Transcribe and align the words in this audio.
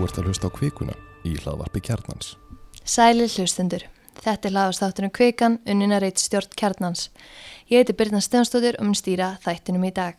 Þú 0.00 0.06
ert 0.08 0.18
að 0.18 0.28
hlusta 0.30 0.48
á 0.48 0.56
kvikuna 0.56 0.92
í 1.28 1.30
hlaðvarpi 1.36 1.80
kjarnans. 1.84 2.30
Sæli 2.88 3.26
hlustendur. 3.28 3.82
Þetta 4.16 4.48
er 4.48 4.54
hlaðastáttunum 4.54 5.12
Kvikan, 5.12 5.58
unnina 5.68 5.98
reyt 6.00 6.16
stjórn 6.22 6.56
kjarnans. 6.56 7.10
Ég 7.68 7.82
heiti 7.82 7.92
Birna 7.98 8.22
Stenstóttir 8.24 8.78
og 8.80 8.88
mun 8.88 8.96
stýra 8.96 9.34
þættinum 9.44 9.84
í 9.84 9.92
dag. 9.92 10.16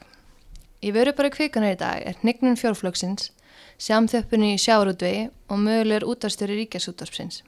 Í 0.86 0.94
vöru 0.94 1.16
bara 1.18 1.34
Kvikanar 1.34 1.74
í 1.74 1.80
dag 1.82 2.06
er 2.06 2.22
hnignun 2.22 2.62
fjórflöksins, 2.62 3.32
sjámþjöppunni 3.82 4.52
í 4.54 4.62
sjáurútvegi 4.62 5.26
og 5.50 5.66
mögulegur 5.66 6.12
útvarstjóri 6.14 6.62
ríkjasútvarpsins. 6.62 7.42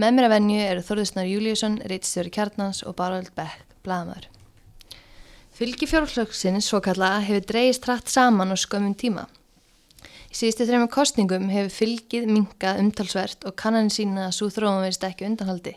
Með 0.00 0.16
mér 0.16 0.30
að 0.30 0.36
venju 0.38 0.64
eru 0.64 0.88
Þorðusnar 0.88 1.28
Júliusson, 1.28 1.80
reyt 1.84 2.08
stjóri 2.08 2.32
kjarnans 2.32 2.80
og 2.88 2.96
Barald 2.96 3.34
Beck, 3.36 3.68
blagamöður. 3.84 4.32
Fylgi 5.52 5.92
fjórflöksins, 5.92 6.72
svo 6.72 6.80
kalla, 6.80 7.18
hefur 7.20 7.50
dreyist 7.52 7.84
hratt 7.84 8.08
saman 8.08 8.56
og 8.56 8.64
skömmum 8.64 8.96
tíma. 8.96 9.28
Í 10.34 10.36
síðustu 10.36 10.64
þrejum 10.66 10.88
kostningum 10.90 11.44
hefur 11.46 11.70
fylgið 11.70 12.24
minkað 12.26 12.80
umtalsvert 12.82 13.44
og 13.46 13.54
kannan 13.54 13.86
sína 13.94 14.24
að 14.26 14.32
svo 14.34 14.48
þróum 14.50 14.80
verist 14.82 15.04
ekki 15.06 15.28
undanhaldi. 15.28 15.76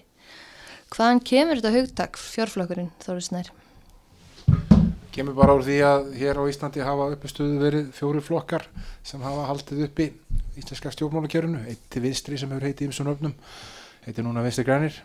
Hvaðan 0.96 1.22
kemur 1.30 1.60
þetta 1.60 1.72
hugtak 1.76 2.18
fjórflokkurinn, 2.18 2.88
Þorusnær? 3.04 3.52
Kemur 5.14 5.38
bara 5.38 5.54
úr 5.60 5.62
því 5.68 5.76
að 5.86 6.10
hér 6.18 6.42
á 6.42 6.50
Íslandi 6.50 6.82
hafa 6.82 7.06
uppi 7.14 7.30
stuðu 7.30 7.60
verið 7.62 7.92
fjóri 8.00 8.24
flokkar 8.26 8.66
sem 9.06 9.22
hafa 9.22 9.46
haldið 9.52 9.84
uppi 9.92 10.10
íslenska 10.58 10.96
stjórnmálakjörunu, 10.96 11.62
eitt 11.70 11.86
til 11.94 12.02
vinstri 12.08 12.42
sem 12.42 12.50
hefur 12.50 12.66
heitið 12.66 12.90
ímsun 12.90 13.14
öfnum, 13.14 13.38
heitir 14.08 14.26
núna 14.26 14.42
vinstri 14.42 14.66
grænir 14.66 14.98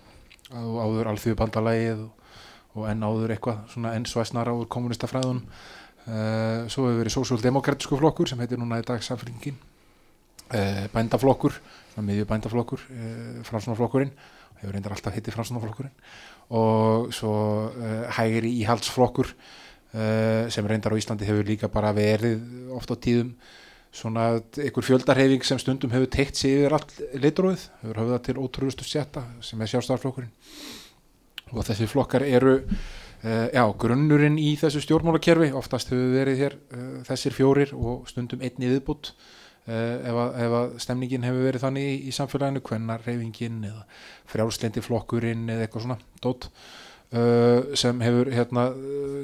og 0.48 0.80
áður 0.80 1.12
alþjóðu 1.12 1.42
bandalægið 1.42 2.02
og, 2.06 2.34
og 2.72 2.88
enn 2.88 3.04
áður 3.04 3.36
eitthvað 3.36 3.60
svona 3.76 3.92
enn 4.00 4.08
svæsnara 4.08 4.56
úr 4.56 4.72
kommunistafræðunum 4.72 5.44
svo 6.02 6.88
hefur 6.88 6.98
verið 6.98 7.14
sósjál-demokratísku 7.14 7.98
flokkur 8.00 8.30
sem 8.30 8.40
heitir 8.42 8.58
núna 8.58 8.80
í 8.82 8.86
dag 8.86 9.02
samfélgingin 9.04 9.54
uh, 9.54 10.84
bændaflokkur 10.94 11.54
miðju 12.02 12.26
bændaflokkur, 12.26 12.82
uh, 12.90 13.40
fransunaflokkurinn 13.46 14.12
hefur 14.60 14.74
reyndar 14.74 14.96
alltaf 14.96 15.14
heitið 15.14 15.36
fransunaflokkurinn 15.36 15.94
og 16.52 17.12
svo 17.14 17.34
hægri 18.18 18.50
íhaldsflokkur 18.62 19.30
sem 19.92 20.66
reyndar 20.68 20.94
á 20.94 21.00
Íslandi 21.00 21.26
hefur 21.28 21.44
líka 21.44 21.68
bara 21.68 21.90
verið 21.96 22.40
ofta 22.72 22.96
á 22.96 23.02
tíðum 23.04 23.32
svona 23.92 24.40
einhver 24.56 24.86
fjöldarhefing 24.86 25.44
sem 25.44 25.60
stundum 25.60 25.92
hefur 25.92 26.08
teikt 26.12 26.38
sig 26.40 26.56
yfir 26.56 26.76
allt 26.78 26.94
litróið, 27.20 27.66
hefur 27.82 28.00
höfðað 28.00 28.22
til 28.28 28.36
ótrúðustu 28.40 28.86
setta 28.88 29.26
sem 29.44 29.60
er 29.60 29.72
sjálfstæðarflokkurinn 29.72 30.32
og 31.52 31.66
þessi 31.68 31.88
flokkar 31.90 32.24
eru 32.24 32.54
já, 33.22 33.62
grunnurinn 33.78 34.34
í 34.40 34.56
þessu 34.58 34.80
stjórnmálakerfi 34.82 35.52
oftast 35.54 35.92
hefur 35.92 36.10
verið 36.16 36.40
hér 36.42 36.56
uh, 36.74 36.98
þessir 37.06 37.36
fjórir 37.36 37.70
og 37.76 38.08
stundum 38.10 38.42
einni 38.42 38.70
viðbútt 38.72 39.12
uh, 39.12 39.98
ef, 40.02 40.16
ef 40.42 40.54
að 40.58 40.72
stemningin 40.82 41.26
hefur 41.28 41.46
verið 41.46 41.62
þannig 41.62 41.86
í, 41.86 41.92
í 42.10 42.14
samfélaginu, 42.16 42.62
hvennar 42.66 43.04
reyfingin 43.06 43.60
eða 43.68 43.84
frjálslendi 44.32 44.82
flokkurinn 44.82 45.46
eða 45.54 45.68
eitthvað 45.68 45.86
svona 45.86 46.00
dótt 46.22 46.50
sem 47.76 47.98
hefur 48.00 48.30
hérna 48.32 48.62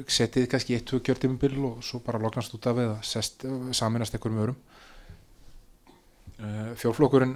setið 0.05 0.43
kannski 0.51 0.75
eitt, 0.75 0.83
tvö 0.85 0.99
kjörtímumbil 1.07 1.55
og 1.65 1.79
svo 1.81 1.97
bara 2.05 2.19
loknast 2.21 2.53
út 2.53 2.67
af 2.69 2.77
eða 2.83 2.99
sest, 3.01 3.41
saminast 3.73 4.13
einhverjum 4.13 4.43
örum 4.43 4.59
fjórflokkurinn 6.77 7.33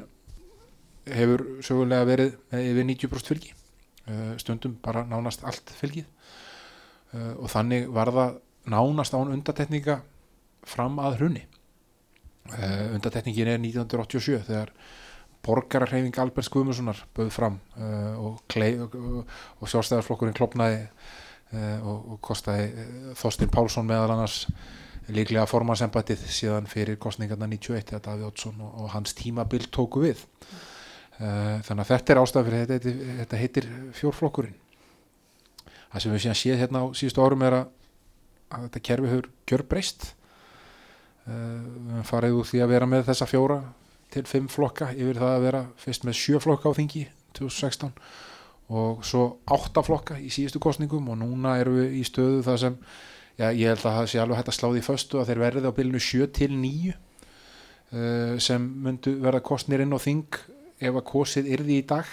hefur 1.09 1.41
sögulega 1.65 2.05
verið 2.05 2.37
yfir 2.59 2.85
90% 2.85 3.31
fylgi 3.31 3.49
stundum 4.45 4.77
bara 4.85 5.01
nánast 5.09 5.41
allt 5.41 5.73
fylgið 5.79 6.05
uh, 7.13 7.33
og 7.39 7.49
þannig 7.51 7.87
var 7.93 8.11
það 8.13 8.37
nánast 8.73 9.15
án 9.15 9.33
undatekninga 9.33 9.99
fram 10.67 10.99
að 11.03 11.17
hrunni 11.19 11.43
uh, 12.53 12.93
undatekningin 12.95 13.53
er 13.55 13.59
1987 13.61 14.45
þegar 14.47 14.71
borgararhefing 15.43 16.15
Albert 16.23 16.51
Guðmundssonar 16.51 17.03
bauð 17.15 17.33
fram 17.35 17.59
uh, 17.75 18.13
og, 18.29 18.39
og, 18.55 19.35
og 19.59 19.73
sjálfstæðarflokkurinn 19.73 20.37
klopnaði 20.37 20.87
og, 21.53 21.97
og 22.15 22.15
kostaði 22.25 22.87
Þorstin 23.13 23.51
Pálsson 23.53 23.85
meðal 23.85 24.15
annars 24.15 24.47
líklega 25.13 25.43
formansembætið 25.45 26.23
síðan 26.33 26.65
fyrir 26.65 26.97
kostningarna 26.97 27.45
91 27.51 27.91
þegar 27.91 28.01
Davíð 28.07 28.29
Oddsson 28.31 28.63
og 28.65 28.87
hans 28.89 29.13
tímabild 29.19 29.67
tóku 29.69 30.01
við. 30.01 30.23
Þannig 31.19 31.83
að 31.83 31.91
þetta 31.91 32.15
er 32.15 32.21
ástæðan 32.23 32.47
fyrir 32.47 32.71
þetta, 32.71 32.95
þetta 33.19 33.41
heitir 33.43 33.69
fjórflokkurinn 33.99 34.57
það 35.93 36.03
sem 36.03 36.13
við 36.13 36.25
síðan 36.25 36.39
séð 36.41 36.59
hérna 36.63 36.83
á 36.83 36.85
síðustu 36.97 37.23
árum 37.23 37.45
er 37.45 37.59
að, 37.59 37.71
að 38.49 38.67
þetta 38.67 38.83
kerfi 38.89 39.11
hefur 39.11 39.29
gjör 39.49 39.63
breyst 39.69 40.09
uh, 40.09 41.31
við 41.31 41.93
hefum 41.93 42.09
farið 42.09 42.37
úr 42.39 42.49
því 42.49 42.61
að 42.65 42.73
vera 42.73 42.89
með 42.89 43.07
þessa 43.11 43.29
fjóra 43.29 43.59
til 44.13 44.25
fimm 44.29 44.49
flokka 44.51 44.91
yfir 44.93 45.21
það 45.21 45.35
að 45.37 45.47
vera 45.47 45.63
fyrst 45.81 46.05
með 46.07 46.19
sjö 46.19 46.41
flokka 46.43 46.73
á 46.73 46.77
þingi 46.77 47.07
2016 47.37 47.93
og 48.73 49.01
svo 49.05 49.23
átta 49.51 49.83
flokka 49.85 50.17
í 50.21 50.29
síðustu 50.33 50.61
kostningum 50.63 51.09
og 51.13 51.19
núna 51.19 51.57
erum 51.61 51.79
við 51.81 51.97
í 51.99 52.03
stöðu 52.07 52.43
það 52.45 52.59
sem 52.61 52.77
já, 53.37 53.47
ég 53.49 53.73
held 53.73 53.81
að 53.83 53.97
það 53.97 54.09
sé 54.11 54.21
alveg 54.21 54.39
hægt 54.39 54.51
að 54.53 54.57
sláði 54.59 54.81
í 54.81 54.85
föstu 54.85 55.19
að 55.19 55.31
þeir 55.31 55.41
verði 55.43 55.71
á 55.73 55.77
bylnu 55.77 56.01
7 56.07 56.29
til 56.37 56.51
9 56.57 56.93
uh, 56.93 58.35
sem 58.41 58.69
myndu 58.85 59.17
verða 59.23 59.43
kostnir 59.45 59.83
inn 59.83 59.93
á 59.93 59.99
þing 60.01 60.39
ef 60.83 60.93
að 60.93 61.07
kosið 61.09 61.49
yrði 61.57 61.79
í 61.81 61.87
dag 61.89 62.09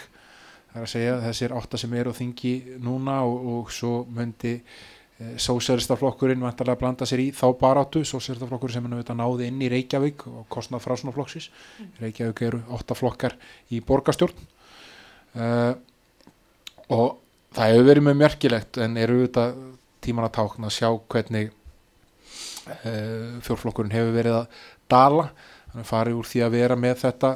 það 0.71 0.79
er 0.81 0.87
að 0.87 0.93
segja 0.95 1.19
þessir 1.27 1.55
átta 1.59 1.81
sem 1.81 1.95
eru 1.99 2.15
á 2.15 2.19
þingi 2.21 2.55
núna 2.85 3.21
og, 3.27 3.49
og 3.55 3.73
svo 3.75 3.93
myndi 4.15 4.55
e, 4.57 5.33
sósjálistaflokkurinn 5.43 6.45
vantarlega 6.45 6.79
að 6.79 6.83
blanda 6.85 7.09
sér 7.09 7.25
í 7.25 7.29
þá 7.35 7.47
baráttu, 7.61 8.05
sósjálistaflokkurinn 8.07 8.79
sem 8.79 8.89
er 9.01 9.19
náði 9.19 9.51
inn 9.51 9.65
í 9.65 9.71
Reykjavík 9.73 10.27
og 10.31 10.47
kostnað 10.53 10.85
frá 10.87 10.97
svona 11.01 11.17
flokksis 11.17 11.51
mm. 11.51 11.93
Reykjavík 12.05 12.45
eru 12.47 12.63
átta 12.77 12.99
flokkar 12.99 13.37
í 13.75 13.83
borgastjórn 13.87 14.47
e, 15.35 15.51
og 16.91 17.19
það 17.57 17.73
hefur 17.75 17.89
verið 17.91 18.07
mjög 18.07 18.21
mjörgilegt 18.23 18.83
en 18.85 18.99
eru 19.01 19.23
þetta 19.25 19.47
tíman 20.05 20.27
að 20.29 20.37
tákna 20.39 20.71
að 20.71 20.77
sjá 20.77 20.91
hvernig 21.13 21.51
e, 22.85 22.93
fjórflokkurinn 23.45 23.95
hefur 23.95 24.17
verið 24.17 24.39
að 24.41 24.61
dala. 24.91 25.31
Þannig 25.71 25.85
að 25.85 25.91
farið 25.91 26.19
úr 26.19 26.29
því 26.31 26.43
að 26.45 26.55
vera 26.57 26.77
með 26.79 26.97
þetta 27.05 27.31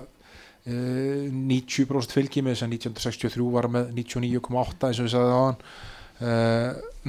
90% 0.65 1.99
eh, 1.99 2.15
fylgi 2.15 2.45
með 2.45 2.55
þess 2.55 2.67
að 2.67 2.77
1963 2.79 3.49
var 3.53 3.69
með 3.73 3.91
99,8 3.99 4.89
eins 4.89 5.03
og 5.03 5.09
við 5.09 5.13
sagðum 5.17 5.37
á 5.37 5.43
hann 5.45 5.61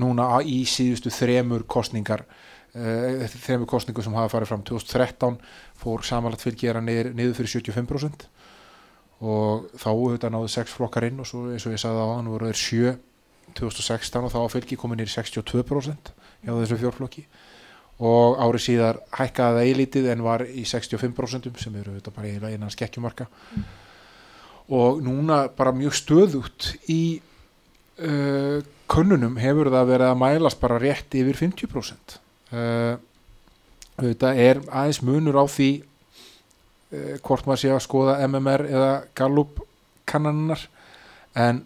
núna 0.01 0.25
í 0.41 0.63
síðustu 0.67 1.11
þremur 1.13 1.63
kostningar 1.69 2.23
uh, 2.75 3.25
þremur 3.31 3.69
kostningu 3.69 4.03
sem 4.03 4.15
hafa 4.17 4.33
farið 4.33 4.51
fram. 4.51 4.63
2013 4.67 5.37
fór 5.79 6.05
samanlagt 6.07 6.43
fylgi 6.43 6.69
er 6.71 6.79
að 6.79 6.89
niður, 6.89 7.35
fyrir 7.37 7.53
75% 7.53 8.27
og 9.25 9.69
þá 9.79 9.91
þetta 9.93 10.31
náðu 10.33 10.51
6 10.51 10.75
flokkar 10.75 11.07
inn 11.07 11.21
og 11.23 11.29
svo 11.29 11.45
eins 11.53 11.65
og 11.67 11.75
ég 11.75 11.81
sagði 11.81 12.03
á 12.03 12.07
hann 12.11 12.31
voru 12.33 12.49
þeir 12.51 12.61
7 12.61 12.95
2016 13.55 14.25
og 14.27 14.33
þá 14.33 14.39
fylgi 14.51 14.77
komið 14.79 14.99
niður 14.99 15.13
62% 15.13 16.11
hjá 16.43 16.51
þessu 16.51 16.79
fjórflokki 16.81 17.23
og 18.03 18.39
árið 18.43 18.63
síðar 18.65 18.99
hækkaði 19.15 19.55
það 19.55 19.69
eilítið 19.69 20.11
en 20.11 20.23
var 20.25 20.43
í 20.43 20.65
65% 20.67 21.61
sem 21.61 21.75
eru 21.79 21.95
þetta 21.95 22.11
bara 22.15 22.27
eiginlega 22.27 22.57
innan 22.57 22.73
skekkjumarka 22.73 23.27
mm. 23.29 23.65
og 24.75 25.01
núna 25.05 25.45
bara 25.55 25.71
mjög 25.75 25.95
stöðut 25.95 26.73
í 26.91 27.01
uh, 28.03 28.59
könnunum 28.91 29.39
hefur 29.39 29.71
það 29.71 29.91
verið 29.93 30.11
að 30.11 30.21
mælast 30.25 30.61
bara 30.61 30.79
rétt 30.81 31.15
yfir 31.15 31.39
50% 31.39 32.17
uh, 32.51 32.97
þetta 34.01 34.33
er 34.43 34.59
aðeins 34.67 35.01
munur 35.05 35.39
á 35.39 35.45
því 35.47 35.71
uh, 35.79 37.15
hvort 37.23 37.47
maður 37.47 37.63
sé 37.63 37.71
að 37.71 37.85
skoða 37.87 38.19
MMR 38.27 38.67
eða 38.67 38.91
Gallup 39.15 39.63
kannannar 40.03 40.67
en 41.31 41.63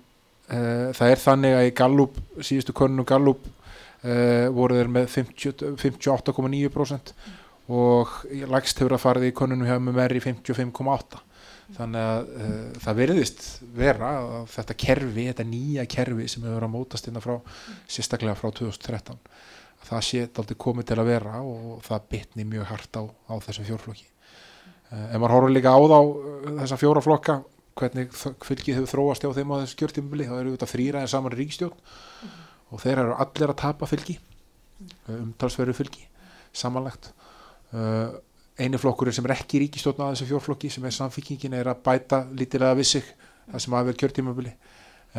uh, 0.53 0.93
það 0.93 1.07
er 1.09 1.23
þannig 1.25 1.57
að 1.57 1.71
í 1.71 1.77
Gallup 1.81 2.21
síðustu 2.37 2.77
könnunum 2.77 3.09
Gallup 3.09 3.49
voru 3.99 4.77
þeir 4.77 4.89
með 4.95 5.09
58,9% 5.11 7.09
og 7.69 8.13
lægst 8.49 8.79
hefur 8.79 8.95
að 8.95 9.03
farið 9.03 9.25
í 9.27 9.33
konunum 9.35 9.67
hjá 9.67 9.75
með 9.77 9.97
meðri 9.97 10.21
55,8% 10.23 11.27
þannig 11.77 12.01
að 12.01 12.29
uh, 12.33 12.53
það 12.81 12.99
veriðist 12.99 13.43
vera 13.77 14.09
að 14.17 14.47
þetta 14.55 14.75
kerfi, 14.83 15.25
þetta 15.29 15.45
nýja 15.45 15.85
kerfi 15.89 16.27
sem 16.31 16.45
hefur 16.47 16.65
að 16.65 16.73
mótast 16.73 17.09
innan 17.09 17.23
frá 17.23 17.35
sérstaklega 17.85 18.37
frá 18.39 18.49
2013 18.49 19.19
það 19.89 20.05
sé 20.05 20.23
aldrei 20.27 20.57
komið 20.59 20.89
til 20.89 20.99
að 20.99 21.11
vera 21.11 21.43
og 21.45 21.79
það 21.85 22.09
bitni 22.13 22.47
mjög 22.49 22.67
hart 22.71 22.99
á, 22.99 23.03
á 23.05 23.33
þessu 23.45 23.67
fjórflokki. 23.69 24.09
Uh, 24.89 25.05
en 25.13 25.21
maður 25.21 25.35
horfður 25.37 25.55
líka 25.55 25.75
á 25.77 25.79
þá 25.79 25.99
þessa 26.63 26.81
fjóraflokka 26.81 27.39
hvernig 27.79 28.13
fylgið 28.43 28.79
hefur 28.79 28.93
þróast 28.95 29.29
á 29.29 29.37
þeim 29.37 29.53
á 29.53 29.55
þessu 29.61 29.77
skjörtímubili 29.77 30.27
þá 30.27 30.37
eru 30.41 30.55
þetta 30.55 30.73
þrýra 30.73 31.03
en 31.03 31.11
saman 31.11 31.37
ríkstjórn 31.37 31.77
og 32.69 32.81
þeir 32.83 33.01
eru 33.03 33.15
allir 33.19 33.51
að 33.53 33.59
tapa 33.63 33.87
fylgi 33.89 34.17
umtalsveru 35.11 35.73
fylgi 35.75 36.05
samanlegt 36.55 37.11
uh, 37.75 38.15
eini 38.59 38.79
flokkur 38.81 39.11
sem 39.15 39.25
er 39.29 39.35
ekki 39.37 39.61
ríkistjóðn 39.63 40.03
að 40.05 40.13
þessu 40.15 40.27
fjórflokki 40.33 40.69
sem 40.73 40.85
er 40.87 40.95
samfélkingin 40.95 41.55
er 41.59 41.69
að 41.71 41.81
bæta 41.85 42.23
lítilega 42.35 42.75
við 42.79 42.89
sig 42.93 43.05
það 43.49 43.63
sem 43.63 43.75
aðverð 43.79 43.99
kjörtímabili. 44.01 44.51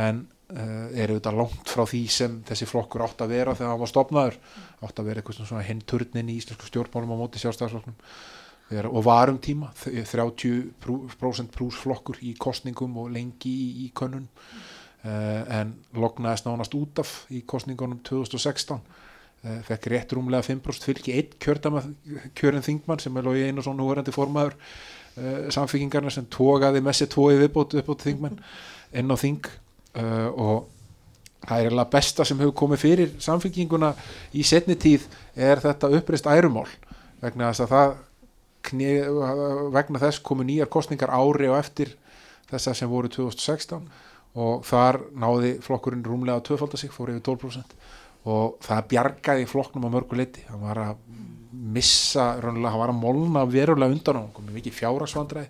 En 0.01 0.19
uh, 0.53 0.89
er 0.93 1.11
auðvitað 1.15 1.39
langt 1.41 1.71
frá 1.73 1.83
því 1.89 2.01
sem 2.13 2.37
þessi 2.47 2.69
flokkur 2.71 3.03
átt 3.07 3.25
að 3.25 3.33
vera 3.35 3.55
þegar 3.59 3.73
hann 3.73 3.81
var 3.81 3.91
stopnaður 3.91 4.37
átt 4.87 5.01
að 5.01 5.09
vera 5.09 5.23
eitthvað 5.23 5.41
svona 5.49 5.65
hinn 5.67 5.81
turnin 5.89 6.31
í 6.31 6.37
íslensku 6.41 6.69
stjórnmálum 6.69 7.15
á 7.17 7.21
móti 7.23 7.43
sjálfstæðarflokknum 7.43 7.97
og 8.87 9.03
varum 9.03 9.41
tíma, 9.43 9.73
þ- 9.75 10.05
30% 10.07 11.51
brúsflokkur 11.57 12.21
í 12.23 12.37
kostningum 12.39 13.01
og 13.03 13.09
lengi 13.17 13.51
í, 13.51 13.71
í 13.83 13.89
könnun 13.99 14.29
en 15.05 15.71
lognaðist 15.97 16.45
nánast 16.45 16.75
út 16.77 17.01
af 17.01 17.13
í 17.33 17.41
kostningunum 17.49 18.03
2016 18.05 18.77
uh, 18.77 19.61
fekk 19.65 19.87
rétt 19.95 20.13
rúmlega 20.13 20.45
5% 20.45 20.85
fylgi 20.85 21.15
kjördama 21.41 21.81
kjörin 22.37 22.65
þingmann 22.67 23.01
sem 23.01 23.17
er 23.17 23.25
logi 23.25 23.47
einu 23.49 23.65
svona 23.65 23.87
húverandi 23.87 24.13
formaður 24.13 24.59
uh, 24.59 25.49
samfélkingarna 25.55 26.13
sem 26.13 26.29
tógaði 26.29 26.83
með 26.85 26.99
sér 27.01 27.11
tói 27.15 27.39
viðbót 27.41 27.79
uppbót 27.81 28.05
þingmenn 28.05 28.43
inn 29.01 29.15
á 29.15 29.17
þing. 29.17 29.49
Og 29.91 30.67
það 31.47 31.57
er 31.57 31.65
eiginlega 31.65 31.93
besta 31.93 32.25
sem 32.27 32.39
hefur 32.39 32.55
komið 32.59 32.83
fyrir 32.83 33.13
samfélkinguna 33.23 33.91
í 34.37 34.45
setni 34.47 34.77
tíð 34.79 35.07
er 35.35 35.63
þetta 35.63 35.91
uppreist 35.97 36.29
ærumál. 36.31 36.69
Vegna 37.23 37.51
þess 37.51 37.65
að 37.65 37.73
það 37.75 37.97
vegna 39.75 40.03
þess 40.03 40.23
komu 40.23 40.45
nýjar 40.45 40.69
kostningar 40.71 41.11
ári 41.15 41.49
og 41.49 41.57
eftir 41.59 41.95
þessar 42.51 42.77
sem 42.77 42.91
voru 42.91 43.09
2016 43.09 43.87
og 44.39 44.63
þar 44.67 45.01
náði 45.19 45.57
flokkurinn 45.65 46.05
rúmlega 46.07 46.39
að 46.39 46.47
tvöfalda 46.51 46.79
sig, 46.79 46.93
fór 46.95 47.11
yfir 47.15 47.25
12% 47.27 47.75
og 48.31 48.59
það 48.63 48.87
bjargaði 48.91 49.47
flokknum 49.49 49.89
á 49.89 49.95
mörgu 49.97 50.19
leiti, 50.19 50.45
hann 50.51 50.61
var 50.61 50.79
að 50.83 50.99
missa, 51.51 52.35
raunlega, 52.43 52.73
hann 52.75 52.83
var 52.83 52.93
að 52.93 53.01
molna 53.01 53.45
verulega 53.49 53.95
undan 53.95 54.21
á, 54.21 54.25
komið 54.37 54.59
mikið 54.59 54.77
fjárasvandræði 54.77 55.49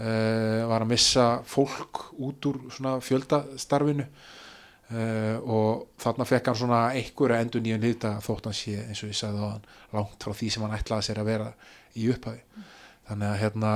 uh, 0.00 0.66
var 0.70 0.84
að 0.84 0.92
missa 0.92 1.26
fólk 1.48 2.04
út 2.18 2.50
úr 2.50 2.60
svona 2.72 2.98
fjöldastarfinu. 3.04 4.06
Uh, 4.90 5.36
og 5.46 5.82
þarna 6.02 6.26
fekk 6.26 6.48
hann 6.50 6.58
svona 6.58 6.80
einhverja 6.98 7.44
endur 7.44 7.62
nýjum 7.62 7.84
liðta 7.84 8.16
þótt 8.24 8.48
hann 8.48 8.56
sé 8.58 8.72
eins 8.88 9.04
og 9.04 9.12
ég 9.12 9.18
sagði 9.20 9.44
á 9.46 9.52
hann 9.52 9.68
langt 9.94 10.24
frá 10.26 10.34
því 10.34 10.48
sem 10.50 10.64
hann 10.66 10.74
ætlaði 10.74 11.06
sér 11.06 11.20
að 11.22 11.30
vera 11.30 11.50
í 11.94 12.08
upphafi. 12.10 12.64
Þannig 13.06 13.28
að 13.28 13.40
hérna 13.44 13.74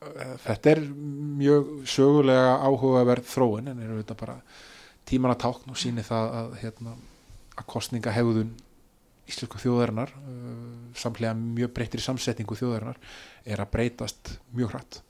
þetta 0.00 0.72
er 0.72 0.80
mjög 1.40 1.70
sögulega 1.88 2.54
áhugaverð 2.64 3.26
þróun 3.28 3.68
en 3.68 3.82
er 3.82 3.92
auðvitað 3.92 4.20
bara 4.22 4.36
tíman 5.08 5.34
að 5.34 5.42
tákn 5.44 5.74
og 5.74 5.80
síni 5.80 6.04
það 6.06 6.36
að, 6.38 6.54
hérna, 6.62 6.94
að 7.56 7.68
kostninga 7.68 8.14
hefðun 8.14 8.54
íslensku 9.30 9.60
þjóðarinnar 9.60 10.14
uh, 10.16 10.64
samlega 10.96 11.34
mjög 11.36 11.74
breyttir 11.76 12.00
í 12.00 12.06
samsetningu 12.06 12.56
þjóðarinnar 12.58 12.98
er 13.44 13.62
að 13.62 13.72
breytast 13.76 14.34
mjög 14.56 14.74
hratt 14.74 15.00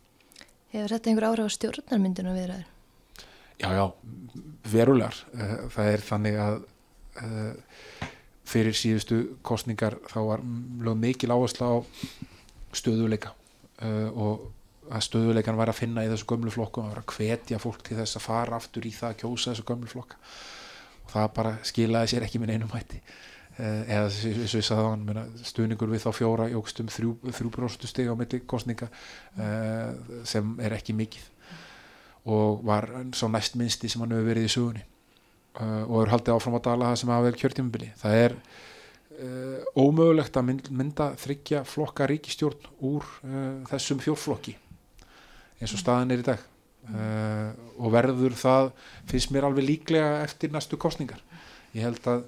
Hefur 0.71 0.95
þetta 0.95 1.11
einhver 1.11 1.27
áhrif 1.31 1.51
á 1.51 1.57
stjórnarmyndinu 1.57 2.35
viðræður? 2.35 2.67
Já, 3.61 3.69
já, 3.75 3.87
verulegar. 4.71 5.17
Eh, 5.35 5.57
Það 5.75 5.89
er 5.91 6.05
þannig 6.07 6.37
að 6.39 6.61
fyrir 8.47 8.77
síðustu 8.79 9.19
kostningar 9.43 9.99
þá 10.09 10.21
var 10.29 10.45
lög 10.87 10.97
mikil 11.03 11.33
áhersla 11.35 11.73
á 11.75 11.77
stöðuleika 12.79 13.35
og 14.15 14.47
að 14.91 15.05
stöðuleikan 15.07 15.59
var 15.59 15.71
að 15.71 15.81
finna 15.81 16.05
í 16.05 16.11
þessu 16.11 16.27
gömlu 16.31 16.53
flokku 16.53 16.83
og 16.83 16.89
að 16.89 16.95
vera 16.95 17.03
að 17.05 17.13
hvetja 17.15 17.59
fólk 17.63 17.83
til 17.87 17.99
þess 18.01 18.19
að 18.19 18.25
fara 18.27 18.57
aftur 18.59 18.87
í 18.89 18.93
það 18.95 19.13
að 19.13 19.19
kjósa 19.23 19.53
þessu 19.53 19.67
gömlu 19.69 19.91
flokka. 19.91 20.19
Og 21.05 21.13
það 21.13 21.27
bara 21.37 21.53
skilaði 21.71 22.13
sér 22.13 22.27
ekki 22.27 22.41
minn 22.43 22.55
einum 22.55 22.73
hætti. 22.75 23.01
Uh, 23.61 23.83
eða 23.85 24.07
eins 24.09 24.55
og 24.55 24.61
ég 24.61 24.67
sagði 24.67 24.87
á 24.87 24.91
hann 24.91 25.35
stuðningur 25.47 25.91
við 25.93 26.05
þá 26.07 26.11
fjóra 26.17 26.47
jógst 26.51 26.81
um 26.83 26.89
þrjú, 26.91 27.11
þrjú 27.29 27.51
bróstu 27.55 27.91
stig 27.91 28.09
á 28.11 28.15
milli 28.19 28.41
kostninga 28.49 28.89
uh, 28.91 30.23
sem 30.27 30.55
er 30.65 30.75
ekki 30.79 30.97
mikið. 30.97 31.29
Og 32.31 32.65
var 32.67 32.89
svo 33.17 33.31
næst 33.31 33.59
minnsti 33.61 33.91
sem 33.91 34.03
hann 34.03 34.15
hefur 34.15 34.31
verið 34.31 34.49
í 34.49 34.53
sugunni 34.53 34.83
uh, 35.61 35.85
og 35.87 36.03
er 36.03 36.13
haldið 36.15 36.35
áfram 36.35 36.59
að 36.59 36.67
dala 36.67 36.91
það 36.91 36.99
sem 37.03 37.15
hafa 37.15 37.27
verið 37.29 37.45
kjörtímubili 37.45 37.93
það 38.01 38.25
er 38.25 38.37
ómögulegt 39.77 40.37
að 40.39 40.45
mynd, 40.47 40.69
mynda 40.73 41.11
þryggja 41.21 41.59
flokka 41.69 42.07
ríkistjórn 42.09 42.71
úr 42.89 43.05
þessum 43.69 43.99
fjórflokki 44.01 44.55
eins 45.61 45.77
og 45.77 45.83
staðan 45.83 46.15
er 46.15 46.25
í 46.25 46.27
dag. 46.27 46.47
Uh, 46.91 47.53
og 47.79 47.93
verður 47.93 48.33
það 48.35 48.71
finnst 49.07 49.31
mér 49.31 49.47
alveg 49.47 49.67
líklega 49.69 50.23
eftir 50.25 50.51
næstu 50.51 50.79
kostningar 50.81 51.21
ég 51.77 51.85
held 51.85 52.07
að 52.09 52.23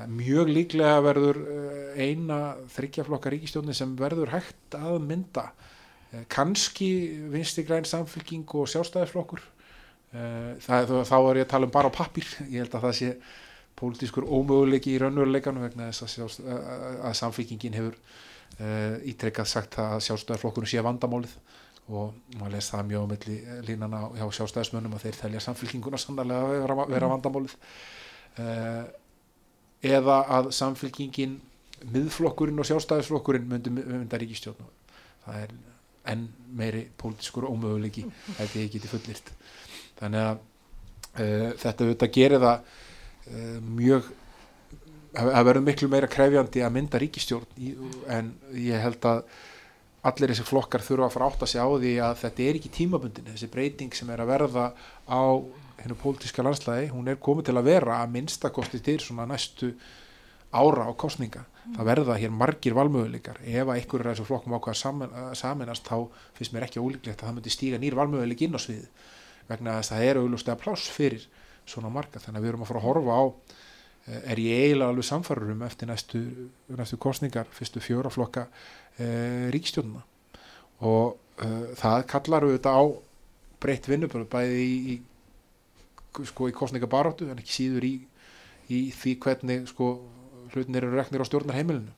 að 0.00 0.12
mjög 0.16 0.50
líklega 0.52 1.00
verður 1.04 1.38
uh, 1.42 2.00
eina 2.00 2.38
þryggja 2.72 3.04
flokka 3.08 3.32
ríkistjórni 3.32 3.76
sem 3.76 3.92
verður 3.98 4.32
hægt 4.32 4.76
að 4.78 4.98
mynda. 5.04 5.50
Eh, 6.12 6.24
kannski 6.32 6.88
vinstri 7.32 7.64
græn 7.68 7.88
samfélking 7.88 8.48
og 8.56 8.68
sjálfstæðisflokkur. 8.72 9.42
Eh, 10.12 10.50
það, 10.64 10.92
þá 11.08 11.16
er 11.18 11.40
ég 11.40 11.46
að 11.46 11.52
tala 11.54 11.68
um 11.68 11.72
bara 11.72 11.92
á 11.92 11.96
pappir 11.96 12.28
ég 12.48 12.60
held 12.60 12.76
að 12.76 12.86
það 12.86 12.98
sé 12.98 13.12
pólitískur 13.80 14.28
ómöguleiki 14.28 14.92
í 14.92 14.98
raunveruleikanum 15.00 15.64
vegna 15.64 15.88
þess 15.88 16.20
að, 16.20 16.36
að, 17.00 17.14
samfélkingin 17.16 17.78
hefur 17.78 17.96
ítrekkað 19.08 19.48
sagt 19.48 19.78
að 19.80 20.02
sjálfstæðisflokkurinn 20.04 20.68
sé 20.68 20.82
vandamálið 20.84 21.32
og 21.90 22.14
maður 22.38 22.54
les 22.54 22.70
það 22.70 22.88
mjög 22.90 23.02
á 23.02 23.10
milli 23.12 23.36
línana 23.66 24.02
hjá 24.14 24.26
sjálfstæðismönnum 24.38 24.94
að 24.96 25.06
þeir 25.06 25.18
telja 25.20 25.42
samfélkinguna 25.42 25.98
sannlega 25.98 26.44
að 26.46 26.52
vera, 26.62 26.86
vera 26.92 27.10
vandamálið. 27.10 27.56
Uh, 28.38 28.84
eða 29.82 30.20
að 30.38 30.52
samfélkingin 30.56 31.40
miðflokkurinn 31.92 32.62
og 32.62 32.68
sjálfstæðisflokkurinn 32.68 33.48
myndi 33.50 33.72
mynda 33.74 34.20
ríkistjórn 34.20 34.70
það 35.24 35.42
er 35.42 35.54
enn 36.12 36.24
meiri 36.58 36.86
pólitískur 36.98 37.48
ómöguleiki 37.50 38.04
held 38.38 38.56
ég 38.58 38.72
geti 38.72 38.90
fullirt 38.90 39.30
þannig 39.98 40.26
að 40.26 40.34
uh, 40.38 41.48
þetta 41.62 41.86
auðvitað 41.86 42.14
gerir 42.16 42.42
það 42.42 42.66
uh, 42.66 43.56
mjög 43.66 44.10
það 45.12 45.46
verður 45.48 45.66
miklu 45.66 45.90
meira 45.92 46.10
krefjandi 46.10 46.62
að 46.64 46.74
mynda 46.78 47.00
ríkistjórn 47.02 47.64
en 48.16 48.32
ég 48.56 48.82
held 48.82 49.10
að 49.10 49.24
allir 50.02 50.32
þessi 50.32 50.46
flokkar 50.46 50.82
þurfa 50.82 51.08
að 51.08 51.14
fara 51.16 51.30
átt 51.30 51.44
að 51.44 51.52
segja 51.52 51.66
á 51.66 51.70
því 51.72 51.92
að 52.02 52.14
þetta 52.24 52.44
er 52.44 52.58
ekki 52.58 52.74
tímabundin. 52.76 53.30
Þessi 53.30 53.50
breyting 53.52 53.94
sem 53.94 54.10
er 54.10 54.22
að 54.22 54.32
verða 54.32 54.66
á 55.06 55.22
hennu 55.82 55.98
pólitíska 55.98 56.44
landslæði, 56.46 56.90
hún 56.94 57.10
er 57.10 57.18
komið 57.22 57.48
til 57.48 57.56
að 57.58 57.68
vera 57.70 58.02
að 58.02 58.14
minnstakosti 58.16 58.82
til 58.82 58.98
svona 59.02 59.26
næstu 59.30 59.72
ára 60.52 60.86
á 60.86 60.92
kostninga 60.98 61.46
það 61.70 61.88
verða 61.88 62.18
hér 62.18 62.32
margir 62.34 62.74
valmöguleikar. 62.76 63.38
Ef 63.46 63.66
að 63.66 63.76
einhverjur 63.78 64.10
af 64.10 64.16
þessu 64.16 64.28
flokkum 64.28 64.56
ákveða 64.58 64.78
saman, 64.78 65.16
saminast 65.38 65.86
þá 65.86 65.96
finnst 66.36 66.54
mér 66.54 66.66
ekki 66.66 66.82
ólíklegt 66.82 67.22
að 67.22 67.28
það 67.28 67.36
myndi 67.38 67.54
stíga 67.54 67.80
nýr 67.82 67.96
valmöguleik 67.98 68.42
inn 68.42 68.58
á 68.58 68.60
sviði 68.62 68.88
vegna 69.48 69.78
að 69.78 69.88
það 69.90 70.06
er 70.08 70.20
auglustega 70.22 70.58
pláss 70.58 70.90
fyrir 70.90 71.26
svona 71.68 71.92
marga. 71.92 72.22
Þannig 72.22 72.40
að 72.40 72.44
við 72.44 72.52
erum 72.52 72.64
að 72.64 72.72
fara 72.72 72.82
að 72.82 72.88
horfa 72.88 73.18
á 73.18 73.24
er 74.02 74.40
ég 74.42 74.64
eiginlega 74.66 74.90
alveg 74.90 75.06
samfarður 75.06 75.52
um 75.54 75.60
eftir 75.62 75.90
næstu, 75.90 76.22
næstu 76.74 76.98
kostningar 76.98 77.46
fyrstu 77.54 77.82
fjóra 77.82 78.10
flokka 78.10 78.48
e, 78.48 78.81
ríkstjónuna 79.54 80.02
og 80.82 81.16
e, 81.38 81.48
það 81.78 82.06
kallar 82.10 82.46
auðvitað 82.46 82.78
á 82.78 82.84
breytt 83.62 83.88
vinnubröð 83.88 84.28
bæði 84.32 84.62
í, 84.66 84.96
í 84.96 86.26
sko 86.28 86.48
í 86.50 86.56
kostningabaróttu 86.56 87.30
en 87.30 87.40
ekki 87.40 87.56
síður 87.56 87.86
í, 87.88 87.94
í 88.68 88.80
því 88.96 89.16
hvernig 89.22 89.68
sko 89.70 89.94
hlutinir 90.52 90.84
eru 90.84 90.98
reknir 90.98 91.22
á 91.24 91.28
stjórnarheimilinu. 91.28 91.94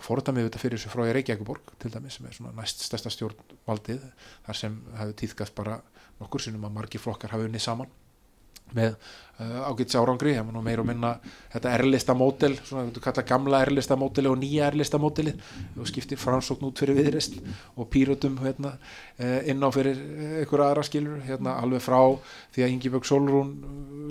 Fordamið 0.00 0.46
þetta 0.46 0.60
fyrir 0.62 0.80
þessu 0.80 1.06
í 1.10 1.14
Reykjavíkuborg 1.16 1.72
til 1.82 1.90
dæmis 1.92 2.16
sem 2.16 2.28
er 2.28 2.36
svona 2.36 2.54
næst 2.56 2.84
stærsta 2.86 3.10
stjórnvaldið 3.12 4.04
þar 4.46 4.56
sem 4.56 4.78
hefur 4.96 5.16
týðkast 5.20 5.56
bara 5.58 5.80
nokkur 6.20 6.44
sinnum 6.44 6.64
að 6.68 6.76
margi 6.78 7.00
flokkar 7.02 7.34
hafa 7.34 7.48
unnið 7.48 7.64
saman 7.66 7.90
með 8.76 8.94
uh, 9.40 9.68
ágæts 9.70 9.96
árangri. 9.98 10.34
Ég 10.36 10.52
nú 10.52 10.62
meir 10.64 10.82
og 10.82 10.88
minna 10.88 11.14
þetta 11.52 11.72
erlista 11.78 12.14
mótel 12.16 12.56
svona 12.58 12.86
við 12.88 13.00
kalla 13.04 13.24
gamla 13.26 13.62
erlista 13.64 13.96
móteli 13.98 14.30
og 14.30 14.38
nýja 14.40 14.68
erlista 14.70 15.00
móteli 15.00 15.34
og 15.76 15.88
skiptir 15.88 16.20
fransókn 16.20 16.68
út 16.68 16.82
fyrir 16.82 16.98
viðrist 16.98 17.38
og 17.76 17.88
pýrutum 17.92 18.38
hérna, 18.44 18.76
uh, 19.18 19.38
inn 19.48 19.64
á 19.64 19.68
fyrir 19.74 20.00
ykkur 20.44 20.64
aðra 20.66 20.84
skilur 20.86 21.22
hérna, 21.26 21.56
alveg 21.62 21.84
frá 21.84 22.00
því 22.54 22.66
að 22.66 22.74
Ingi 22.76 22.92
Björg 22.94 23.10
Solrún 23.10 23.52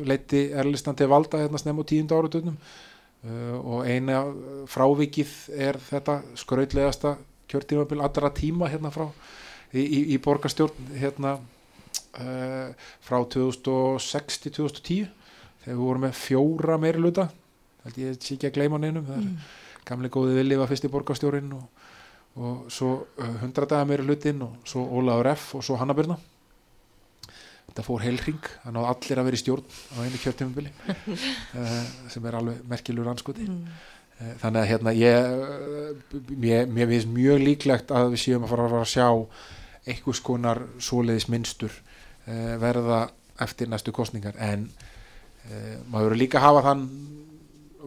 leiti 0.07 0.49
erlistan 0.51 0.97
til 0.97 1.09
valda 1.11 1.43
hérna 1.43 1.61
snem 1.61 1.81
á 1.81 1.83
tíundu 1.83 2.17
áratögnum 2.17 2.57
uh, 2.57 3.57
og 3.59 3.85
eina 3.87 4.23
frávikið 4.69 5.35
er 5.55 5.79
þetta 5.89 6.21
skrautlegasta 6.39 7.17
kjörtímabil 7.49 8.01
allra 8.05 8.33
tíma 8.33 8.69
hérna 8.69 8.91
frá 8.93 9.07
í, 9.73 9.81
í, 9.81 10.01
í 10.15 10.19
borgarstjórn 10.21 10.93
hérna 10.97 11.37
Uh, 11.39 11.58
frá 12.09 13.19
2006 13.35 14.39
til 14.43 14.53
2010 14.55 15.09
þegar 15.63 15.75
við 15.75 15.83
vorum 15.83 16.05
með 16.07 16.17
fjóra 16.17 16.77
meiri 16.81 17.01
luta 17.03 17.27
held 17.83 17.99
ég 18.01 18.17
sé 18.23 18.35
ekki 18.35 18.49
að 18.49 18.57
gleyma 18.57 18.79
neinum 18.81 19.05
það 19.07 19.19
er 19.19 19.27
mm. 19.27 19.51
gamlega 19.87 20.15
góði 20.15 20.39
villi 20.39 20.57
var 20.59 20.71
fyrst 20.71 20.87
í 20.87 20.91
borgarstjórin 20.93 21.53
og, 21.55 21.85
og 22.39 22.65
svo 22.73 22.95
uh, 23.19 23.37
100 23.43 23.69
dagar 23.69 23.87
meiri 23.89 24.07
lutin 24.07 24.41
og 24.45 24.59
svo 24.69 24.85
Ólaður 24.99 25.31
F 25.35 25.53
og 25.59 25.65
svo 25.65 25.77
Hannabirna 25.79 26.17
þetta 27.69 27.85
fór 27.85 28.01
heilring, 28.01 28.41
það 28.63 28.75
náði 28.75 28.91
allir 28.93 29.21
að 29.21 29.29
vera 29.29 29.37
í 29.37 29.43
stjórn 29.43 29.67
á 29.69 29.97
einu 30.01 30.23
kjörtímubili 30.23 30.73
uh, 30.73 31.79
sem 32.13 32.25
er 32.25 32.39
alveg 32.39 32.65
merkilur 32.71 33.11
anskoti 33.11 33.45
mm. 33.45 33.61
þannig 34.41 34.63
að 34.63 34.69
hérna 34.73 34.95
ég 34.97 36.73
mér 36.73 36.91
finnst 36.95 37.13
mjög 37.13 37.45
líklegt 37.45 37.95
að 37.95 38.13
við 38.15 38.25
séum 38.25 38.47
að 38.47 38.55
fara 38.55 38.67
að, 38.67 38.75
fara 38.75 38.87
að 38.87 38.93
sjá 38.95 39.09
einhvers 39.89 40.21
konar 40.25 40.63
svoleiðis 40.81 41.29
minnstur 41.31 41.73
uh, 41.73 42.55
verða 42.61 43.07
eftir 43.43 43.69
næstu 43.71 43.93
kostningar 43.95 44.37
en 44.39 44.67
uh, 44.69 45.77
maður 45.89 46.09
verður 46.09 46.21
líka 46.23 46.41
að 46.41 46.47
hafa 46.47 46.65
þann 46.69 46.85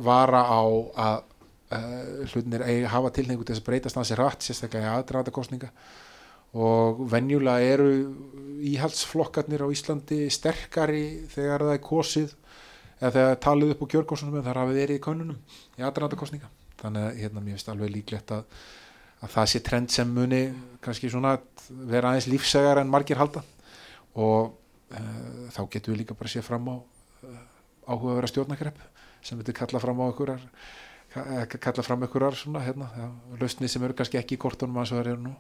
vara 0.03 0.45
á 0.49 0.63
að 0.63 1.19
uh, 1.19 2.25
hlutinir 2.33 2.65
eigi 2.67 2.87
að 2.87 2.95
hafa 2.95 3.13
tilhengu 3.19 3.45
til 3.45 3.55
þess 3.55 3.65
að 3.65 3.69
breytast 3.71 4.01
hansi 4.01 4.19
rætt 4.19 4.47
sérstaklega 4.47 4.89
í 4.89 4.95
aðdraðata 4.97 5.35
kostninga 5.35 5.73
og 6.53 7.01
venjulega 7.09 7.75
eru 7.75 7.93
íhaldsflokkarnir 8.73 9.65
á 9.65 9.73
Íslandi 9.73 10.27
sterkari 10.33 11.05
þegar 11.33 11.65
það 11.65 11.77
er 11.79 11.85
kosið 11.87 12.35
eða 13.01 13.13
þegar 13.17 13.41
talið 13.47 13.73
upp 13.75 13.85
á 13.85 13.91
kjörgóðsunum 13.95 14.45
þar 14.45 14.61
hafið 14.63 14.81
verið 14.83 15.01
í 15.01 15.05
konunum 15.07 15.39
í 15.79 15.87
aðdraðata 15.87 16.21
kostninga 16.21 16.51
þannig 16.83 17.07
að 17.07 17.19
hérna, 17.23 17.43
mér 17.43 17.57
finnst 17.57 17.71
alveg 17.73 17.93
líklegt 17.95 18.35
að, 18.35 18.45
að 19.23 19.35
það 19.37 19.51
sé 19.53 19.63
trend 19.65 19.93
sem 19.95 20.11
muni 20.11 20.43
kannski 20.83 21.11
svona 21.11 21.37
vera 21.89 22.11
aðeins 22.11 22.29
lífsegar 22.31 22.83
en 22.83 22.91
margir 22.91 23.21
halda. 23.21 23.45
Og 24.19 24.53
uh, 24.53 25.49
þá 25.55 25.63
getum 25.71 25.95
við 25.95 26.03
líka 26.03 26.19
bara 26.19 26.33
séð 26.33 26.49
fram 26.49 26.69
á 26.69 26.77
uh, 26.77 27.43
áhuga 27.87 28.15
að 28.15 28.19
vera 28.21 28.33
stjórnakrepp 28.33 28.83
sem 29.23 29.39
við 29.39 29.55
kalla 29.57 29.81
fram 29.83 30.03
á 30.03 30.05
einhverjar 30.11 30.43
kalla 31.61 31.83
fram 31.85 32.03
einhverjar 32.03 32.37
svona 32.41 32.63
hérna, 32.65 32.89
lausni 33.41 33.69
sem 33.69 33.83
eru 33.85 33.97
kannski 33.97 34.17
ekki 34.17 34.39
í 34.39 34.41
kortunum 34.41 34.81
að 34.81 34.95
það 34.95 35.01
eru 35.03 35.17
nú. 35.27 35.33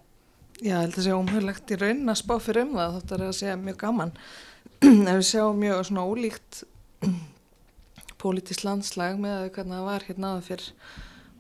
Já, 0.60 0.74
ég 0.76 0.82
held 0.82 0.92
að 0.92 0.96
það 0.98 1.06
sé 1.06 1.14
ómhörlegt 1.16 1.72
í 1.72 1.78
raun 1.80 2.12
að 2.12 2.18
spá 2.20 2.34
fyrir 2.42 2.66
um 2.66 2.74
það. 2.76 2.96
Þóttar 2.98 3.24
að 3.26 3.32
sé 3.38 3.54
mjög 3.58 3.78
gaman. 3.80 4.12
Ef 5.10 5.16
við 5.16 5.24
sjáum 5.30 5.62
mjög 5.62 5.80
svona 5.88 6.04
ólíkt 6.06 6.60
pólitísk 8.22 8.66
landslag 8.66 9.18
með 9.22 9.48
hvernig 9.56 9.78
það 9.78 9.88
var 9.88 10.06
hérna 10.06 10.34
aða 10.34 10.44
fyrr 10.50 10.66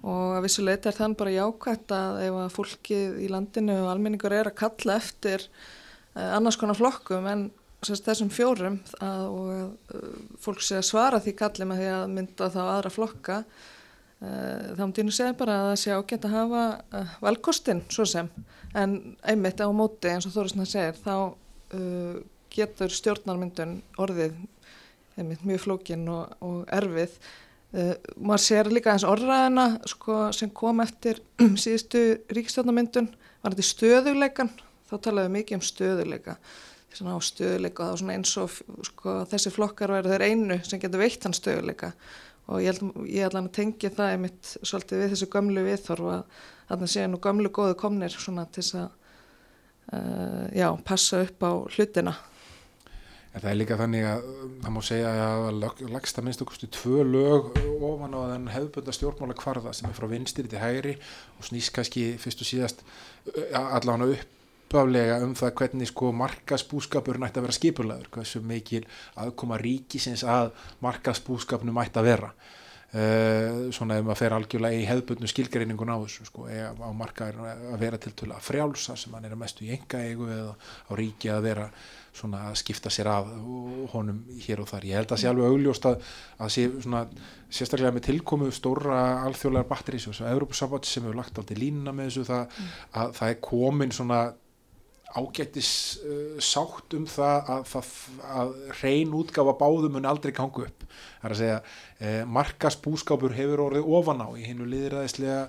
og 0.02 0.36
að 0.36 0.46
vissuleita 0.46 0.90
er 0.90 0.96
þann 0.96 1.16
bara 1.18 1.34
jákvæmt 1.34 1.92
að 1.94 2.20
ef 2.26 2.38
að 2.42 2.54
fólkið 2.56 3.18
í 3.22 3.28
landinu 3.30 3.76
og 3.84 3.90
almenningur 3.92 4.34
er 4.34 4.50
að 4.50 4.58
kalla 4.58 4.96
eftir 4.98 5.44
uh, 5.46 6.32
annars 6.38 6.58
konar 6.58 6.78
flokkum 6.78 7.28
en 7.30 7.44
þessum 7.82 8.30
fjórum 8.30 8.80
að, 9.02 9.22
og 9.26 9.52
að 9.52 10.00
uh, 10.00 10.16
fólk 10.42 10.64
sé 10.64 10.80
að 10.80 10.88
svara 10.90 11.22
því 11.22 11.36
kalli 11.38 11.68
með 11.70 11.82
því 11.82 11.92
að 11.94 12.16
mynda 12.16 12.50
þá 12.54 12.60
aðra 12.64 12.92
flokka 12.94 13.38
uh, 13.44 14.66
þá 14.74 14.82
myndir 14.82 15.06
nú 15.06 15.14
segja 15.14 15.38
bara 15.38 15.60
að 15.60 15.70
það 15.70 15.78
sé 15.84 15.94
ágænt 15.94 16.26
að 16.26 16.36
hafa 16.38 16.64
valkostin 17.22 17.84
svo 17.92 18.08
sem. 18.08 18.30
En 18.74 18.98
einmitt 19.28 19.62
á 19.62 19.68
móti 19.70 20.10
eins 20.10 20.26
og 20.26 20.34
Þórisna 20.34 20.66
segir 20.66 20.98
þá 20.98 21.16
getur 22.52 22.92
stjórnarmyndun 22.92 23.78
orðið 24.00 24.34
einmitt 25.16 25.44
mjög 25.46 25.62
flókin 25.66 26.04
og, 26.12 26.34
og 26.44 26.66
erfið 26.72 27.14
Uh, 27.72 27.94
maður 28.20 28.44
sér 28.44 28.68
líka 28.68 28.92
eins 28.92 29.06
orðræðina 29.08 29.66
sko, 29.88 30.16
sem 30.36 30.50
kom 30.52 30.82
eftir 30.84 31.22
síðustu 31.62 32.02
ríkstjórnamyndun 32.36 33.08
var 33.40 33.54
þetta 33.54 33.64
stöðuleikan, 33.64 34.50
þá 34.90 34.94
talaðum 34.98 35.30
við 35.30 35.38
mikið 35.38 35.56
um 35.56 35.64
stöðuleika 35.64 36.36
svona 36.92 37.16
á 37.16 37.20
stöðuleika 37.24 37.86
og 37.88 38.00
svona 38.00 38.16
eins 38.18 38.34
og 38.40 38.52
sko, 38.84 39.14
þessi 39.30 39.52
flokkar 39.54 39.94
verður 39.94 40.16
þeir 40.16 40.24
einu 40.28 40.58
sem 40.66 40.80
getur 40.82 41.00
veitt 41.00 41.24
hann 41.24 41.36
stöðuleika 41.36 41.92
og 42.50 42.60
ég 42.60 43.22
held 43.22 43.38
að 43.38 43.52
tengja 43.54 43.92
það 43.94 44.16
einmitt 44.16 44.50
svolítið 44.60 45.02
við 45.02 45.14
þessu 45.14 45.28
gömlu 45.32 45.64
viðþorf 45.66 46.10
að 46.12 46.42
þarna 46.68 46.90
séu 46.90 47.06
nú 47.08 47.20
gömlu 47.22 47.52
góðu 47.54 47.78
komnir 47.78 48.12
svona 48.12 48.44
til 48.52 48.64
að 48.82 48.88
uh, 49.94 50.46
já, 50.52 50.68
passa 50.84 51.22
upp 51.22 51.46
á 51.46 51.52
hlutina 51.76 52.16
En 53.32 53.40
það 53.40 53.48
er 53.48 53.56
líka 53.56 53.78
þannig 53.80 54.04
að 54.04 54.26
það 54.60 54.74
má 54.74 54.80
segja 54.84 55.12
að 55.24 55.62
lagst 55.94 56.18
að 56.20 56.26
minnst 56.26 56.42
okkurstu 56.44 56.68
tvö 56.76 57.04
lög 57.08 57.48
ofan 57.80 58.12
á 58.12 58.20
þenn 58.34 58.50
hefðbönda 58.52 58.92
stjórnmála 58.92 59.36
kvarða 59.40 59.72
sem 59.76 59.88
er 59.88 59.96
frá 59.96 60.06
vinstir 60.10 60.50
til 60.52 60.60
hægri 60.60 60.98
og 61.38 61.48
snýst 61.48 61.72
kannski 61.72 62.04
fyrst 62.20 62.44
og 62.44 62.50
síðast 62.50 62.84
allavega 63.56 64.18
uppaflega 64.72 65.20
um 65.24 65.32
það 65.38 65.54
hvernig 65.62 65.88
sko 65.88 66.10
markasbúskapur 66.16 67.20
nætti 67.22 67.40
að 67.40 67.46
vera 67.46 67.56
skipulaður, 67.56 68.10
hversu 68.12 68.42
mikil 68.44 68.84
aðkoma 69.20 69.56
ríkisins 69.60 70.26
að 70.28 70.52
markasbúskapnu 70.84 71.72
mætti 71.72 72.00
að 72.02 72.10
vera. 72.12 72.34
Uh, 72.92 73.72
svona 73.72 73.96
ef 73.96 74.04
maður 74.04 74.18
fer 74.20 74.34
algjörlega 74.36 74.76
í 74.76 74.84
hefðbundnu 74.84 75.28
skilgreiningun 75.30 75.88
á 75.88 75.96
þessu 76.02 76.26
sko, 76.28 76.44
á 76.44 76.92
markaður 76.92 77.46
að 77.48 77.78
vera 77.80 77.96
til 77.96 78.28
að 78.28 78.42
frjálsa 78.44 78.98
sem 79.00 79.14
hann 79.16 79.24
er 79.24 79.32
að 79.32 79.40
mestu 79.40 79.64
í 79.64 79.70
enga 79.72 80.02
eigu 80.04 80.28
eða 80.28 80.50
á 80.52 80.92
ríki 81.00 81.32
að 81.32 81.46
vera 81.46 81.70
svona 82.12 82.42
að 82.50 82.58
skipta 82.60 82.90
sér 82.92 83.08
af 83.08 83.30
honum 83.94 84.20
hér 84.44 84.60
og 84.62 84.68
þar. 84.68 84.84
Ég 84.88 85.00
held 85.00 85.14
að 85.14 85.22
sé 85.22 85.30
alveg 85.30 85.48
augljóst 85.48 85.88
að, 85.88 86.10
að 86.44 86.52
sé 86.52 86.66
svona 86.74 87.02
sérstaklega 87.52 87.94
með 87.96 88.06
tilkomu 88.10 88.50
stóra 88.52 89.00
alþjóðlegar 89.28 89.70
batterís 89.70 90.06
og 90.06 90.14
þessu 90.14 90.28
Európa-samband 90.28 90.88
sem 90.88 91.06
hefur 91.06 91.18
lagt 91.18 91.40
aldrei 91.40 91.58
línuna 91.62 91.94
með 91.96 92.10
þessu 92.10 92.28
það, 92.28 92.44
mm. 92.44 92.72
að 93.00 93.14
það 93.18 93.32
er 93.32 93.38
komin 93.48 93.94
svona 93.96 94.20
ágættis 95.12 95.70
uh, 96.08 96.36
sátt 96.40 96.96
um 96.96 97.06
það 97.08 97.48
að, 97.54 97.64
það, 97.68 97.88
að 98.40 98.52
reyn 98.80 99.16
útgafa 99.16 99.56
báðum 99.60 99.96
mun 99.96 100.08
aldrei 100.08 100.32
gangu 100.36 100.66
upp. 100.66 100.84
Það 101.20 101.28
er 101.28 101.36
að 101.36 101.40
segja 101.40 101.56
eh, 102.02 102.20
markasbúskapur 102.28 103.36
hefur 103.36 103.64
orðið 103.68 103.88
ofan 103.98 104.24
á 104.24 104.28
í 104.36 104.44
hennu 104.48 104.68
líðræðislega 104.68 105.40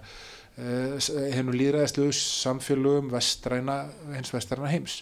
eh, 0.62 1.12
hennu 1.34 1.55
líðræðislega 1.55 2.15
samfélögum 2.20 3.12
vestræna, 3.13 3.77
hens 4.13 4.34
vestræna 4.36 4.72
heims 4.72 5.00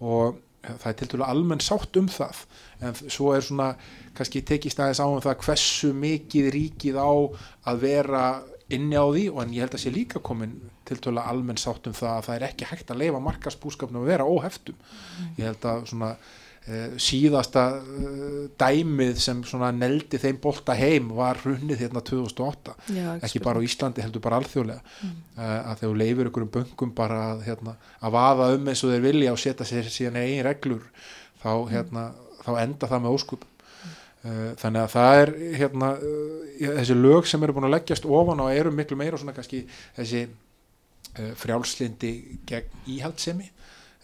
og 0.00 0.38
það 0.66 0.88
er 0.90 0.96
til 1.00 1.08
dælu 1.12 1.26
almenn 1.26 1.62
sátt 1.64 1.98
um 2.00 2.08
það 2.10 2.44
en 2.84 2.98
svo 3.02 3.32
er 3.34 3.44
svona 3.44 3.70
kannski 4.16 4.44
tekist 4.46 4.80
aðeins 4.80 5.02
á 5.02 5.06
um 5.06 5.22
það 5.24 5.40
hversu 5.46 5.92
mikið 5.96 6.50
ríkið 6.54 7.00
á 7.00 7.12
að 7.70 7.82
vera 7.84 8.24
inni 8.74 8.96
á 8.96 9.04
því 9.04 9.26
og 9.32 9.42
en 9.42 9.52
ég 9.54 9.66
held 9.66 9.76
að 9.76 9.84
sé 9.84 9.92
líka 9.92 10.22
komin 10.24 10.56
til 10.88 11.00
dælu 11.04 11.22
almenn 11.24 11.60
sátt 11.60 11.88
um 11.90 11.96
það 11.96 12.14
að 12.14 12.24
það 12.28 12.38
er 12.38 12.46
ekki 12.48 12.70
hægt 12.70 12.94
að 12.94 13.02
leifa 13.02 13.26
markasbúskapnum 13.26 14.04
að 14.04 14.10
vera 14.14 14.28
óheftum 14.28 14.78
mm. 14.78 15.36
ég 15.38 15.50
held 15.50 15.68
að 15.68 15.86
svona 15.92 16.14
síðasta 16.64 17.62
uh, 17.76 18.44
dæmið 18.56 19.18
sem 19.20 19.42
neldi 19.76 20.16
þeim 20.20 20.38
bolta 20.40 20.72
heim 20.78 21.10
var 21.12 21.36
hrunnið 21.42 21.82
hérna 21.84 22.00
2008 22.00 22.72
Já, 22.94 23.08
ekki 23.18 23.42
bara 23.44 23.60
á 23.60 23.66
Íslandi 23.66 24.00
heldur 24.00 24.22
bara 24.24 24.38
alþjóðlega 24.40 24.80
mm. 24.80 25.18
uh, 25.36 25.58
að 25.60 25.82
þegar 25.82 25.98
leifur 26.00 26.30
ykkur 26.30 26.46
um 26.46 26.52
böngum 26.54 26.94
bara 26.96 27.18
að, 27.34 27.42
hérna, 27.50 27.74
að 28.00 28.14
vaða 28.16 28.46
um 28.56 28.70
eins 28.72 28.84
og 28.86 28.94
þeir 28.94 29.04
vilja 29.04 29.34
og 29.34 29.42
setja 29.42 29.66
sér 29.68 29.90
síðan 29.92 30.16
eigin 30.22 30.46
reglur 30.48 30.86
þá, 31.42 31.50
mm. 31.50 31.68
hérna, 31.74 32.06
þá 32.46 32.50
enda 32.62 32.90
það 32.94 33.04
með 33.04 33.18
óskup 33.18 33.44
mm. 33.44 34.56
þannig 34.62 34.80
að 34.86 34.94
það 34.94 35.20
er 35.20 35.34
hérna, 35.60 35.90
þessi 36.64 36.96
lög 37.02 37.28
sem 37.28 37.44
eru 37.44 37.58
búin 37.58 37.68
að 37.68 37.76
leggjast 37.76 38.08
ofan 38.08 38.40
og 38.40 38.54
eru 38.56 38.72
miklu 38.72 38.96
meira 39.02 39.20
svona 39.20 39.36
kannski 39.36 39.66
þessi 39.98 40.24
frjálslindi 41.44 42.14
gegn 42.48 42.88
íhaldsemi 42.96 43.52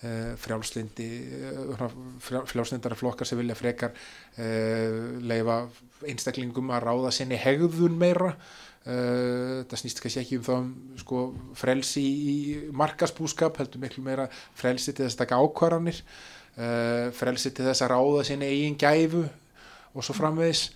frjálslindi 0.00 1.06
uh, 1.52 1.84
frjálslindara 2.24 2.96
flokkar 2.96 3.28
sem 3.28 3.36
vilja 3.40 3.56
frekar 3.58 3.92
uh, 3.92 5.20
leifa 5.20 5.62
einstaklingum 6.08 6.72
að 6.72 6.86
ráða 6.88 7.14
sinni 7.14 7.40
hegðun 7.40 7.98
meira. 8.00 8.34
Það 8.80 9.76
snýst 9.76 9.98
kannski 10.00 10.22
ekki 10.22 10.36
um 10.38 10.44
þá 10.46 10.52
um, 10.54 10.68
sko, 10.96 11.18
frelsi 11.60 12.00
í 12.00 12.36
markasbúskap 12.72 13.58
heldur 13.60 13.82
miklu 13.82 14.00
meira 14.06 14.24
frelsi 14.56 14.94
til 14.94 15.04
þess 15.04 15.18
að 15.18 15.20
taka 15.20 15.40
ákvarðanir 15.44 15.98
frelsi 17.18 17.52
til 17.52 17.66
þess 17.66 17.84
að 17.84 17.92
ráða 17.92 18.22
sinni 18.24 18.48
eigin 18.48 18.78
gæfu 18.80 19.20
og 19.92 20.06
svo 20.06 20.16
framvegis 20.16 20.70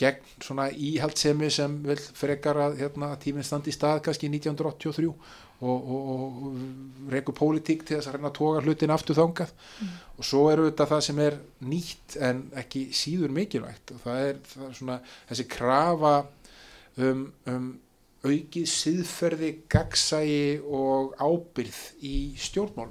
gegn 0.00 0.24
svona 0.40 0.70
íhaldsemi 0.72 1.52
sem 1.52 1.76
vil 1.84 2.00
frekar 2.16 2.62
að 2.64 2.80
hérna, 2.80 3.12
tíminn 3.20 3.44
standi 3.44 3.74
í 3.74 3.76
stað 3.76 4.00
kannski 4.08 4.32
1983 4.32 5.12
og, 5.64 5.88
og, 5.94 6.10
og 6.48 7.12
reyku 7.12 7.34
pólitík 7.36 7.84
til 7.86 7.98
þess 7.98 8.10
að 8.10 8.18
reyna 8.18 8.30
að 8.30 8.36
toga 8.38 8.62
hlutin 8.64 8.92
aftur 8.94 9.18
þangað 9.18 9.52
mm. 9.54 9.94
og 10.18 10.28
svo 10.28 10.44
eru 10.52 10.68
þetta 10.68 10.88
það 10.92 11.02
sem 11.08 11.22
er 11.24 11.38
nýtt 11.70 12.18
en 12.28 12.42
ekki 12.62 12.84
síður 12.96 13.34
mikilvægt 13.34 13.94
og 13.96 14.02
það 14.04 14.28
er, 14.28 14.40
það 14.52 14.68
er 14.68 14.78
svona 14.80 14.98
þessi 15.30 15.48
krafa 15.54 16.14
um, 17.00 17.26
um 17.50 17.72
aukið 18.24 18.68
siðferði, 18.72 19.50
gagsægi 19.68 20.62
og 20.64 21.12
ábyrð 21.20 21.80
í 22.08 22.16
stjórnmál 22.40 22.88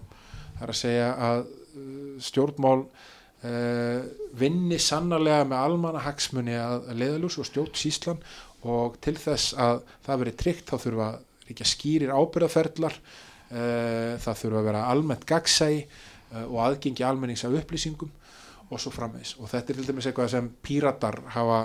það 0.60 0.64
er 0.68 0.74
að 0.74 0.80
segja 0.84 1.10
að 1.28 1.44
uh, 1.50 2.16
stjórnmál 2.22 2.80
uh, 2.84 4.02
vinni 4.38 4.80
sannarlega 4.82 5.48
með 5.50 5.68
almanna 5.68 6.04
hagsmunni 6.06 6.58
að 6.60 6.92
leiðalús 6.98 7.40
og 7.42 7.50
stjórn 7.50 7.78
síslan 7.78 8.22
og 8.64 9.00
til 9.04 9.16
þess 9.20 9.56
að 9.60 9.82
það 10.06 10.22
veri 10.22 10.36
tryggt 10.40 10.70
þá 10.70 10.78
þurfa 10.86 11.10
ríkja 11.54 11.70
skýrir 11.70 12.12
ábyrðaferðlar 12.14 12.98
uh, 12.98 14.18
það 14.22 14.42
þurfa 14.42 14.60
að 14.60 14.68
vera 14.70 14.84
almennt 14.92 15.26
gagsægi 15.30 15.86
uh, 15.86 16.44
og 16.50 16.60
aðgengi 16.68 17.06
almennings 17.08 17.46
af 17.48 17.56
upplýsingum 17.62 18.12
og 18.70 18.82
svo 18.82 18.94
framvegs 18.94 19.38
og 19.40 19.50
þetta 19.52 19.74
er 19.74 19.80
til 19.80 19.88
dæmis 19.88 20.10
eitthvað 20.10 20.34
sem 20.34 20.52
píratar 20.66 21.20
hafa 21.36 21.64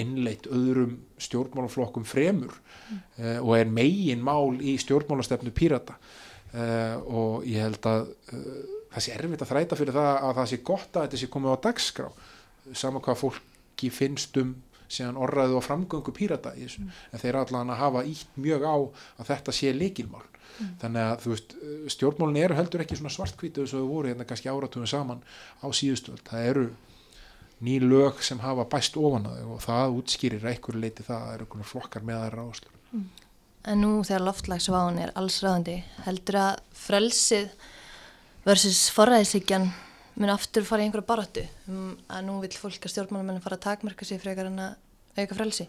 innleitt 0.00 0.46
öðrum 0.48 0.94
stjórnmálaflokkum 1.20 2.04
fremur 2.08 2.54
mm. 2.54 3.00
og 3.42 3.50
er 3.58 3.68
megin 3.68 4.22
mál 4.24 4.56
í 4.64 4.78
stjórnmálastefnu 4.80 5.52
pírata 5.52 5.98
og 7.12 7.44
ég 7.44 7.60
held 7.60 7.88
að 7.90 8.06
það 8.92 9.04
sé 9.04 9.14
erfitt 9.16 9.44
að 9.44 9.50
þræta 9.52 9.78
fyrir 9.80 9.96
það 9.98 10.10
að 10.14 10.38
það 10.38 10.48
sé 10.52 10.58
gott 10.70 10.96
að 10.96 11.06
þetta 11.06 11.20
sé 11.20 11.28
komið 11.34 11.52
á 11.52 11.64
dagskrá 11.66 12.08
sama 12.72 13.02
hvað 13.04 13.20
fólki 13.20 13.92
finnst 13.92 14.40
um 14.40 14.54
síðan 14.92 15.18
orraðu 15.20 15.58
og 15.58 15.66
framgöngu 15.66 16.14
pírata 16.16 16.54
í 16.56 16.66
þessu, 16.66 16.84
mm. 16.84 17.00
en 17.12 17.22
þeir 17.22 17.40
allan 17.42 17.72
að 17.72 17.82
hafa 17.82 18.04
ítt 18.08 18.38
mjög 18.40 18.68
á 18.68 18.76
að 18.76 19.28
þetta 19.32 19.56
sé 19.56 19.72
leikilmál 19.76 20.22
mm. 20.22 20.70
þannig 20.84 21.08
að 21.08 21.24
þú 21.24 21.34
veist 21.34 21.56
stjórnmálun 21.96 22.40
eru 22.44 22.58
heldur 22.58 22.84
ekki 22.84 22.98
svona 23.00 23.14
svartkvítu 23.16 23.64
þess 23.64 23.76
að 23.76 23.84
þau 23.84 23.92
voru 23.96 24.12
hérna 24.12 24.28
kannski 24.28 24.52
áratugum 24.52 24.90
saman 24.90 25.24
á 25.62 25.66
síðustöld, 25.72 26.24
það 26.28 26.48
eru 26.52 26.66
ný 27.62 27.78
lög 27.82 28.22
sem 28.26 28.40
hafa 28.42 28.66
bæst 28.68 28.96
ofan 28.98 29.28
að 29.30 29.42
þau 29.42 29.56
og 29.56 29.66
það 29.66 29.98
útskýrir 30.00 30.46
einhverju 30.50 30.82
leiti 30.82 31.06
það 31.06 31.18
að 31.18 31.28
það 31.28 31.36
eru 31.36 31.68
flokkar 31.72 32.06
með 32.06 32.24
aðra 32.26 32.46
áslur 32.50 32.80
En 33.62 33.78
nú 33.78 34.00
þegar 34.02 34.24
loftlagsváin 34.26 34.96
er 34.98 35.12
allsræðandi, 35.14 35.76
heldur 36.02 36.38
að 36.40 36.62
frelsið 36.74 37.52
versus 38.42 38.88
forræðisíkjan 38.90 39.68
mun 40.18 40.32
aftur 40.32 40.66
fara 40.68 40.84
í 40.84 40.88
einhverja 40.88 41.08
baráttu 41.08 41.44
um 41.70 41.96
að 42.12 42.24
nú 42.26 42.38
vil 42.42 42.52
fólk 42.52 42.86
að 42.86 42.94
stjórnmálamennin 42.94 43.44
fara 43.44 43.58
að 43.58 43.66
takmarka 43.66 44.06
sig 44.08 44.20
frekar 44.22 44.50
en 44.50 44.60
að 44.60 45.22
auka 45.22 45.38
frelsi? 45.38 45.68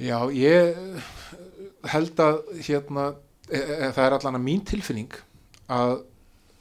Já, 0.00 0.16
ég 0.32 0.78
held 1.92 2.22
að 2.24 2.40
hérna, 2.64 3.10
e, 3.48 3.58
e, 3.58 3.90
það 3.92 4.04
er 4.06 4.16
allan 4.16 4.38
að 4.38 4.46
mín 4.46 4.64
tilfinning 4.68 5.16
að 5.70 6.00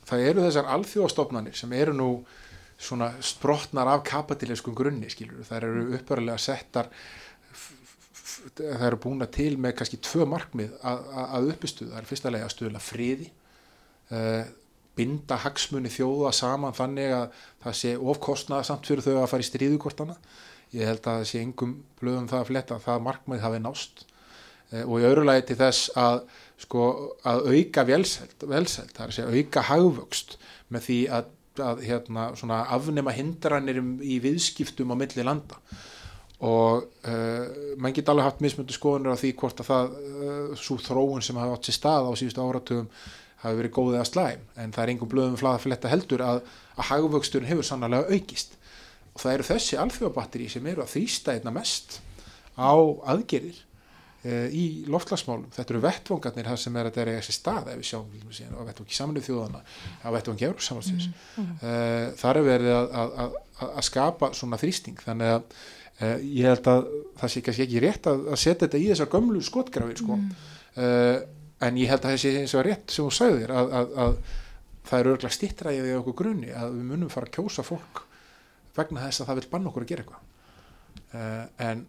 það 0.10 0.26
eru 0.32 0.46
þessar 0.48 0.70
alþjóðastofnanir 0.76 1.58
sem 1.58 1.74
eru 1.78 1.96
nú 1.96 2.10
svona 2.80 3.12
sprotnar 3.24 3.90
af 3.92 4.04
kapatileskum 4.08 4.76
grunni, 4.76 5.10
skilur, 5.12 5.44
það 5.48 5.58
eru 5.64 5.88
uppörlega 6.00 6.40
settar 6.40 6.92
það 8.56 8.86
eru 8.88 9.00
búin 9.04 9.24
að 9.26 9.34
til 9.36 9.54
með 9.60 9.76
kannski 9.80 10.00
tvö 10.04 10.28
markmið 10.30 10.76
að 10.84 11.50
uppistuða, 11.54 11.94
það 11.96 12.02
er 12.02 12.10
fyrsta 12.10 12.32
lega 12.32 12.48
að 12.48 12.54
stuðla 12.54 12.82
friði 12.84 13.28
uh, 14.16 14.46
binda 15.00 15.40
hagsmunni 15.46 15.92
þjóða 15.94 16.36
saman 16.36 16.76
þannig 16.76 17.16
að 17.16 17.42
það 17.64 17.80
sé 17.82 17.96
ofkostnaða 17.98 18.68
samt 18.68 18.92
fyrir 18.92 19.06
þau 19.06 19.16
að 19.22 19.30
fara 19.32 19.46
í 19.46 19.50
stríðukortana. 19.50 20.20
Ég 20.76 20.86
held 20.86 21.02
að 21.02 21.24
það 21.24 21.28
sé 21.32 21.42
engum 21.42 21.74
blöðum 22.02 22.30
það 22.30 22.44
að 22.44 22.50
fletta 22.52 22.80
það 22.84 23.04
markmið 23.08 23.44
hafi 23.46 23.62
nást 23.64 24.04
uh, 24.04 24.84
og 24.84 24.96
í 25.00 25.08
öðru 25.10 25.26
lagi 25.26 25.48
til 25.50 25.60
þess 25.64 25.90
að 25.98 26.22
sko 26.60 26.86
að 27.28 27.46
auka 27.54 27.86
velseld, 27.88 28.48
velseld 28.52 28.92
það 28.94 29.06
er 29.06 29.14
að 29.14 29.18
segja 29.18 29.40
auka 29.40 29.64
hagvöxt 29.70 30.36
með 30.70 30.86
því 30.86 30.98
að, 31.18 31.32
að 31.70 31.86
hérna, 31.88 32.26
afnema 32.60 33.16
hindranir 33.16 33.80
í 34.04 34.20
viðskiptum 34.24 34.94
á 34.94 34.96
milli 35.00 35.26
landa. 35.26 35.58
Og 36.46 36.86
uh, 37.04 37.74
mann 37.80 37.96
geta 37.96 38.14
alveg 38.14 38.30
haft 38.30 38.44
mismöndu 38.44 38.76
skoðunir 38.76 39.12
á 39.12 39.20
því 39.20 39.34
hvort 39.42 39.60
að 39.60 39.72
það 39.72 39.96
uh, 39.98 40.54
svo 40.60 40.78
þróun 40.80 41.26
sem 41.26 41.40
hafa 41.40 41.58
átt 41.58 41.68
sér 41.68 41.76
stað 41.80 42.08
á 42.08 42.12
síðustu 42.20 42.46
áratugum 42.46 42.88
hafi 43.44 43.60
verið 43.62 43.76
góðið 43.78 44.02
að 44.02 44.10
slæm 44.10 44.44
en 44.60 44.76
það 44.76 44.84
er 44.84 44.92
einhver 44.94 45.12
blöðum 45.14 45.40
flaða 45.40 45.62
fyrir 45.64 45.78
þetta 45.78 45.94
heldur 45.94 46.26
að, 46.26 46.44
að 46.76 46.90
hagvöxturinn 46.90 47.50
hefur 47.50 47.68
sannlega 47.70 48.12
aukist 48.12 48.56
og 49.14 49.24
það 49.24 49.34
eru 49.34 49.48
þessi 49.54 49.80
alþjóðabatteri 49.86 50.52
sem 50.52 50.70
eru 50.72 50.84
að 50.84 50.94
þrýsta 50.96 51.36
einna 51.36 51.56
mest 51.56 52.00
á 52.60 52.74
aðgerðir 53.14 53.62
uh, 53.62 54.48
í 54.52 54.66
loftlagsmálum 54.92 55.48
þetta 55.56 55.76
eru 55.76 55.84
vettvangarnir 55.88 56.52
það 56.52 56.62
sem 56.66 56.78
er 56.80 56.90
að 56.90 56.94
þetta 56.94 57.06
er 57.06 57.14
þessi 57.22 57.38
stað 57.40 57.74
ef 57.74 57.82
við 57.82 57.90
sjáum 57.94 58.30
síðan, 58.40 58.60
á 58.60 58.68
vettvangi 58.70 59.00
saminuð 59.00 59.28
þjóðana 59.30 59.66
á 60.04 60.08
vettvangi 60.18 60.48
Európsamansins 60.50 61.10
mm, 61.10 61.36
mm. 61.42 62.16
þar 62.20 62.42
er 62.42 62.50
verið 62.50 62.78
að, 62.78 63.20
að 63.70 63.84
skapa 63.88 64.34
svona 64.36 64.60
þrýsting 64.62 65.06
þannig 65.06 65.38
að 65.40 65.68
Uh, 66.00 66.16
ég 66.24 66.46
held 66.48 66.68
að 66.72 66.86
það 67.20 67.32
sé 67.34 67.42
kannski 67.44 67.64
ekki 67.66 67.80
rétt 67.84 68.06
að, 68.08 68.22
að 68.32 68.38
setja 68.40 68.62
þetta 68.62 68.80
í 68.80 68.86
þessar 68.88 69.10
gömlu 69.12 69.42
skotgrafir 69.44 69.98
sko. 70.00 70.16
mm. 70.16 70.30
Uh, 71.60 71.68
en 71.68 71.80
ég 71.80 71.92
held 71.92 72.08
að 72.08 72.18
sé 72.24 72.34
eins 72.40 72.56
og 72.56 72.66
rétt 72.68 72.94
sem 72.94 73.06
þú 73.06 73.16
sagðir 73.16 73.54
að, 73.56 73.74
að, 73.80 73.94
að 74.06 74.18
það 74.90 75.00
er 75.00 75.12
örgulega 75.14 75.38
stittræðið 75.38 75.92
í 75.92 75.98
okkur 76.00 76.18
grunni 76.24 76.52
að 76.56 76.76
við 76.78 76.90
munum 76.94 77.14
fara 77.14 77.30
að 77.30 77.36
kjósa 77.38 77.66
fólk 77.68 78.04
vegna 78.78 79.06
þess 79.08 79.24
að 79.24 79.32
það 79.32 79.42
vil 79.42 79.50
banna 79.54 79.72
okkur 79.72 79.86
að 79.86 79.92
gera 79.92 80.06
eitthvað. 80.06 80.28
Uh, 81.10 81.46
en 81.66 81.88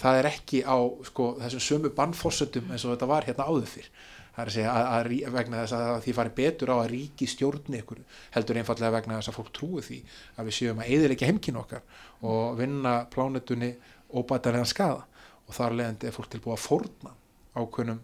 það 0.00 0.18
er 0.18 0.28
ekki 0.30 0.62
á 0.64 0.76
sko, 1.04 1.34
þessum 1.42 1.60
sömu 1.60 1.92
bannfórsöndum 1.96 2.70
eins 2.72 2.86
og 2.86 2.94
þetta 2.94 3.08
var 3.10 3.26
hérna 3.28 3.48
áður 3.50 3.68
fyrr. 3.68 3.88
Það 4.32 4.42
er 4.42 4.48
að 4.48 4.54
segja 4.54 4.72
að, 4.72 4.86
að 4.96 5.34
vegna 5.34 5.58
þess 5.60 5.74
að 5.76 5.96
því 6.06 6.12
fari 6.16 6.32
betur 6.38 6.70
á 6.72 6.76
að 6.78 6.86
ríki 6.94 7.26
stjórni 7.28 7.80
ykkur 7.82 7.98
heldur 8.32 8.60
einfallega 8.62 8.94
vegna 8.94 9.18
þess 9.18 9.28
að 9.28 9.36
fólk 9.36 9.50
trúi 9.58 9.82
því 9.84 9.98
að 10.38 10.48
við 10.48 10.56
séum 10.56 10.80
að 10.80 10.92
eðilegja 10.94 11.28
heimkinn 11.28 11.58
okkar 11.60 11.82
og 12.30 12.56
vinna 12.62 12.94
plánutunni 13.12 13.74
óbætarlega 14.08 14.70
skada 14.70 15.04
og 15.44 15.52
þar 15.58 15.76
leðandi 15.76 16.08
er 16.08 16.16
fólk 16.16 16.32
tilbúið 16.32 16.56
að 16.56 16.64
forna 16.64 17.12
ákveðnum 17.52 18.00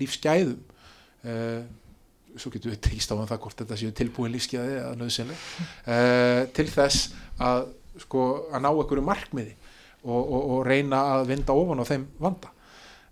lífsgæðum. 0.00 0.60
Uh, 1.20 1.62
svo 2.38 2.52
getur 2.54 2.72
við 2.72 2.80
tekist 2.86 3.10
á 3.12 3.18
um 3.18 3.26
það 3.28 3.42
hvort 3.44 3.60
þetta 3.60 3.76
séu 3.80 3.94
tilbúið 3.96 4.36
lífsgæði 4.36 4.78
að 4.84 4.96
nöðsynlega 5.00 5.66
uh, 5.90 6.42
til 6.56 6.66
þess 6.70 7.10
að 7.42 7.66
sko 8.00 8.24
að 8.54 8.64
ná 8.64 8.70
einhverju 8.70 9.04
markmiði 9.04 9.54
og, 10.06 10.20
og, 10.20 10.40
og 10.40 10.60
reyna 10.68 11.02
að 11.16 11.26
vinda 11.32 11.56
ofan 11.58 11.82
á 11.82 11.90
þeim 11.90 12.06
vanda. 12.22 12.52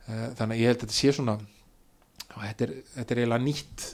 Uh, 0.07 0.29
þannig 0.39 0.55
að 0.55 0.63
ég 0.63 0.73
held 0.73 0.79
að 0.79 0.85
þetta 0.87 0.99
sé 1.01 1.15
svona 1.19 1.37
þetta 2.39 2.69
er, 2.69 2.73
þetta 2.95 3.15
er 3.15 3.21
eiginlega 3.21 3.43
nýtt 3.43 3.85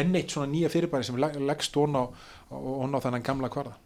enn 0.00 0.16
eitt 0.18 0.32
svona 0.34 0.50
nýja 0.50 0.70
fyrirbæri 0.72 1.06
sem 1.06 1.18
leggst 1.20 1.76
ón 1.78 1.94
á, 1.94 2.02
á 2.10 2.98
þennan 3.04 3.22
gamla 3.22 3.50
kvarða 3.52 3.76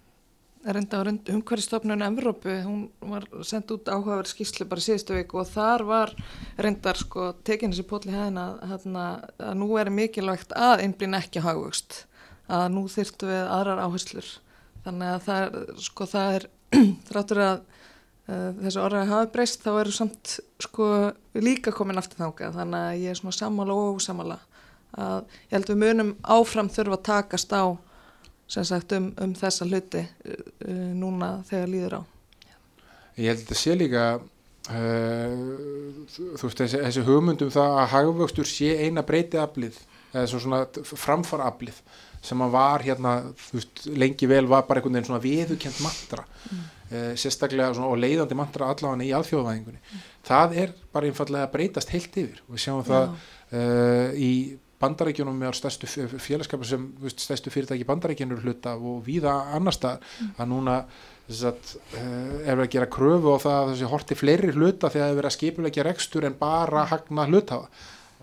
Renda 0.66 0.98
á 0.98 1.06
umhverfistofnun 1.06 2.02
Evrópu, 2.02 2.50
hún 2.66 2.90
var 2.98 3.24
sendt 3.46 3.70
út 3.70 3.86
áhugaverð 3.86 4.32
skýrslu 4.32 4.66
bara 4.66 4.82
síðustu 4.82 5.14
viku 5.14 5.38
og 5.38 5.46
þar 5.52 5.84
var 5.86 6.12
reyndar 6.58 6.98
sko 6.98 7.30
tekin 7.46 7.70
þessi 7.70 7.86
pótli 7.86 8.12
hæðina 8.12 8.48
að, 8.66 8.88
að 9.38 9.54
nú 9.60 9.68
er 9.78 9.90
mikilvægt 9.94 10.52
að 10.58 10.82
einblín 10.82 11.14
ekki 11.14 11.44
hagvöxt, 11.46 12.02
að 12.50 12.66
nú 12.74 12.84
þyrtu 12.90 13.30
við 13.30 13.42
aðrar 13.54 13.84
áherslur. 13.86 14.32
Þannig 14.84 15.14
að 15.14 15.24
það 15.28 15.46
er, 15.46 15.72
sko 15.86 16.08
það 16.10 16.38
er 16.40 16.48
þráttur 17.08 17.44
að 17.44 17.56
uh, 18.28 18.50
þessu 18.58 18.84
orðið 18.84 19.12
hafi 19.14 19.32
breyst 19.38 19.64
þá 19.64 19.72
eru 19.76 19.94
samt 19.94 20.38
sko 20.66 20.92
líka 21.38 21.72
komin 21.74 22.02
aftur 22.02 22.24
þánga 22.24 22.52
þannig 22.58 22.86
að 22.88 23.02
ég 23.04 23.14
er 23.14 23.20
svona 23.22 23.38
sammála 23.38 23.76
og 23.78 24.00
ósamála 24.00 24.40
að 24.98 25.20
ég 25.48 25.54
held 25.54 25.70
við 25.70 25.84
munum 25.84 26.16
áfram 26.24 26.70
þurfa 26.72 26.98
að 26.98 27.06
takast 27.12 27.54
á 27.54 27.78
sem 28.48 28.64
sagt 28.64 28.94
um, 28.96 29.10
um 29.20 29.34
þessa 29.36 29.68
hluti 29.68 30.02
uh, 30.04 30.72
núna 30.96 31.38
þegar 31.48 31.72
líður 31.74 32.00
á 32.00 32.02
Ég 33.18 33.32
held 33.32 33.40
að 33.40 33.44
þetta 33.44 33.58
sé 33.58 33.74
líka 33.74 34.02
uh, 34.18 35.38
þú 36.38 36.48
veist 36.48 36.60
þessi, 36.62 36.82
þessi 36.86 37.06
hugmyndum 37.08 37.54
það 37.54 37.78
að 37.82 37.88
hagvöxtur 37.94 38.48
sé 38.48 38.74
eina 38.84 39.04
breytið 39.06 39.42
aflið 39.42 39.80
eða 40.14 40.28
svona 40.32 40.60
framfara 40.88 41.48
aflið 41.50 41.80
sem 42.24 42.40
að 42.42 42.54
var 42.54 42.82
hérna 42.82 43.12
veist, 43.52 43.84
lengi 43.94 44.28
vel 44.30 44.46
var 44.50 44.64
bara 44.66 44.80
einhvern 44.80 44.96
veginn 44.96 45.08
svona 45.10 45.22
viðukent 45.22 45.82
mantra 45.84 46.24
mm. 46.24 46.62
uh, 46.92 47.10
sérstaklega 47.20 47.74
svona, 47.76 47.90
og 47.92 48.00
leiðandi 48.02 48.38
mantra 48.38 48.70
allavega 48.72 49.06
í 49.06 49.12
alþjóðvæðingunni 49.18 49.82
mm. 49.82 50.06
það 50.28 50.56
er 50.64 50.72
bara 50.94 51.10
einfallega 51.10 51.48
að 51.48 51.54
breytast 51.54 51.92
heilt 51.94 52.18
yfir 52.24 52.40
og 52.46 52.56
við 52.56 52.64
sjáum 52.64 52.82
Já. 52.82 52.88
það 52.88 53.12
uh, 53.60 54.18
í 54.18 54.32
bandarækjunum 54.82 55.38
með 55.42 55.56
stærstu 55.58 55.88
félagskapar 56.22 56.68
sem 56.68 56.88
veist, 57.02 57.22
stærstu 57.24 57.52
fyrirtæki 57.54 57.86
bandarækjunur 57.88 58.42
hluta 58.44 58.76
og 58.78 59.02
víða 59.06 59.34
annar 59.56 59.74
stað 59.74 60.02
mm. 60.04 60.32
að 60.38 60.50
núna 60.52 60.78
að, 61.28 61.74
uh, 61.98 62.34
er 62.46 62.62
að 62.62 62.70
gera 62.76 62.90
kröfu 62.90 63.34
á 63.34 63.38
það 63.42 63.58
að 63.58 63.70
þessi 63.72 63.92
horti 63.92 64.18
fleiri 64.18 64.54
hluta 64.54 64.92
þegar 64.92 65.04
það 65.04 65.12
er 65.12 65.20
verið 65.20 65.30
að 65.30 65.36
skipulegja 65.36 65.86
rekstur 65.88 66.28
en 66.28 66.38
bara 66.38 66.86
hagna 66.92 67.26
hlutafa 67.28 67.68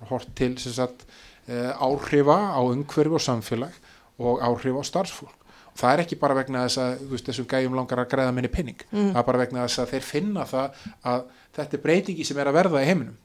hort 0.10 0.32
til 0.36 0.54
sagt, 0.60 1.06
áhrifa 1.48 2.36
á 2.58 2.60
umhverfi 2.66 3.16
og 3.16 3.22
samfélag 3.22 3.74
og 4.18 4.42
áhrif 4.42 4.80
á 4.80 4.84
starfsfólk. 4.84 5.36
Og 5.76 5.80
það 5.82 5.94
er 5.94 6.02
ekki 6.06 6.18
bara 6.20 6.38
vegna 6.38 6.64
þess 6.66 6.80
að 6.80 7.06
veist, 7.12 7.28
þessum 7.28 7.48
gæjum 7.52 7.76
langar 7.76 8.00
að 8.00 8.12
greiða 8.14 8.34
minni 8.36 8.52
pinning 8.52 8.80
mm. 8.92 9.12
það 9.12 9.20
er 9.20 9.28
bara 9.28 9.42
vegna 9.44 9.66
þess 9.66 9.82
að 9.84 9.94
þeir 9.94 10.06
finna 10.08 10.46
það 10.48 10.84
að 11.12 11.26
þetta 11.58 11.78
er 11.78 11.84
breytingi 11.84 12.28
sem 12.28 12.40
er 12.40 12.50
að 12.50 12.58
verða 12.60 12.84
í 12.84 12.90
heiminum. 12.90 13.18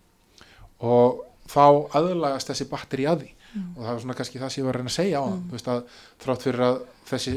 Og 0.81 1.21
þá 1.51 1.67
aðlagast 1.99 2.53
þessi 2.53 2.69
batteri 2.71 3.09
að 3.11 3.25
því 3.25 3.33
mm. 3.33 3.67
og 3.75 3.83
það 3.83 3.93
er 3.93 4.05
svona 4.05 4.19
kannski 4.21 4.43
það 4.43 4.53
sem 4.53 4.63
ég 4.63 4.69
var 4.69 4.79
að 4.79 4.83
reyna 4.83 4.93
að 4.93 4.99
segja 4.99 5.21
á 5.21 5.27
mm. 5.27 5.43
það 5.49 5.57
veist, 5.57 5.73
að 5.75 5.83
þrátt 6.25 6.47
fyrir 6.47 6.67
að 6.67 6.81
þessi 7.11 7.37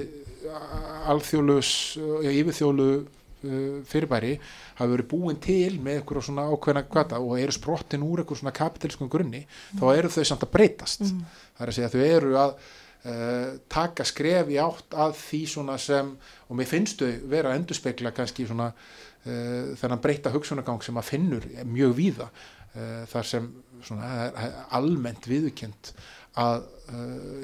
alþjóðlus 1.14 1.72
yfirþjólu 2.34 2.88
uh, 3.00 3.80
fyrirbæri 3.90 4.36
hafi 4.78 4.94
verið 4.94 5.10
búin 5.14 5.42
til 5.44 5.80
með 5.80 6.00
eitthvað 6.02 6.28
svona 6.28 6.48
ákveðna 6.52 6.86
kvata 6.90 7.20
og 7.24 7.36
eru 7.40 7.56
sprottin 7.56 8.06
úr 8.06 8.24
eitthvað 8.24 8.44
svona 8.44 8.56
kapitalskum 8.56 9.12
grunni 9.12 9.44
þá 9.80 9.86
eru 9.94 10.14
þau 10.14 10.24
samt 10.28 10.48
að 10.48 10.56
breytast 10.58 11.06
mm. 11.08 11.28
það 11.58 11.66
er 11.66 11.74
að 11.74 11.78
segja 11.80 11.92
að 11.92 12.00
þau 12.00 12.08
eru 12.14 12.40
að 12.46 12.56
Uh, 13.04 13.58
taka 13.68 14.06
skref 14.08 14.48
í 14.48 14.56
átt 14.64 14.96
að 14.96 15.18
því 15.20 15.40
svona 15.52 15.74
sem, 15.76 16.14
og 16.48 16.56
mér 16.56 16.70
finnst 16.70 17.02
þau 17.04 17.26
vera 17.34 17.50
að 17.52 17.58
endurspegla 17.58 18.14
kannski 18.16 18.46
svona 18.48 18.70
uh, 18.72 19.74
þennan 19.76 20.00
breyta 20.00 20.32
hugsunagang 20.32 20.80
sem 20.86 20.96
að 21.02 21.10
finnur 21.10 21.48
mjög 21.68 21.98
víða 21.98 22.30
uh, 22.30 23.04
þar 23.12 23.28
sem 23.28 23.50
svona 23.88 24.48
almennt 24.76 25.28
viðukent 25.30 25.94
að, 26.40 26.64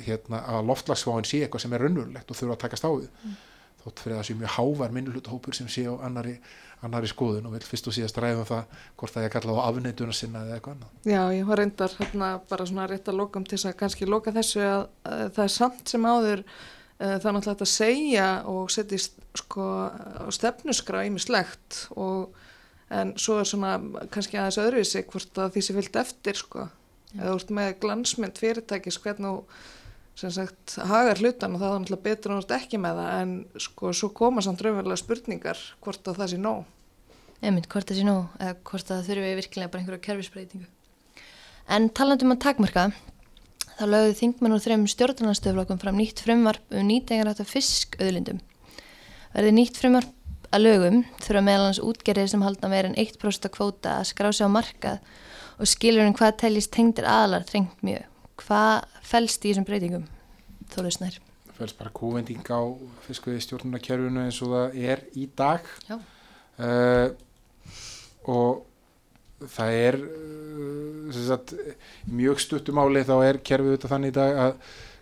hérna, 0.06 0.42
að 0.56 0.72
loftlagsváin 0.72 1.28
sé 1.28 1.44
eitthvað 1.44 1.66
sem 1.66 1.76
er 1.78 1.86
raunverulegt 1.86 2.32
og 2.32 2.40
þurfa 2.40 2.58
að 2.58 2.64
takast 2.64 2.88
á 2.88 2.92
við 2.92 3.10
mm. 3.12 3.36
þótt 3.84 4.02
fyrir 4.04 4.18
það 4.18 4.26
sé 4.30 4.38
mjög 4.40 4.56
hávar 4.56 4.96
minnulutahópur 4.96 5.58
sem 5.58 5.70
sé 5.72 5.86
á 5.86 5.94
annari 6.08 6.40
annari 6.86 7.10
skoðun 7.12 7.48
og 7.50 7.56
vil 7.58 7.66
fyrst 7.68 7.90
og 7.92 7.96
síðast 7.96 8.18
ræða 8.22 8.44
um 8.44 8.48
það 8.48 8.84
hvort 9.00 9.16
það 9.16 9.26
er 9.26 9.34
kallað 9.34 9.60
á 9.60 9.64
afneituna 9.68 10.16
sinna 10.16 10.44
eða 10.46 10.58
eitthvað 10.58 10.76
annað. 10.78 10.92
Já, 11.12 11.22
ég 11.36 11.48
var 11.50 11.60
reyndar 11.60 11.96
hérna 12.00 12.30
bara 12.50 12.68
svona 12.70 12.90
rétt 12.90 13.12
að 13.12 13.20
loka 13.20 13.40
um 13.40 13.48
til 13.48 13.58
þess 13.58 13.70
að 13.72 13.80
kannski 13.82 14.10
loka 14.10 14.36
þessu 14.36 14.62
að, 14.64 14.84
að 15.04 15.24
það 15.36 15.46
er 15.46 15.56
samt 15.56 15.94
sem 15.94 16.08
áður 16.08 16.44
uh, 16.46 17.16
það 17.18 17.30
er 17.32 17.36
náttúrulega 17.38 17.68
að 17.68 17.74
segja 17.74 18.30
og 18.54 18.72
setjast 18.76 19.26
sko 19.44 19.66
á 19.92 20.28
stefnuskra 20.36 21.04
ímislegt 21.10 21.82
og 22.00 22.46
en 22.90 23.14
svo 23.22 23.40
er 23.40 23.48
svona 23.50 23.76
kannski 24.14 24.40
aðeins 24.40 24.62
öðruvísi 24.62 25.04
hvort 25.10 25.42
að 25.42 25.56
því 25.56 25.66
sem 25.66 25.78
vilt 25.78 26.00
eftir 26.02 26.40
sko 26.40 26.68
eða 27.18 27.36
úr 27.36 27.46
með 27.58 27.76
glansmynd 27.84 28.40
fyrirtækis 28.42 29.00
hvernig 29.04 29.44
sem 30.20 30.32
sagt 30.36 30.76
hagar 30.90 31.22
hlutan 31.22 31.56
og 31.56 31.62
það 31.62 31.72
er 31.72 31.84
náttúrulega 31.84 32.06
betur 32.08 32.34
og 32.34 32.42
náttúrulega 32.42 32.66
ekki 32.66 32.80
með 32.82 32.98
það 33.00 33.14
en 33.20 33.32
sko 33.66 33.94
svo 33.96 34.10
koma 34.16 34.44
samt 34.44 34.64
raunverulega 34.66 35.00
spurningar 35.00 35.62
hvort 35.86 36.12
að 36.12 36.20
það 36.20 36.32
sé 36.34 36.42
nóg. 36.42 36.66
einmitt 37.40 37.70
hvort 37.72 37.88
það 37.88 38.00
sé 38.02 38.08
nóg 38.08 38.42
eða 38.44 38.58
hvort 38.68 38.90
það 38.90 39.06
þurfi 39.08 39.38
virkilega 39.40 39.72
bara 39.72 39.82
einhverja 39.84 40.06
kerfisbreytingu. 40.08 40.68
En 41.70 41.88
talandum 41.96 42.34
að 42.34 42.42
takmarka, 42.44 42.86
þá 43.78 43.84
lögðu 43.88 44.16
þingmenn 44.20 44.56
úr 44.58 44.64
þrejum 44.66 44.88
stjórnarnastöflokkum 44.92 45.80
fram 45.80 46.00
nýtt 46.02 46.24
frumvarp 46.26 46.76
um 46.76 46.88
nýtengarætt 46.90 47.44
af 47.46 47.54
fiskauðlindum. 47.54 48.42
Verði 49.36 49.56
nýtt 49.56 49.80
frumvarp 49.80 50.12
að 50.50 50.66
lögum 50.66 51.00
þurfa 51.22 51.46
meðalans 51.46 51.82
útgerðir 51.84 52.32
sem 52.32 52.44
halda 52.46 52.70
meira 52.72 52.90
en 52.92 53.00
1% 53.00 53.50
kvóta 53.54 54.00
að 54.00 54.10
skrá 54.12 54.32
sig 54.34 54.48
á 54.48 54.50
markað 54.52 55.00
og 55.60 55.70
skilur 55.70 56.08
um 56.08 56.16
hvað 56.18 56.38
teljist 56.46 56.74
tengdir 56.74 57.08
aðlar 57.10 57.48
þrengt 57.48 57.84
mjög. 57.86 58.06
Hvað 58.40 58.86
fælst 59.04 59.44
í 59.44 59.52
þessum 59.52 59.68
breytingum, 59.68 60.06
Þóruð 60.72 60.96
Snær? 60.96 61.20
fælst 61.60 61.76
bara 61.80 61.92
kúvending 61.92 62.46
á 62.48 62.62
fiskveiði 63.04 63.44
stjórnunarkerfinu 63.44 64.24
eins 64.24 64.40
og 64.46 64.54
það 64.54 64.78
er 64.94 65.02
í 65.20 65.26
dag 65.36 65.66
Já. 65.90 65.98
uh, 66.64 67.08
og 68.32 68.62
það 69.44 69.80
er 69.80 69.98
uh, 70.00 71.18
sagt, 71.18 71.56
mjög 72.08 72.40
stuttumáli 72.46 73.04
þá 73.08 73.16
er 73.26 73.42
kerfið 73.44 73.76
þetta 73.76 73.92
þannig 73.92 74.14
í 74.14 74.18
dag 74.20 74.40
að 74.46 74.54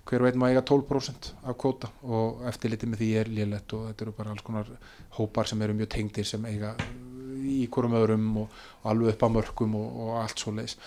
hver 0.07 0.23
veit 0.23 0.37
maður 0.39 0.55
eiga 0.55 0.63
12% 0.69 1.31
af 1.43 1.57
kvóta 1.59 1.89
og 2.07 2.45
eftirlitið 2.47 2.91
með 2.91 3.01
því 3.01 3.09
er 3.21 3.31
lélett 3.33 3.75
og 3.75 3.89
þetta 3.89 4.05
eru 4.05 4.15
bara 4.17 4.33
alls 4.33 4.45
konar 4.45 4.69
hópar 5.17 5.49
sem 5.49 5.61
eru 5.65 5.75
mjög 5.77 5.91
tengdir 5.95 6.27
sem 6.27 6.45
eiga 6.47 6.75
í 7.47 7.65
hverjum 7.71 7.97
öðrum 7.97 8.29
og, 8.43 8.55
alveg 8.87 9.15
upp 9.15 9.25
á 9.27 9.29
mörgum 9.31 9.75
og, 9.79 9.99
og 10.05 10.13
allt 10.21 10.41
svo 10.43 10.53
leiðis 10.55 10.77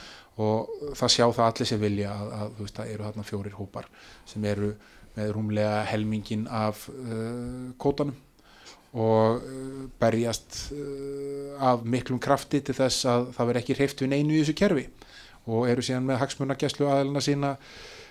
og 0.40 0.96
það 0.96 1.12
sjá 1.16 1.26
það 1.26 1.46
allir 1.46 1.68
sem 1.68 1.83
vilja 1.83 2.14
að, 2.14 2.33
að 2.38 2.56
þú 2.56 2.66
veist 2.66 2.80
það 2.80 2.94
eru 2.94 3.06
þarna 3.09 3.28
fjórir 3.28 3.59
hópar 3.59 3.88
sem 4.28 4.48
eru 4.48 4.72
með 5.16 5.33
rúmlega 5.37 5.78
helmingin 5.90 6.46
af 6.54 6.87
uh, 6.92 7.70
kótanum 7.83 8.16
og 8.90 9.42
uh, 9.42 9.85
berjast 10.00 10.59
uh, 10.74 11.61
af 11.70 11.85
miklum 11.85 12.20
krafti 12.22 12.62
til 12.64 12.76
þess 12.78 13.06
að 13.11 13.30
það 13.37 13.50
veri 13.50 13.62
ekki 13.62 13.78
hreift 13.78 14.04
við 14.04 14.12
neinu 14.14 14.37
í 14.37 14.42
þessu 14.42 14.56
kerfi 14.62 14.87
og 15.50 15.66
eru 15.70 15.85
síðan 15.85 16.06
með 16.09 16.22
hagsmunargeslu 16.22 16.88
aðelina 16.88 17.24
sína 17.24 17.54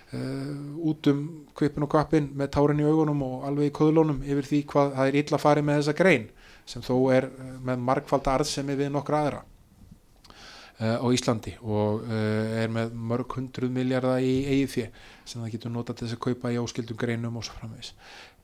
út 0.10 1.08
um 1.12 1.19
kvipin 1.54 1.86
og 1.86 1.91
kvapin 1.91 2.32
með 2.34 2.48
tárin 2.56 2.80
í 2.82 2.88
augunum 2.88 3.19
og 3.28 3.43
alveg 3.45 3.69
í 3.69 3.76
köðlunum 3.78 4.24
yfir 4.26 4.48
því 4.48 4.62
hvað 4.72 4.95
það 4.95 5.10
er 5.12 5.17
illa 5.22 5.39
farið 5.43 5.67
með 5.67 5.82
þessa 5.82 5.95
grein 6.00 6.26
sem 6.69 6.86
þó 6.86 6.95
er 7.13 7.28
uh, 7.30 7.52
með 7.67 7.84
margfalda 7.91 8.34
arðsemi 8.39 8.78
við 8.80 8.89
nokkra 8.95 9.19
aðra 9.26 9.43
uh, 9.43 10.98
á 10.98 11.06
Íslandi 11.13 11.54
og 11.62 12.10
er 12.10 12.74
með 12.74 12.95
mörg 13.12 13.38
hundruð 13.38 13.76
miljardar 13.76 14.26
í 14.26 14.34
eigið 14.48 14.74
fjö 14.74 14.88
sem 15.30 15.43
það 15.43 15.54
getur 15.54 15.76
notað 15.76 16.00
til 16.00 16.08
þess 16.08 16.17
að 16.17 16.26
kaupa 16.26 16.56
í 16.56 16.58
áskildum 16.63 16.98
greinum 16.98 17.38
og 17.38 17.45
svo 17.45 17.60
framvegis. 17.60 17.93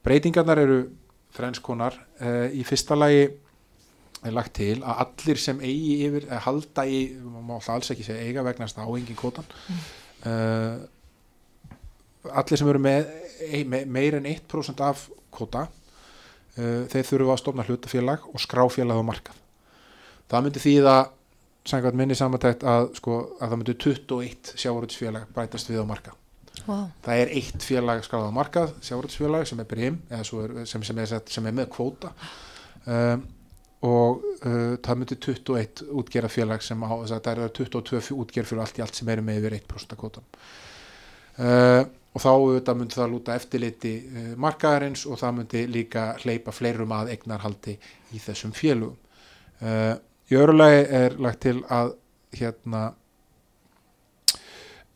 Breytingarnar 0.06 0.62
eru 0.62 0.80
þrennskonar. 1.36 1.97
Uh, 2.21 2.47
í 2.56 2.63
fyrsta 2.67 2.97
lagi 2.97 3.28
er 4.25 4.34
lagt 4.34 4.56
til 4.58 4.80
að 4.82 5.04
allir 5.06 5.41
sem 5.41 5.62
eigi 5.62 5.95
yfir, 6.08 6.28
halda 6.45 6.86
í, 6.89 7.01
maður 7.21 7.60
alltaf 7.60 7.73
alls 7.75 7.93
ekki 7.93 8.06
segja 8.08 8.25
eiga 8.25 8.45
vegnast 8.45 8.80
á 8.82 8.86
engin 8.88 9.17
kvotan, 9.19 9.45
uh, 10.25 10.86
allir 12.31 12.61
sem 12.61 12.69
eru 12.71 12.81
með, 12.81 13.09
ei- 13.49 13.65
me, 13.67 13.83
meir 13.85 14.17
en 14.19 14.25
1% 14.29 14.81
af 14.85 15.07
kvota, 15.35 15.67
uh, 16.57 16.81
þeir 16.91 17.09
þurfa 17.11 17.35
að 17.35 17.41
stofna 17.43 17.67
hlutafélag 17.67 18.29
og 18.31 18.41
skráfélag 18.43 19.01
á 19.01 19.03
markað. 19.05 19.41
Það 20.31 20.45
myndi 20.47 20.63
þýða 20.63 20.95
samkvæmt 21.65 21.97
minni 21.97 22.15
samantækt 22.17 22.63
að, 22.67 22.91
sko, 22.99 23.17
að 23.39 23.49
það 23.49 23.59
myndi 23.61 23.75
21 23.85 24.53
sjávarútisfélag 24.61 25.29
bætast 25.35 25.69
við 25.71 25.81
á 25.81 25.85
markað. 25.89 26.19
Wow. 26.65 26.88
Það 27.05 27.21
er 27.21 27.31
eitt 27.35 27.65
félag 27.65 28.03
skráð 28.05 28.29
á 28.29 28.33
markað, 28.33 28.75
sjávarútisfélag 28.85 29.47
sem 29.49 29.59
er 29.61 29.73
er, 29.75 30.23
sem, 30.65 30.83
sem, 30.83 30.99
er, 31.01 31.15
sem 31.29 31.45
er 31.45 31.57
með 31.57 31.69
kvóta 31.73 32.13
um, 32.85 33.25
og 33.85 34.23
uh, 34.45 34.77
það 34.81 35.01
myndi 35.01 35.17
21 35.19 35.83
útgera 35.99 36.29
félag 36.31 36.63
sem 36.65 36.81
á, 36.81 36.89
að 36.89 37.19
það 37.19 37.31
eru 37.33 37.49
22 37.59 38.15
útger 38.15 38.47
fyrir 38.47 38.63
allt 38.63 38.79
í 38.79 38.85
allt 38.85 38.97
sem 38.97 39.09
eru 39.13 39.25
með 39.25 39.41
yfir 39.41 39.57
1% 39.59 39.93
af 39.93 39.99
kvótan. 40.01 40.25
Uh, 41.35 41.83
og 42.15 42.23
þá 42.23 42.30
auðvitað 42.32 42.80
myndi 42.80 42.95
það 42.95 43.12
lúta 43.12 43.36
eftirliti 43.36 43.93
uh, 44.08 44.34
markaðarins 44.39 45.06
og 45.10 45.19
það 45.19 45.38
myndi 45.39 45.63
líka 45.71 46.06
hleypa 46.23 46.54
fleirum 46.56 46.95
að 46.95 47.12
eignarhaldi 47.15 47.75
í 48.15 48.21
þessum 48.23 48.56
félugum. 48.56 48.97
Uh, 49.60 49.95
í 50.32 50.39
öru 50.39 50.56
lagi 50.56 50.86
er 50.95 51.19
lagt 51.21 51.43
til 51.45 51.60
að 51.71 51.93
hérna 52.36 52.84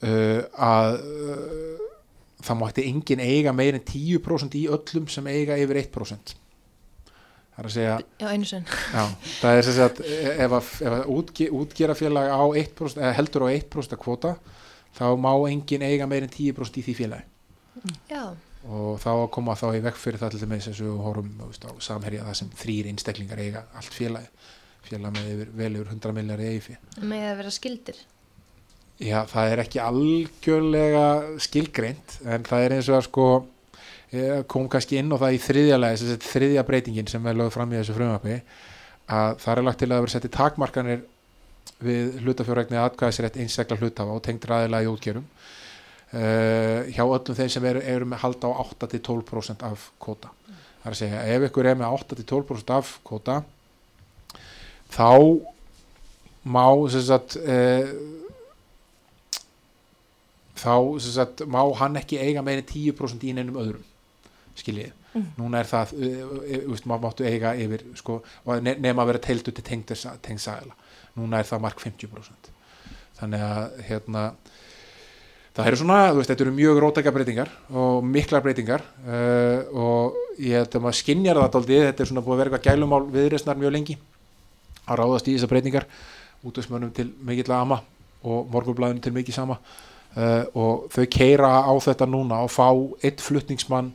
uh, 0.04 0.42
að 0.56 1.00
uh, 1.04 1.88
það 2.44 2.62
mátti 2.62 2.86
engin 2.88 3.24
eiga 3.24 3.54
meir 3.56 3.78
en 3.78 3.84
10% 3.86 4.56
í 4.60 4.68
öllum 4.72 5.10
sem 5.12 5.28
eiga 5.28 5.58
yfir 5.60 5.82
1% 5.84 6.38
það 7.60 7.60
er 7.60 7.68
að 7.68 7.74
segja 7.76 7.96
Já, 8.22 8.28
einu 8.32 8.48
sinn. 8.48 8.70
já, 8.94 9.04
það 9.42 9.58
er 9.58 9.70
sagt 9.76 10.02
ef 10.06 10.56
að, 10.56 10.70
ef 10.88 10.96
að 10.96 11.10
útge, 11.16 11.50
útgerafélag 11.60 12.32
á 12.32 12.44
1% 12.64 13.02
eða 13.04 13.18
heldur 13.18 13.46
á 13.46 13.48
1% 13.52 13.96
að 13.96 14.04
kvota 14.06 14.34
þá 14.98 15.06
má 15.22 15.32
engin 15.50 15.86
eiga 15.86 16.08
meir 16.10 16.26
en 16.26 16.34
10% 16.34 16.80
í 16.82 16.86
því 16.86 16.96
félagi. 16.98 17.26
Já, 18.10 18.24
og 18.68 19.00
þá 19.00 19.12
koma 19.32 19.56
þá 19.56 19.68
í 19.78 19.84
vekk 19.86 20.00
fyrir 20.00 20.20
það 20.20 20.34
til 20.36 20.42
þess 20.44 20.70
að 20.72 20.82
við 20.84 21.04
horfum 21.06 21.30
veist, 21.46 21.64
á 21.64 21.72
samherja 21.84 22.26
það 22.28 22.40
sem 22.42 22.50
þrýr 22.60 22.90
einstaklingar 22.92 23.44
eiga 23.44 23.66
allt 23.80 23.96
félagi 23.96 24.28
félag 24.90 25.14
með 25.16 25.30
yfir, 25.34 25.52
vel 25.60 25.70
yfir 25.78 25.92
100 25.94 26.16
miljar 26.18 26.44
eigi 26.44 26.64
fyrir 26.66 27.06
með 27.12 27.28
að 27.30 27.38
vera 27.42 27.54
skildir. 27.56 28.02
Já, 29.00 29.20
það 29.32 29.54
er 29.54 29.62
ekki 29.64 29.80
algjörlega 29.80 31.06
skilgreint 31.40 32.18
en 32.28 32.44
það 32.48 32.66
er 32.66 32.76
eins 32.76 32.90
og 32.92 32.98
að 32.98 33.06
sko 33.08 33.28
ég 34.12 34.44
kom 34.52 34.68
kannski 34.72 35.00
inn 35.00 35.14
á 35.16 35.22
það 35.22 35.38
í 35.38 35.42
þriðja 35.46 35.80
lagi 35.80 36.02
þess 36.02 36.18
að 36.18 36.28
þriðja 36.34 36.66
breytingin 36.68 37.12
sem 37.12 37.30
er 37.30 37.40
lögð 37.40 37.56
fram 37.56 37.72
í 37.72 37.80
þessu 37.80 37.96
frumapi 37.96 38.36
að 39.10 39.40
það 39.46 39.54
er 39.54 39.66
lagt 39.70 39.82
til 39.84 39.90
að 39.90 40.02
vera 40.02 40.14
setti 40.16 40.34
takmarkanir 40.34 41.06
við 41.80 42.20
hlutafjórregni 42.24 42.80
atkvæðisrétt 42.82 43.40
einstakla 43.40 43.78
hlutafa 43.80 44.16
og 44.16 44.24
tengd 44.26 44.48
ræðilega 44.50 44.88
í 44.88 44.92
útgerum 44.92 45.28
uh, 46.14 46.90
hjá 46.92 47.04
öllum 47.06 47.38
þeim 47.38 47.54
sem 47.54 47.70
eru, 47.72 47.84
eru 47.94 48.10
með 48.10 48.24
halda 48.26 48.52
á 48.52 48.60
8-12% 48.66 49.64
af 49.68 49.90
kvota. 50.02 50.34
Það 50.80 50.90
er 50.90 50.96
að 50.96 51.00
segja 51.02 51.24
ef 51.36 51.48
ykkur 51.50 51.70
er 51.72 51.80
með 51.80 51.96
8-12% 52.00 52.76
af 52.76 52.94
kvota 53.08 53.42
þá 54.90 55.12
má 56.50 56.66
sagt 56.90 57.38
uh, 57.40 57.92
þá 60.60 60.76
sagt, 61.00 61.46
má 61.48 61.62
hann 61.80 62.00
ekki 62.00 62.20
eiga 62.20 62.44
meira 62.44 62.64
en 62.64 62.68
10% 62.68 63.24
í 63.24 63.36
neinum 63.36 63.60
öðrum 63.62 63.86
skiljið, 64.60 64.92
núna 65.38 65.62
er 65.62 65.70
það 65.70 65.94
uh, 65.96 66.98
máttu 67.00 67.24
eiga 67.28 67.54
yfir 67.56 67.86
sko, 67.96 68.20
og 68.44 68.64
ne 68.66 68.76
nema 68.82 69.06
að 69.06 69.14
vera 69.14 69.22
teildu 69.30 69.54
til 69.56 69.64
tengsæla 69.64 70.76
núna 71.20 71.42
er 71.42 71.50
það 71.50 71.66
mark 71.68 71.84
50% 71.84 72.50
þannig 73.20 73.44
að 73.44 73.84
hérna 73.90 74.24
það 75.60 75.70
eru 75.70 75.80
svona, 75.80 75.98
þú 76.12 76.22
veist, 76.22 76.32
þetta 76.32 76.46
eru 76.46 76.56
mjög 76.56 76.80
rótækja 76.84 77.14
breytingar 77.16 77.52
og 77.82 78.06
miklar 78.08 78.44
breytingar 78.46 78.86
uh, 79.04 79.60
og 79.76 80.20
ég 80.40 80.56
held 80.56 80.78
að 80.78 80.86
maður 80.86 81.00
skinjar 81.02 81.40
það 81.42 81.52
daldið, 81.58 81.86
þetta 81.90 82.06
er 82.06 82.12
svona 82.12 82.24
búið 82.26 82.36
að 82.36 82.42
vera 82.42 82.52
eitthvað 82.52 82.70
gælumál 82.70 83.02
viðreysnar 83.16 83.60
mjög 83.60 83.76
lengi 83.76 83.98
að 84.90 85.00
ráðast 85.02 85.28
í 85.30 85.36
þessar 85.36 85.52
breytingar. 85.52 85.88
Útvegsmönnum 86.48 86.94
til 86.96 87.10
mikill 87.28 87.52
ama 87.52 87.82
og 88.24 88.48
morgunblæðinu 88.54 89.04
til 89.04 89.14
mikið 89.16 89.36
sama 89.36 89.58
uh, 89.60 90.46
og 90.56 90.88
þau 90.94 91.04
keira 91.12 91.52
á 91.68 91.74
þetta 91.84 92.08
núna 92.08 92.40
og 92.46 92.54
fá 92.54 92.70
eitt 93.04 93.24
flutningsmann 93.24 93.92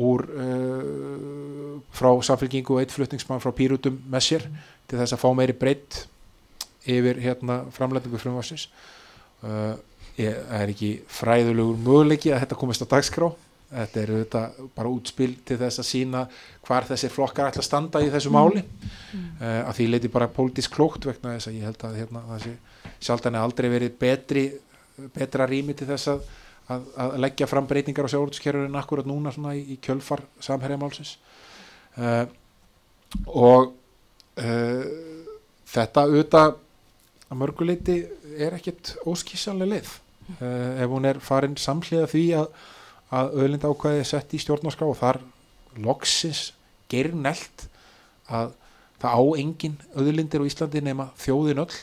úr 0.00 0.24
uh, 0.24 1.76
frá 1.94 2.10
samfélkingu 2.30 2.78
og 2.78 2.82
eitt 2.82 2.94
flutningsmann 2.94 3.42
frá 3.44 3.52
pýrutum 3.56 4.00
með 4.10 4.26
sér 4.30 4.48
til 4.88 5.00
þess 5.00 5.16
að 5.16 5.22
fá 5.22 5.28
meiri 5.36 5.56
breytt 5.56 6.04
yfir 6.90 7.20
hérna 7.22 7.62
framlætingu 7.74 8.20
frumvarsins 8.20 8.68
uh, 9.44 9.74
ég, 10.20 10.34
það 10.34 10.60
er 10.60 10.72
ekki 10.74 10.92
fræðulegur 11.20 11.80
möguleiki 11.80 12.32
að 12.34 12.44
þetta 12.44 12.60
komist 12.60 12.84
á 12.84 12.92
dagskrá. 12.94 13.30
Þetta 13.74 13.98
er 13.98 14.10
auðvitað 14.12 14.58
bara 14.76 14.90
útspil 14.92 15.32
til 15.48 15.56
þess 15.58 15.80
að 15.82 15.88
sína 15.88 16.20
hvar 16.62 16.84
þessir 16.86 17.10
flokkar 17.10 17.48
ætla 17.50 17.64
að 17.64 17.66
standa 17.66 18.02
í 18.04 18.10
þessu 18.12 18.30
máli. 18.34 18.62
Uh, 19.40 19.64
að 19.64 19.72
því 19.80 19.88
leiti 19.90 20.12
bara 20.12 20.30
pólitísk 20.30 20.76
klókt 20.76 21.08
vegna 21.08 21.34
þess 21.34 21.50
að 21.50 21.58
ég 21.58 21.66
held 21.66 21.86
að 21.88 21.98
hérna, 22.02 22.22
það 22.28 22.44
sé 22.44 22.54
sjaldan 23.02 23.34
er 23.38 23.44
aldrei 23.44 23.68
verið 23.72 23.98
betri 24.00 24.44
betra 25.14 25.46
rými 25.50 25.74
til 25.76 25.88
þess 25.88 26.12
að, 26.12 26.26
að, 26.70 26.84
að 27.02 27.16
leggja 27.24 27.48
fram 27.50 27.66
breytingar 27.68 28.06
á 28.06 28.12
sjáurðskerfur 28.12 28.68
en 28.68 28.78
akkurat 28.78 29.08
núna 29.08 29.32
svona 29.34 29.56
í, 29.58 29.64
í 29.74 29.78
kjölfar 29.82 30.22
samherjamálsins 30.44 31.16
uh, 31.98 32.26
og 33.26 33.72
uh, 34.38 34.84
þetta 35.74 36.06
auðvitað 36.06 36.60
að 37.30 37.40
mörguleiti 37.40 37.98
er 38.38 38.56
ekkit 38.56 38.94
óskísanlega 39.08 39.76
leið. 39.76 39.92
Uh, 40.40 40.80
ef 40.80 40.88
hún 40.88 41.08
er 41.08 41.20
farin 41.20 41.56
samhliða 41.60 42.08
því 42.08 42.24
að, 42.40 42.50
að 43.12 43.32
auðlinda 43.38 43.70
ákvæði 43.70 44.04
sett 44.08 44.32
í 44.32 44.40
stjórnarskrá 44.40 44.88
og 44.88 44.96
þar 45.00 45.20
loksis 45.84 46.52
gernelt 46.88 47.66
að 48.32 48.54
það 49.02 49.18
á 49.20 49.22
engin 49.40 49.74
auðlindir 49.92 50.44
á 50.44 50.48
Íslandi 50.48 50.80
nema 50.84 51.10
þjóðin 51.20 51.60
öll 51.64 51.74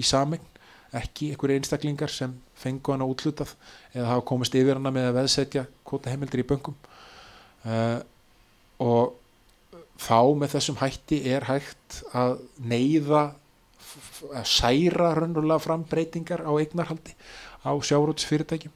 í 0.00 0.06
samegn 0.06 0.48
ekki 0.96 1.30
einhverju 1.32 1.60
einstaklingar 1.60 2.12
sem 2.12 2.34
fengu 2.58 2.92
hana 2.92 3.06
útlutað 3.08 3.54
eða 3.94 4.10
hafa 4.10 4.24
komist 4.28 4.56
yfir 4.58 4.78
hana 4.78 4.92
með 4.94 5.08
að 5.08 5.18
veðsetja 5.20 5.66
kvota 5.88 6.12
heimildir 6.12 6.42
í 6.42 6.48
böngum 6.48 6.76
uh, 7.64 8.00
og 8.82 9.14
þá 10.02 10.18
með 10.36 10.56
þessum 10.56 10.80
hætti 10.82 11.20
er 11.30 11.46
hægt 11.48 12.02
að 12.16 12.40
neyða 12.58 13.22
að 14.32 14.46
særa 14.48 15.12
raunverulega 15.18 15.62
fram 15.62 15.84
breytingar 15.88 16.44
á 16.46 16.52
eignarhaldi 16.56 17.14
á 17.62 17.72
sjárótsfyrirtækjum 17.78 18.74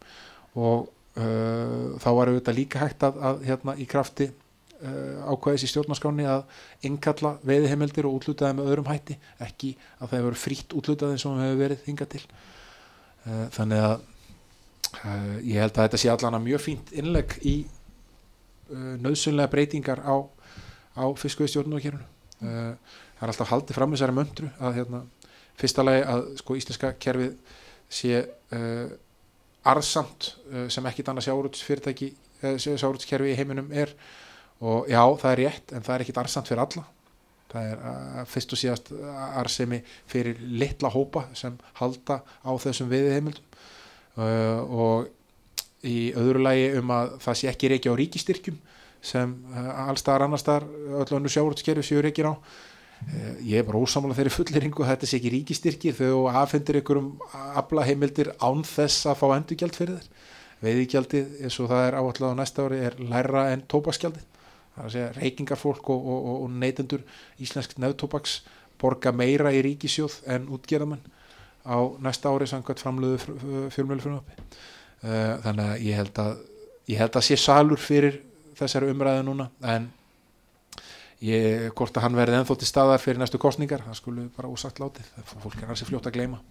og 0.57 0.89
uh, 1.19 1.95
þá 2.03 2.11
var 2.19 2.33
auðvitað 2.33 2.59
líka 2.59 2.83
hægt 2.83 3.07
að, 3.07 3.21
að 3.29 3.47
hérna 3.49 3.77
í 3.81 3.87
krafti 3.91 4.29
uh, 4.31 5.31
ákvæðis 5.33 5.67
í 5.67 5.71
stjórnarskáni 5.73 6.27
að 6.31 6.45
innkalla 6.89 7.37
veiðihemildir 7.47 8.09
og 8.09 8.19
útlutaði 8.21 8.59
með 8.59 8.73
öðrum 8.73 8.91
hætti 8.91 9.19
ekki 9.43 9.73
að 9.99 10.11
það 10.11 10.19
hefur 10.21 10.39
frítt 10.43 10.77
útlutaði 10.81 11.23
sem 11.23 11.41
hefur 11.43 11.63
verið 11.63 11.89
hingað 11.89 12.13
til. 12.17 12.25
Uh, 13.27 13.47
þannig 13.57 13.87
að 13.87 13.97
uh, 13.97 15.35
ég 15.43 15.63
held 15.63 15.73
að 15.73 15.89
þetta 15.89 16.03
sé 16.03 16.13
allan 16.13 16.39
að 16.39 16.47
mjög 16.51 16.65
fínt 16.67 16.95
innlegg 16.95 17.39
í 17.43 17.57
uh, 17.65 18.95
nöðsynlega 19.03 19.53
breytingar 19.53 20.05
á, 20.05 20.17
á 20.97 21.05
fiskveiðstjórnarkerfinu 21.25 22.05
uh, 22.47 23.03
það 23.27 23.33
er 23.33 23.35
alltaf 23.35 23.53
haldið 23.53 23.77
fram 23.77 23.95
þessari 23.95 24.15
möndru 24.15 24.49
að 24.62 24.77
hérna, 24.79 25.01
fyrsta 25.59 25.85
lagi 25.85 26.03
að 26.07 26.27
sko 26.41 26.57
íslenska 26.59 26.93
kerfið 27.03 27.33
sé 27.99 28.21
uh, 28.23 28.93
arðsamt 29.67 30.29
uh, 30.53 30.67
sem 30.73 30.87
ekkit 30.91 31.11
annað 31.11 31.27
sjáurútsfyrirtæki 31.27 32.11
uh, 32.12 32.59
sjáurútskerfi 32.61 33.33
í 33.33 33.39
heiminum 33.39 33.73
er. 33.75 33.95
Og 34.65 34.87
já, 34.89 35.03
það 35.21 35.33
er 35.33 35.43
rétt 35.43 35.75
en 35.77 35.85
það 35.85 35.95
er 35.95 36.05
ekkit 36.05 36.21
arðsamt 36.23 36.51
fyrir 36.51 36.62
alla. 36.62 36.85
Það 37.51 37.67
er 37.73 38.31
fyrst 38.31 38.53
og 38.53 38.59
síðast 38.61 38.89
arðsemi 39.39 39.79
fyrir 40.11 40.41
litla 40.41 40.91
hópa 40.91 41.27
sem 41.37 41.55
halda 41.79 42.19
á 42.43 42.51
þessum 42.59 42.89
viði 42.91 43.12
heimildum 43.15 44.25
og 44.75 45.87
í 45.87 46.11
öðru 46.19 46.43
lagi 46.43 46.65
um 46.81 46.91
að 46.97 47.12
það 47.23 47.39
sé 47.39 47.51
ekki 47.53 47.71
reiki 47.71 47.93
á 47.93 47.99
ríkistyrkjum 48.01 48.57
sem 49.05 49.37
allstaðar 49.55 50.27
annarstaðar 50.27 50.67
öllu 51.05 51.21
önnu 51.21 51.33
sjáurútskerfi 51.33 51.87
séu 51.87 52.03
reikin 52.03 52.33
á. 52.33 52.35
Eh, 52.35 52.41
ég 53.45 53.61
er 53.61 53.67
bara 53.67 53.81
ósamála 53.83 54.17
þeirri 54.17 54.33
fulleringu 54.35 54.87
þetta 54.89 55.09
sé 55.09 55.19
ekki 55.19 55.33
ríkistyrki 55.35 55.93
þú 55.95 56.27
aðfendir 56.33 56.81
ykkurum 56.81 57.13
aflaheimildir 57.61 58.33
án 58.41 58.65
þess 58.67 59.07
að 59.11 59.21
fá 59.21 59.27
endurgjald 59.37 59.77
fyrir 59.77 59.99
þér 60.01 60.25
veiðigjaldið 60.65 61.35
eins 61.45 61.59
og 61.61 61.69
það 61.71 61.85
er 61.87 61.99
áallega 62.01 62.33
á 62.33 62.39
næsta 62.41 62.65
ári 62.65 62.81
er 62.89 62.97
læra 63.01 63.45
en 63.53 63.65
tópaksgjaldið 63.69 64.25
það 64.25 64.81
er 64.81 64.87
að 64.87 64.95
segja 64.95 65.11
reykingarfólk 65.19 65.91
og, 65.93 66.07
og, 66.07 66.31
og, 66.31 66.39
og 66.47 66.57
neytendur 66.63 67.05
íslensk 67.43 67.77
nefntópaks 67.83 68.39
borga 68.81 69.13
meira 69.13 69.53
í 69.53 69.61
ríkisjóð 69.65 70.19
en 70.33 70.49
útgerðamenn 70.57 71.05
á 71.67 71.77
næsta 72.03 72.33
ári 72.33 72.49
samkvæmt 72.49 72.83
framlöðu 72.83 73.37
fjölmjölu 73.75 74.05
frumöpi 74.05 74.37
eh, 75.03 75.37
þannig 75.45 75.67
að 75.67 75.85
ég 75.87 76.01
held 76.01 76.21
að 76.23 76.33
ég 76.87 77.01
held 77.03 77.19
að 77.19 77.29
sé 77.29 77.39
salur 77.41 77.83
fyrir 77.83 78.21
þessari 78.57 78.91
umræðu 78.93 79.25
núna 79.27 79.51
en 79.75 79.91
ég, 81.25 81.69
hvort 81.77 81.97
að 81.97 82.07
hann 82.07 82.19
verði 82.19 82.41
ennþá 82.41 82.57
til 82.61 82.69
staðar 82.69 83.03
fyrir 83.03 83.21
næstu 83.23 83.41
kostningar, 83.41 83.85
það 83.87 84.01
skulle 84.01 84.27
bara 84.37 84.51
ósagt 84.53 84.81
látið, 84.83 85.09
fólk 85.33 85.61
er 85.63 85.71
hansi 85.71 85.89
fljótt 85.89 86.09
að 86.11 86.19
gleyma. 86.19 86.43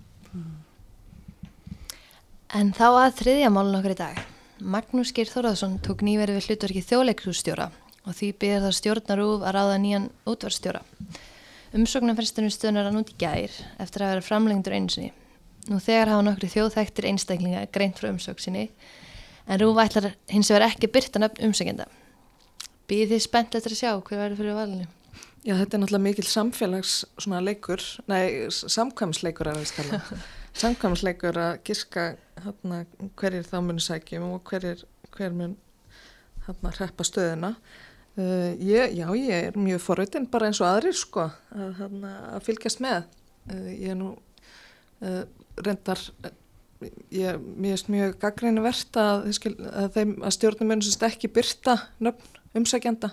En 2.56 2.71
þá 2.73 2.88
að 2.89 3.17
þriðja 3.19 3.51
málun 3.51 3.80
okkur 3.82 3.95
í 3.95 3.99
dag. 3.99 4.19
Magnús 4.63 5.12
Geir 5.12 5.28
Þorðarsson 5.28 5.80
tók 5.84 6.06
nýverið 6.06 6.39
við 6.39 6.49
hlutverki 6.49 6.84
þjóleikrústjóra 6.88 7.69
og 8.06 8.15
því 8.15 8.30
byrjar 8.39 8.62
það 8.63 8.75
stjórnarúf 8.78 9.43
að 9.43 9.56
ráða 9.58 9.80
nýjan 9.84 10.06
útvarstjóra 10.30 10.84
Umsóknarfrestunum 11.75 12.54
stöðnar 12.54 12.88
hann 12.88 13.01
út 13.01 13.10
í 13.12 13.17
gær 13.19 13.51
eftir 13.84 14.06
að 14.06 14.13
vera 14.13 14.23
framlengdur 14.23 14.75
einu 14.78 14.93
sinni. 14.93 15.10
Nú 15.67 15.82
þegar 15.84 16.13
hafa 16.13 16.23
nokkri 16.23 16.47
þjóðþæktir 16.54 17.08
einstaklinga 17.10 17.65
greint 17.73 17.99
frá 17.99 18.08
umsóksinni 18.13 18.69
en 19.49 19.60
Rúf 19.60 19.82
ætlar 19.84 20.13
hins 20.32 20.51
vegar 20.54 20.69
ekki 20.69 20.88
byrta 20.93 21.19
nöfn 21.19 21.49
umsækjenda 21.49 21.89
Býð 22.85 23.15
þið 23.15 23.21
spennt 23.23 23.55
eftir 23.57 23.73
að 23.73 23.79
sjá 23.79 23.91
hver 23.97 24.19
verður 24.19 24.39
fyrir 24.41 24.57
valinu? 24.59 24.87
Já, 25.45 25.53
þetta 25.59 25.77
er 25.77 25.81
náttúrulega 25.81 26.05
mikil 26.05 26.25
samfélags 26.25 26.93
svona 27.21 27.39
leikur, 27.41 27.81
nei, 28.09 28.47
samkvæmsleikur 28.49 29.49
er 29.49 29.59
það 29.59 29.67
skala. 29.69 29.99
samkvæmsleikur 30.61 31.37
að 31.37 31.51
giska 31.67 32.05
hérna 32.41 32.83
hverjir 33.17 33.45
þá 33.45 33.57
muni 33.65 33.83
sækjum 33.83 34.27
og 34.29 34.45
hverjir 34.49 34.85
hver 35.13 35.35
mun 35.37 35.57
hérna 36.45 36.71
hreppa 36.77 37.05
stöðuna. 37.05 37.51
Uh, 38.15 38.53
ég, 38.63 38.95
já, 38.95 39.05
ég 39.17 39.49
er 39.49 39.59
mjög 39.59 39.81
forröytinn 39.83 40.29
bara 40.31 40.47
eins 40.47 40.61
og 40.63 40.69
aðrir 40.69 40.95
sko 40.95 41.25
að, 41.27 41.73
hérna, 41.81 42.13
að 42.37 42.45
fylgjast 42.47 42.81
með. 42.85 43.09
Uh, 43.49 43.67
ég 43.73 43.91
er 43.91 43.99
nú 43.99 44.13
uh, 44.15 45.21
reyndar, 45.59 46.01
ég, 47.11 47.33
er 47.33 47.41
mjög 47.91 48.15
gaggrinni 48.21 48.63
verðt 48.63 49.01
að, 49.01 49.27
að, 49.73 49.99
að 49.99 50.35
stjórnum 50.37 50.71
munum 50.71 50.85
sem 50.85 50.95
stekki 50.95 51.33
byrta 51.33 51.79
nöfn 51.99 52.41
umsækjanda. 52.55 53.11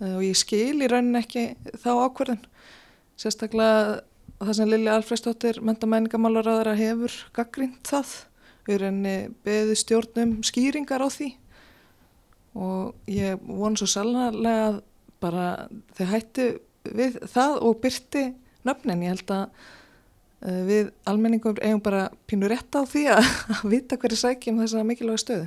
Uh, 0.00 0.18
og 0.18 0.22
ég 0.26 0.36
skil 0.38 0.82
í 0.82 0.90
raunin 0.90 1.18
ekki 1.20 1.52
þá 1.82 1.90
ákverðin 2.06 2.42
sérstaklega 3.16 4.02
það 4.36 4.52
sem 4.58 4.70
Lili 4.70 4.92
Alfredsdóttir 4.92 5.60
mentamæningamálaráðara 5.64 6.76
hefur 6.76 7.14
gaggrínt 7.36 7.86
það. 7.88 8.12
Við 8.66 8.82
rauninni 8.82 9.16
beði 9.46 9.76
stjórnum 9.78 10.36
skýringar 10.44 11.04
á 11.04 11.08
því. 11.12 11.30
Og 12.56 13.10
ég 13.12 13.40
vonu 13.46 13.78
svo 13.78 13.88
sælnarlega 13.90 14.68
að 14.72 14.78
bara 15.22 15.46
þau 15.96 16.06
hætti 16.10 16.46
við 16.96 17.18
það 17.30 17.58
og 17.64 17.80
byrti 17.82 18.24
nöfnin. 18.66 19.04
Ég 19.06 19.14
held 19.14 19.34
að 19.36 19.44
uh, 19.46 20.62
við 20.68 20.90
almenningum 21.08 21.60
eigum 21.62 21.84
bara 21.84 22.08
pínur 22.28 22.52
rétt 22.52 22.76
á 22.76 22.82
því 22.84 23.06
að, 23.14 23.30
að 23.56 23.68
vita 23.76 24.00
hverju 24.00 24.24
sækjum 24.24 24.64
þessa 24.64 24.84
mikilvæga 24.88 25.24
stöðu 25.24 25.46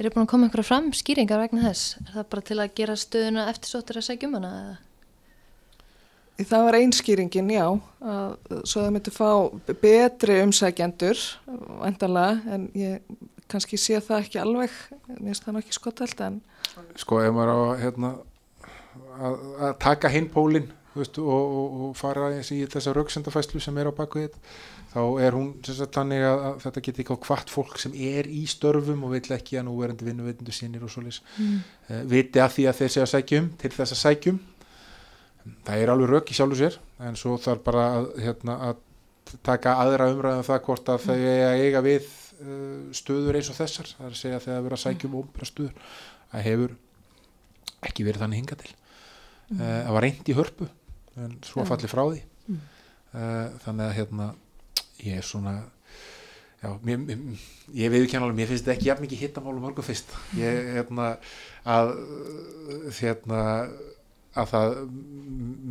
Er 0.00 0.06
það 0.06 0.14
búin 0.14 0.24
að 0.24 0.30
koma 0.32 0.46
einhverja 0.46 0.64
fram 0.64 0.86
skýringar 0.96 1.40
vegna 1.42 1.62
þess? 1.66 1.98
Er 2.00 2.12
það 2.14 2.28
bara 2.32 2.42
til 2.48 2.56
að 2.56 2.70
gera 2.78 2.94
stöðuna 2.96 3.42
eftirsóttur 3.50 3.98
að 4.00 4.06
segja 4.06 4.28
um 4.30 4.36
hana? 4.38 4.52
Það 6.40 6.64
var 6.64 6.76
einskýringin, 6.78 7.50
já, 7.52 7.66
að 8.00 8.54
svo 8.62 8.86
það 8.86 8.94
myndi 8.94 9.12
fá 9.12 9.28
betri 9.82 10.38
umsækjendur, 10.40 11.20
vantanlega, 11.82 12.54
en 12.56 12.64
ég 12.80 13.28
kannski 13.52 13.76
sé 13.76 14.00
það 14.00 14.24
ekki 14.24 14.40
alveg, 14.40 14.80
mér 15.10 15.20
finnst 15.26 15.44
það 15.44 15.58
nokkið 15.58 15.76
skotelt, 15.76 16.24
en... 16.24 16.40
Sko, 17.02 17.20
ef 17.20 17.36
maður 17.36 17.52
á 17.52 17.58
hérna, 17.82 18.14
að, 19.20 19.38
að 19.68 19.78
taka 19.84 20.14
hinn 20.16 20.32
pólinn 20.32 20.72
og, 20.96 21.20
og, 21.20 21.80
og 21.90 21.92
fara 22.00 22.32
í 22.40 22.64
þessa 22.72 22.96
rauksendafæslu 22.96 23.60
sem 23.60 23.84
er 23.84 23.92
á 23.92 23.98
baku 24.00 24.24
þetta, 24.24 24.40
þá 24.90 25.00
er 25.22 25.36
hún 25.36 25.50
sagt, 25.66 25.92
þannig 25.94 26.24
að, 26.26 26.44
að 26.48 26.56
þetta 26.64 26.82
geti 26.86 27.02
ekki 27.04 27.14
á 27.14 27.24
hvart 27.26 27.52
fólk 27.52 27.76
sem 27.78 27.92
er 27.94 28.28
í 28.30 28.42
störfum 28.50 29.04
og 29.06 29.14
vill 29.14 29.36
ekki 29.36 29.60
að 29.60 29.68
nú 29.68 29.76
verðandi 29.78 30.08
vinnuveitinu 30.08 30.54
sínir 30.54 30.86
og 30.86 30.90
svolis 30.90 31.20
mm. 31.36 31.58
uh, 31.90 32.00
viti 32.10 32.42
að 32.42 32.56
því 32.56 32.66
að 32.70 32.80
þeir 32.80 32.94
segja 32.94 33.10
sækjum 33.12 33.50
til 33.60 33.72
þess 33.76 33.94
að 33.94 34.00
sækjum 34.00 34.40
það 35.68 35.84
er 35.84 35.92
alveg 35.94 36.10
rauk 36.10 36.32
í 36.32 36.36
sjálfu 36.36 36.58
sér 36.58 36.80
en 37.06 37.18
svo 37.18 37.36
þarf 37.40 37.62
bara 37.68 37.86
að, 38.00 38.10
hérna, 38.24 38.58
að 38.70 39.38
taka 39.46 39.76
aðra 39.84 40.10
umræðum 40.10 40.42
um 40.42 40.48
það 40.50 40.60
hvort 40.66 40.92
að 40.92 40.98
mm. 40.98 41.06
þau 41.06 41.62
eiga, 41.62 41.84
við 41.86 42.10
uh, 42.10 42.82
stöður 42.96 43.38
eins 43.38 43.52
og 43.54 43.60
þessar 43.60 43.94
það 43.94 44.08
er 44.08 44.12
að 44.12 44.20
segja 44.24 44.40
að 44.42 44.46
þegar 44.48 44.76
að 44.76 44.84
sækjum 44.88 45.14
mm. 45.14 45.22
óbæra 45.22 45.50
stöður 45.52 45.96
það 46.34 46.46
hefur 46.50 46.76
ekki 47.86 48.10
verið 48.10 48.26
þannig 48.26 48.42
hinga 48.42 48.60
til 48.64 48.74
uh, 48.74 49.64
það 49.64 49.94
var 49.94 50.08
reynd 50.08 50.34
í 50.34 50.38
hörpu 50.42 50.70
en 51.20 51.40
svo 51.46 51.62
falli 51.68 51.88
frá 51.90 52.04
því 52.08 52.20
mm. 52.50 52.62
þannig 53.62 53.86
að 53.86 53.98
hérna 53.98 54.32
ég 55.06 55.20
er 55.20 55.26
svona 55.26 55.54
já, 56.60 56.72
mér, 56.84 57.04
ég 57.76 57.92
veiðu 57.92 58.06
ekki 58.06 58.18
alveg 58.20 58.36
mér 58.38 58.50
finnst 58.50 58.66
þetta 58.66 58.76
ekki 58.76 58.90
jafn 58.90 59.06
mikið 59.06 59.22
hittamálum 59.24 59.64
mörgum 59.64 59.86
fyrst. 59.86 60.12
Ég, 60.38 60.74
hérna 60.76 61.14
að 61.64 61.94
hérna 62.98 63.40
að 64.40 64.52
það 64.52 64.76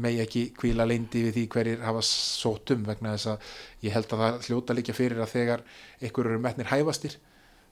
megi 0.03 0.21
ekki 0.23 0.41
kvíla 0.57 0.87
leindi 0.87 1.23
við 1.27 1.37
því 1.37 1.43
hverjir 1.53 1.83
hafa 1.85 2.01
sótum 2.03 2.83
vegna 2.87 3.13
þess 3.15 3.31
að 3.31 3.51
ég 3.87 3.95
held 3.95 4.09
að 4.11 4.23
það 4.23 4.47
hljóta 4.47 4.75
líka 4.75 4.95
fyrir 4.97 5.23
að 5.23 5.33
þegar 5.35 5.63
ykkur 6.09 6.27
eru 6.27 6.41
metnir 6.43 6.67
hæfastir 6.67 7.15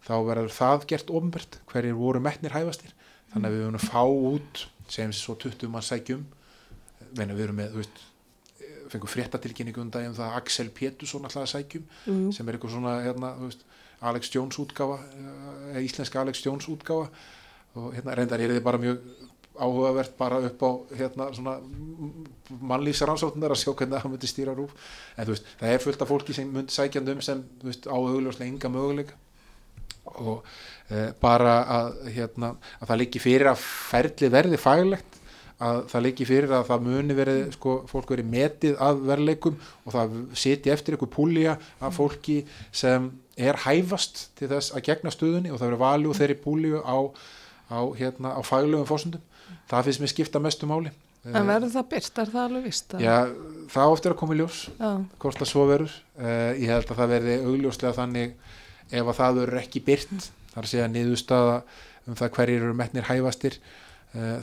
þá 0.07 0.13
verður 0.29 0.53
það 0.55 0.85
gert 0.93 1.11
ofnbært 1.11 1.59
hverjir 1.71 1.97
voru 1.97 2.23
metnir 2.23 2.55
hæfastir. 2.55 2.93
Þannig 3.33 3.49
að 3.49 3.57
við 3.57 3.65
vunum 3.65 3.83
fá 3.83 4.03
út 4.07 4.63
sem 4.87 5.11
svo 5.11 5.35
20 5.35 5.73
mann 5.73 5.83
sækjum 5.83 6.23
við 7.17 7.43
erum 7.43 7.59
með, 7.59 7.73
þú 7.73 7.81
veist 7.81 8.05
fengur 8.91 9.11
fréttatilkynningu 9.11 9.83
um 9.83 9.91
það 9.93 10.09
um 10.11 10.17
það 10.17 10.37
Axel 10.39 10.69
Pétursson 10.75 11.27
alltaf 11.27 11.45
að 11.45 11.53
sækjum 11.53 11.87
mm. 12.05 12.29
sem 12.35 12.47
er 12.47 12.57
eitthvað 12.57 12.75
svona 12.75 12.95
hérna, 13.05 13.33
veist, 13.41 13.65
Alex 14.07 14.29
Jones 14.33 14.59
útgáfa 14.61 14.99
eða 15.71 15.83
íslenska 15.85 16.21
Alex 16.21 16.43
Jones 16.45 16.67
útgáfa. 16.69 17.09
Og 17.77 17.93
hérna 17.93 18.15
reyndar 18.17 18.41
er 18.41 18.55
þið 18.55 18.63
bara 18.65 18.81
mjög 18.81 19.01
áhugavert 19.57 20.17
bara 20.17 20.39
upp 20.45 20.61
á 20.61 20.69
hérna 20.99 21.29
svona 21.33 21.57
mannlýsaransóknar 22.61 23.53
að 23.53 23.61
sjá 23.63 23.71
hvernig 23.73 23.97
það 23.97 24.11
myndi 24.13 24.29
stýra 24.29 24.53
rúf 24.57 24.73
en 25.17 25.25
þú 25.25 25.33
veist, 25.33 25.47
það 25.59 25.73
er 25.73 25.83
fullt 25.83 26.03
af 26.03 26.11
fólki 26.11 26.35
sem 26.37 26.51
myndi 26.53 26.73
sækjandum 26.73 27.23
sem, 27.25 27.41
þú 27.61 27.71
veist, 27.71 27.89
áhugljóslega 27.89 28.51
ynga 28.51 28.71
möguleika. 28.73 29.17
Og 30.23 30.45
e, 30.93 31.09
bara 31.21 31.55
að 31.73 31.97
hérna, 32.15 32.53
að 32.79 32.91
það 32.91 33.01
líki 33.01 33.21
fyrir 33.21 33.51
að 33.51 33.65
ferli 33.65 34.29
verði 34.33 34.61
faglegt 34.61 35.16
að 35.63 35.79
það 35.91 36.03
leiki 36.05 36.27
fyrir 36.29 36.53
að 36.53 36.67
það 36.67 36.83
muni 36.85 37.15
verið 37.17 37.39
sko, 37.55 37.77
fólk 37.89 38.11
verið 38.13 38.29
metið 38.29 38.75
að 38.83 38.99
verleikum 39.07 39.55
og 39.85 39.95
það 39.95 40.19
seti 40.37 40.73
eftir 40.73 40.93
einhver 40.93 41.09
púlja 41.13 41.55
af 41.81 41.97
fólki 41.97 42.43
sem 42.69 43.09
er 43.37 43.57
hæfast 43.63 44.27
til 44.37 44.51
þess 44.51 44.75
að 44.77 44.85
gegna 44.89 45.13
stöðunni 45.13 45.53
og 45.53 45.57
það 45.57 45.71
verið 45.71 45.83
valju 45.83 46.13
þeirri 46.19 46.37
púlju 46.43 46.83
á, 46.85 46.97
á, 47.73 47.79
hérna, 47.97 48.35
á 48.37 48.41
faglegum 48.45 48.87
fórsundum 48.89 49.25
það 49.69 49.89
finnst 49.89 50.03
mér 50.03 50.13
skipta 50.13 50.41
mestu 50.43 50.69
máli. 50.69 50.93
En 51.27 51.49
verður 51.49 51.73
það 51.73 51.87
byrt, 51.91 52.19
er 52.21 52.29
það 52.31 52.43
alveg 52.45 52.67
vist? 52.69 52.93
Já, 53.03 53.15
það 53.73 53.93
ofta 53.95 54.07
er 54.07 54.13
að 54.13 54.19
koma 54.21 54.35
í 54.35 54.39
ljós 54.39 54.59
hvort 55.19 55.41
það 55.41 55.49
svo 55.49 55.65
verður. 55.67 55.95
Uh, 56.15 56.51
ég 56.55 56.71
held 56.71 56.87
að 56.87 57.01
það 57.01 57.11
verði 57.15 57.35
augljóslega 57.41 57.97
þannig 57.97 58.37
ef 58.87 59.01
að 59.01 59.17
það 59.17 59.41
verður 59.41 59.61
ekki 59.63 59.83
byrt 59.89 60.29
þar 60.53 60.63
að 60.63 60.71
segja 60.71 60.87
niðurstaða 60.93 61.57
um 62.07 62.15
það 62.15 62.33
hverjir 62.37 62.63
eru 62.63 62.77
metnir 62.77 63.09
hæfastir 63.09 63.59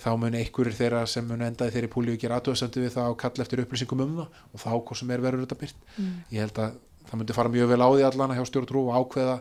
þá 0.05 0.09
muni 0.21 0.39
einhverjir 0.43 0.77
þeirra 0.79 1.05
sem 1.11 1.27
muni 1.29 1.47
endaði 1.49 1.75
þeirri 1.77 1.91
púli 1.95 2.13
og 2.15 2.21
gera 2.23 2.37
aðtöðsöndu 2.41 2.83
við 2.85 2.93
það 2.95 3.11
og 3.13 3.17
kalla 3.23 3.43
eftir 3.47 3.63
upplýsingum 3.65 4.03
um 4.05 4.17
það 4.21 4.29
og 4.55 4.61
þá 4.65 4.71
hvað 4.85 4.99
sem 5.01 5.11
er 5.17 5.25
verður 5.25 5.45
þetta 5.47 5.61
byrt 5.63 5.89
Mm. 5.99 6.13
ég 6.35 6.41
held 6.45 6.59
að 6.65 6.75
það 7.09 7.19
myndi 7.21 7.35
fara 7.37 7.49
mjög 7.55 7.69
vel 7.75 7.83
á 7.83 7.89
því 7.95 8.05
allana 8.09 8.35
hjá 8.39 8.45
stjórntrú 8.51 8.83
og 8.89 8.95
ákveða 9.01 9.37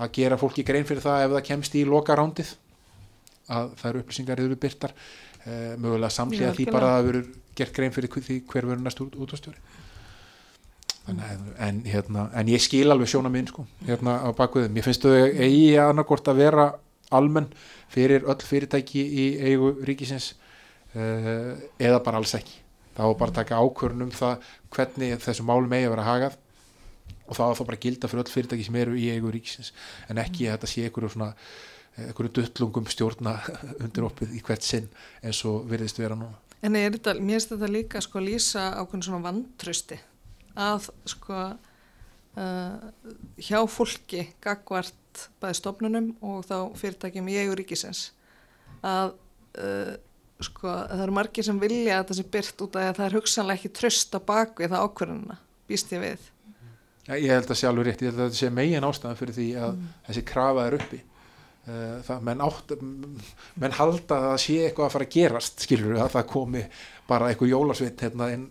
að 0.00 0.12
gera 0.16 0.36
fólki 0.40 0.64
grein 0.64 0.84
fyrir 0.88 1.02
það 1.02 1.24
ef 1.26 1.30
það 1.36 1.46
kemst 1.50 1.74
í 1.74 1.84
loka 1.84 2.16
rándið 2.16 2.54
að 3.50 3.70
það 3.80 3.88
eru 3.90 4.02
upplýsingar 4.04 4.40
eru 4.44 4.56
byrtar 4.56 4.92
uh, 4.94 5.76
mögulega 5.76 6.10
samhliða 6.14 6.52
Já, 6.52 6.56
því 6.60 6.66
bara 6.70 6.90
að 6.90 6.96
það 7.00 7.06
verður 7.10 7.30
gert 7.60 7.74
grein 7.76 7.92
fyrir 7.96 8.10
því 8.28 8.36
hver 8.46 8.66
verður 8.70 8.84
næst 8.86 9.00
út, 9.02 9.16
útastjóri 9.18 9.58
Þannig, 11.06 11.24
að- 11.24 11.54
en, 11.66 11.78
hérna, 11.88 12.24
en 12.36 12.46
ég 12.52 12.60
skil 12.62 12.90
alveg 12.92 13.08
sjóna 13.10 13.30
minn 13.32 13.46
sko, 13.48 13.64
hérna 13.88 14.18
á 14.20 14.28
bakviðum 14.36 14.76
ég 14.78 14.84
finnst 14.86 15.02
þau 15.02 15.14
eigi 15.16 15.72
annarkort 15.80 16.28
að 16.30 16.36
vera 16.44 16.66
almenn 17.16 17.48
fyrir 17.90 18.26
öll 18.28 18.46
fyrirtæki 18.46 19.02
í 19.02 19.26
eigu 19.50 19.72
ríkisins 19.86 20.34
uh, 20.94 21.56
eða 21.78 22.02
bara 22.04 22.20
alls 22.20 22.34
ekki. 22.38 22.60
Þá 22.96 23.04
bara 23.18 23.36
taka 23.40 23.60
ákvörun 23.62 24.06
um 24.08 24.14
það 24.14 24.46
hvernig 24.74 25.18
þessu 25.22 25.46
málum 25.46 25.72
eigi 25.72 25.88
að 25.88 25.94
vera 25.94 26.08
hagað 26.08 26.38
og 27.30 27.38
það 27.38 27.56
þá 27.58 27.64
bara 27.68 27.82
gilda 27.84 28.10
fyrir 28.10 28.24
öll 28.24 28.34
fyrirtæki 28.34 28.66
sem 28.66 28.78
eru 28.82 28.96
í 28.98 29.08
eigu 29.14 29.32
ríkisins 29.32 29.72
en 30.10 30.20
ekki 30.22 30.48
að 30.48 30.58
þetta 30.58 30.70
sé 30.72 30.86
einhverju 30.86 31.12
svona 31.14 31.30
einhverju 32.00 32.34
duttlungum 32.38 32.86
stjórna 32.90 33.36
undir 33.82 34.06
oppið 34.06 34.36
í 34.38 34.44
hvert 34.44 34.66
sinn 34.66 34.88
eins 35.22 35.42
og 35.48 35.66
virðist 35.70 36.00
vera 36.00 36.18
núna. 36.18 36.38
En 36.60 36.76
er 36.76 36.92
þetta, 36.92 37.16
mér 37.16 37.38
finnst 37.38 37.54
þetta 37.54 37.72
líka 37.72 38.02
sko 38.04 38.20
lýsa 38.22 38.66
ákveðin 38.76 39.06
svona 39.06 39.24
vantrösti 39.30 39.96
að 40.60 40.90
sko 41.08 41.38
uh, 41.40 42.90
hjá 43.40 43.60
fólki 43.70 44.26
gagvart 44.42 44.96
bæði 45.42 45.58
stofnunum 45.60 46.08
og 46.20 46.44
þá 46.48 46.56
fyrirtækjum 46.80 47.28
í 47.32 47.36
eigu 47.42 47.56
ríkisins 47.58 48.02
að 48.86 49.12
uh, 49.60 49.94
sko 50.40 50.70
að 50.72 50.82
það 50.94 51.04
eru 51.04 51.16
margir 51.18 51.44
sem 51.44 51.60
vilja 51.60 51.98
að 51.98 52.02
þetta 52.02 52.18
sé 52.18 52.26
byrt 52.36 52.64
út 52.64 52.80
að 52.80 52.92
það 52.96 53.06
er 53.06 53.16
hugsanlega 53.18 53.60
ekki 53.60 53.72
tröst 53.76 54.16
á 54.16 54.20
bakvið 54.30 54.72
það 54.72 54.86
ákvörðunina, 54.86 55.36
býst 55.68 55.92
ég 55.92 56.04
við. 56.04 56.30
Ja, 57.08 57.16
ég 57.18 57.34
held 57.34 57.50
að 57.50 57.58
sé 57.60 57.68
alveg 57.68 57.88
rétt, 57.90 58.02
ég 58.04 58.12
held 58.12 58.20
að 58.20 58.28
þetta 58.30 58.40
sé 58.40 58.50
megin 58.54 58.86
ástæðan 58.88 59.20
fyrir 59.20 59.36
því 59.36 59.48
að 59.60 59.70
Mm. 59.74 59.88
þessi 60.08 60.24
krafa 60.30 60.66
er 60.66 60.78
uppi 60.78 61.02
Eh, 61.68 61.98
það, 62.06 62.22
menn, 62.24 62.40
átt, 62.40 62.72
menn 63.60 63.74
halda 63.76 64.16
að 64.16 64.22
það 64.30 64.38
sé 64.40 64.54
eitthvað 64.64 64.86
að 64.86 64.94
fara 64.94 65.06
að 65.06 65.12
gerast 65.12 65.64
skilur 65.66 65.98
að 66.00 66.14
það 66.14 66.24
komi 66.32 66.62
bara 67.10 67.26
eitthvað 67.28 67.50
jólasveit 67.52 68.04
hérna 68.06 68.28
eh, 68.32 68.46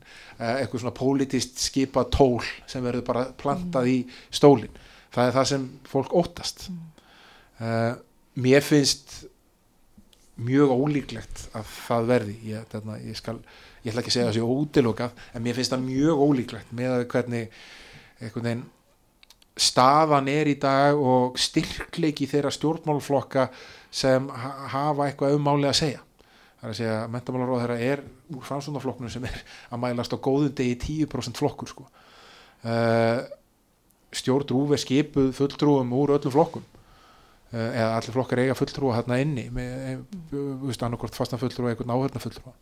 eitthvað 0.59 0.83
svona 0.83 0.93
pólitist 0.99 1.63
skipa 1.63 2.03
tól 2.13 2.43
sem 2.69 2.85
verður 2.85 3.07
bara 3.07 3.23
plantað 3.39 3.89
í 3.89 3.95
stólin 4.29 4.77
það 5.15 5.25
er 5.25 5.35
það 5.37 5.49
sem 5.51 5.67
fólk 5.89 6.15
óttast. 6.21 6.69
Uh, 7.59 7.93
mér 8.39 8.63
finnst 8.65 9.19
mjög 10.39 10.73
ólíklegt 10.73 11.47
að 11.57 11.69
það 11.75 12.09
verði. 12.13 12.35
Ég, 12.53 12.67
þarna, 12.71 12.97
ég, 13.03 13.17
skal, 13.19 13.37
ég 13.83 13.91
ætla 13.91 14.03
ekki 14.03 14.13
að 14.13 14.17
segja 14.17 14.27
að 14.27 14.33
það 14.33 14.39
sé 14.39 14.59
útilokað 14.63 15.23
en 15.33 15.45
mér 15.45 15.57
finnst 15.57 15.75
það 15.75 15.87
mjög 15.87 16.25
ólíklegt 16.25 16.75
með 16.79 17.07
hvernig 17.11 18.67
staðan 19.59 20.29
er 20.31 20.49
í 20.51 20.55
dag 20.59 20.99
og 20.99 21.39
styrkleiki 21.39 22.27
þeirra 22.29 22.51
stjórnmálflokka 22.55 23.49
sem 23.91 24.29
ha 24.29 24.51
hafa 24.71 25.09
eitthvað 25.09 25.35
um 25.35 25.43
máli 25.49 25.67
að 25.69 25.79
segja. 25.81 26.05
Það 26.59 26.67
er 26.67 26.73
að 26.73 26.79
segja 26.79 26.95
að 26.99 27.11
mentamálaróð 27.15 27.61
þeirra 27.63 27.79
er 27.87 28.03
úr 28.35 28.45
framsvöndaflokknum 28.47 29.11
sem 29.11 29.27
er 29.27 29.41
að 29.71 29.81
mælast 29.83 30.15
á 30.15 30.17
góðum 30.19 30.55
degi 30.55 31.05
10% 31.07 31.39
flokkur 31.39 31.71
sko. 31.71 31.87
uh, 32.67 33.19
stjórnrúf 34.15 34.73
er 34.73 34.81
skipuð 34.81 35.31
fulltrúum 35.37 35.93
úr 35.97 36.15
öllum 36.17 36.33
flokkum. 36.33 36.65
Uh, 37.49 37.69
eða 37.73 37.93
allir 37.97 38.13
flokkar 38.13 38.43
eiga 38.43 38.57
fulltrúa 38.57 38.99
hérna 38.99 39.17
inni 39.23 39.47
með, 39.53 40.03
þú 40.29 40.41
veist, 40.67 40.83
annarkort 40.85 41.15
fastan 41.17 41.41
fulltrúa 41.41 41.71
eitthvað 41.71 41.89
náhörna 41.89 42.21
fulltrúa 42.21 42.53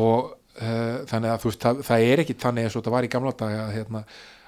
og 0.00 0.30
uh, 0.32 1.02
þannig 1.10 1.32
að 1.32 1.42
þú 1.42 1.50
veist, 1.50 1.64
það, 1.64 1.80
það 1.88 2.04
er 2.06 2.22
ekki 2.22 2.36
þannig 2.40 2.66
eins 2.66 2.76
og 2.76 2.82
þetta 2.82 2.94
var 2.94 3.06
í 3.06 3.10
gamla 3.12 3.32
daga 3.42 3.64
að, 3.64 3.72
hérna, 3.74 4.02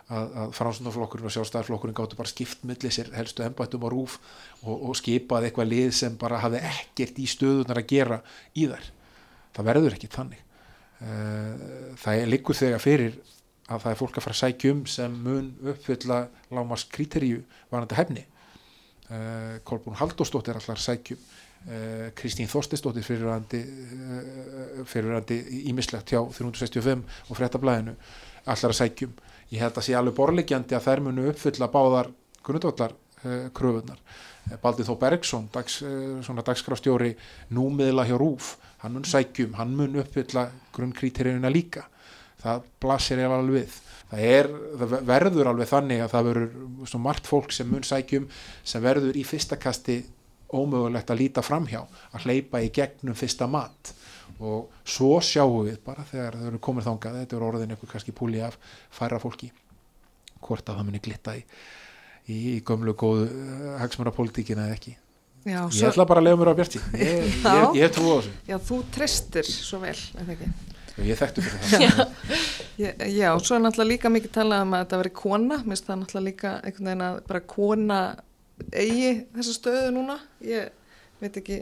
að, 0.06 0.36
að 0.44 0.54
framsvöndaflokkurinn 0.58 1.28
og 1.28 1.34
sjálfstæðarflokkurinn 1.36 1.98
gáttu 1.98 2.18
bara 2.18 2.32
skipt 2.32 2.64
milli 2.68 2.92
sér 2.94 3.10
helstu 3.16 3.44
embættum 3.46 3.86
og 3.88 3.94
rúf 3.94 4.16
og, 4.62 4.74
og 4.76 4.96
skipað 4.98 5.48
eitthvað 5.48 5.70
lið 5.72 5.92
sem 5.98 6.16
bara 6.20 6.40
hafði 6.42 6.62
ekkert 6.70 7.20
í 7.20 7.28
stöðunar 7.30 7.82
að 7.82 7.92
gera 7.92 8.20
í 8.54 8.68
þær. 8.70 8.88
Það 9.52 9.68
verður 9.68 9.98
ekki 9.98 10.12
þannig. 10.12 10.42
Uh, 11.02 11.94
það 11.98 12.20
er 12.20 12.30
líkur 12.30 12.58
þegar 12.58 12.82
fyrir 12.82 13.20
að 13.70 13.84
það 13.84 13.92
er 13.92 13.98
fólk 14.00 14.18
að 14.18 14.24
fara 14.26 14.36
að 14.36 14.40
sækja 14.40 14.72
um 14.74 14.82
sem 14.90 15.14
mun 15.24 15.50
uppfylla 15.72 16.18
lámars 16.54 16.84
kriteríu 16.90 17.42
varandi 17.70 17.98
hefni 17.98 18.24
uh, 18.24 19.60
Kolbrún 19.66 19.98
Halldórsdóttir 20.00 20.58
allar 20.58 20.82
sækjum 20.82 21.20
uh, 21.20 22.08
Kristín 22.18 22.50
Þorstisdóttir 22.50 23.06
fyrirverandi 23.06 23.60
uh, 23.62 24.82
fyrirverandi 24.88 25.38
ímislegt 25.70 26.10
hjá 26.14 26.20
365 26.24 27.06
og 27.28 27.38
fréttablaðinu 27.38 27.94
allar 28.42 28.74
að 28.74 28.80
sækjum 28.80 29.14
ég 29.52 29.62
held 29.62 29.78
að 29.78 29.86
sé 29.86 29.96
alveg 29.98 30.18
borlegjandi 30.18 30.76
að 30.76 30.88
þær 30.88 31.06
munu 31.06 31.30
uppfylla 31.30 31.70
báðar 31.70 32.12
grundvallar 32.42 32.98
kröfunar 33.54 34.00
Baldur 34.58 34.82
Þó 34.88 34.96
Bergson 34.98 35.44
dags, 35.54 35.76
svona 36.26 36.42
dagskrafstjóri 36.42 37.12
númiðla 37.54 38.08
hjá 38.08 38.16
Rúf 38.18 38.56
hann 38.82 38.96
mun 38.96 39.06
sækjum, 39.06 39.52
hann 39.54 39.76
mun 39.78 40.00
uppfylla 40.02 40.48
grunnkrítiríuna 40.74 41.52
líka 41.54 41.84
það 42.42 42.66
blasir 42.82 43.22
ég 43.22 43.34
alveg 43.36 43.56
við. 43.60 43.78
Það, 44.12 44.24
er, 44.28 44.50
það 44.80 44.96
verður 45.08 45.50
alveg 45.52 45.70
þannig 45.70 46.02
að 46.04 46.12
það 46.12 46.28
verður 46.28 46.98
margt 47.06 47.30
fólk 47.30 47.54
sem 47.56 47.70
mun 47.70 47.86
sækjum 47.86 48.28
sem 48.64 48.84
verður 48.84 49.16
í 49.16 49.24
fyrsta 49.24 49.56
kasti 49.60 50.02
ómögulegt 50.52 51.10
að 51.10 51.22
líta 51.22 51.44
framhjá 51.44 51.80
að 52.12 52.26
hleypa 52.26 52.60
í 52.60 52.70
gegnum 52.74 53.16
fyrsta 53.16 53.48
mat. 53.48 53.94
Og 54.42 54.72
svo 54.88 55.20
sjáum 55.22 55.68
við 55.68 55.78
bara 55.86 56.04
þegar 56.08 56.36
þau 56.38 56.48
eru 56.50 56.60
komið 56.66 56.88
þangað 56.88 57.20
þetta 57.20 57.36
er 57.38 57.46
orðin 57.46 57.74
eitthvað 57.74 57.92
kannski 57.94 58.14
púli 58.16 58.42
af 58.42 58.58
færa 58.92 59.20
fólki 59.22 59.52
hvort 60.42 60.66
að 60.66 60.80
það 60.80 60.88
muni 60.88 61.00
glitta 61.02 61.36
í, 61.38 61.44
í, 62.26 62.36
í 62.56 62.58
gömlu 62.66 62.96
góðu 62.98 63.28
uh, 63.28 63.68
hagsmurapolítikina 63.78 64.66
eða 64.66 64.80
ekki. 64.80 64.96
Já, 65.46 65.60
ég 65.74 65.88
ætla 65.88 66.06
bara 66.06 66.22
að 66.22 66.28
lega 66.28 66.38
mér 66.38 66.52
á 66.54 66.58
bjarti. 66.58 66.82
Ég, 66.98 67.24
ég, 67.42 67.78
ég 67.78 67.94
trú 67.94 68.10
á 68.10 68.14
þessu. 68.18 68.34
Já, 68.50 68.56
þú 68.66 68.82
treystir 68.94 69.48
svo 69.48 69.80
vel, 69.82 69.96
er 70.18 70.28
það 70.28 70.44
ekki? 70.92 71.08
ég 71.08 71.20
þekktu 71.22 71.46
fyrir 71.46 71.96
það. 71.96 72.12
Já, 72.80 72.88
já, 73.04 73.28
svo 73.44 73.56
er 73.56 73.64
náttúrulega 73.64 73.90
líka 73.90 74.12
mikið 74.12 74.32
talað 74.32 74.62
um 74.64 74.76
að 74.76 74.84
þetta 74.84 75.00
veri 75.02 75.14
kona, 75.22 75.58
mér 75.60 75.74
finnst 75.74 75.88
það 75.88 75.98
náttúrulega 76.02 76.28
líka 76.28 76.52
einhvern 76.62 76.88
veginn 76.88 77.06
að 77.06 77.18
bara 77.28 77.42
kona 77.52 77.98
eigi 78.72 79.10
þessa 79.36 79.56
stöðu 79.58 79.90
núna. 79.96 80.16
Ég 80.46 80.70
veit 81.20 81.36
ekki 81.42 81.58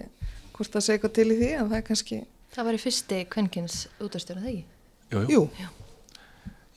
hvort 0.55 0.77
það 0.77 0.87
segja 0.87 0.99
eitthvað 0.99 1.17
til 1.19 1.27
í 1.27 1.39
því, 1.41 1.51
en 1.57 1.73
það 1.73 1.81
er 1.81 1.89
kannski, 1.89 2.21
Það 2.51 2.67
var 2.67 2.77
í 2.77 2.81
fyrsti 2.83 3.19
kvenkins 3.31 3.77
útastjóra 4.03 4.41
þegar 4.43 4.57
jú, 5.11 5.21
jú. 5.31 5.43
jú, 5.61 5.69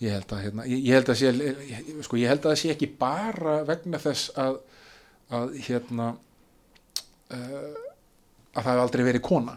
Ég 0.03 0.13
held 0.17 0.33
að, 0.35 0.41
hérna, 0.43 0.65
ég, 0.69 0.83
ég 0.85 0.97
held 0.97 1.09
að 1.09 1.17
sé, 1.17 1.31
ég, 1.31 1.89
sko, 2.05 2.19
ég 2.19 2.29
held 2.29 2.43
að 2.43 2.51
það 2.51 2.59
sé 2.61 2.71
ekki 2.73 2.89
bara 2.99 3.55
vegna 3.65 4.01
þess 4.03 4.33
að, 4.41 4.59
að 5.33 5.55
hérna, 5.65 6.07
uh, 7.33 7.79
að 8.53 8.59
það 8.59 8.69
hef 8.69 8.83
aldrei 8.83 9.05
verið 9.07 9.25
kona 9.25 9.55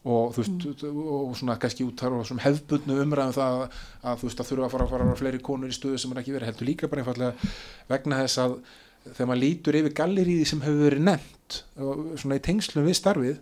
og 0.00 0.34
þú 0.34 0.44
veist, 0.44 0.84
og 0.88 1.34
svona 1.36 1.58
kannski 1.60 1.84
út 1.84 2.00
þar 2.00 2.20
og 2.20 2.28
svona 2.28 2.44
hefbundnu 2.46 3.00
umræðum 3.02 3.34
það 3.36 3.58
að, 3.64 4.22
þú 4.22 4.28
veist, 4.28 4.40
að 4.40 4.50
þurfa 4.50 4.68
að 4.68 4.74
fara 4.74 4.86
að 4.86 4.94
fara 4.94 5.08
að 5.10 5.20
fleiri 5.20 5.42
konur 5.44 5.72
í 5.72 5.76
stöðu 5.76 6.00
sem 6.00 6.14
er 6.14 6.22
ekki 6.22 6.36
verið, 6.36 6.52
heldur 6.52 6.70
líka 6.70 6.88
bara 6.88 7.04
einfallega 7.04 7.50
vegna 7.90 8.22
þess 8.22 8.40
að 8.46 8.56
þegar 9.10 9.28
maður 9.30 9.42
lítur 9.44 9.78
yfir 9.80 9.94
galleríði 10.00 10.48
sem 10.48 10.64
hefur 10.64 10.82
verið 10.86 11.06
nefnt 11.08 11.60
svona 12.20 12.40
í 12.40 12.44
tengslum 12.44 12.88
við 12.88 12.98
starfið 13.00 13.38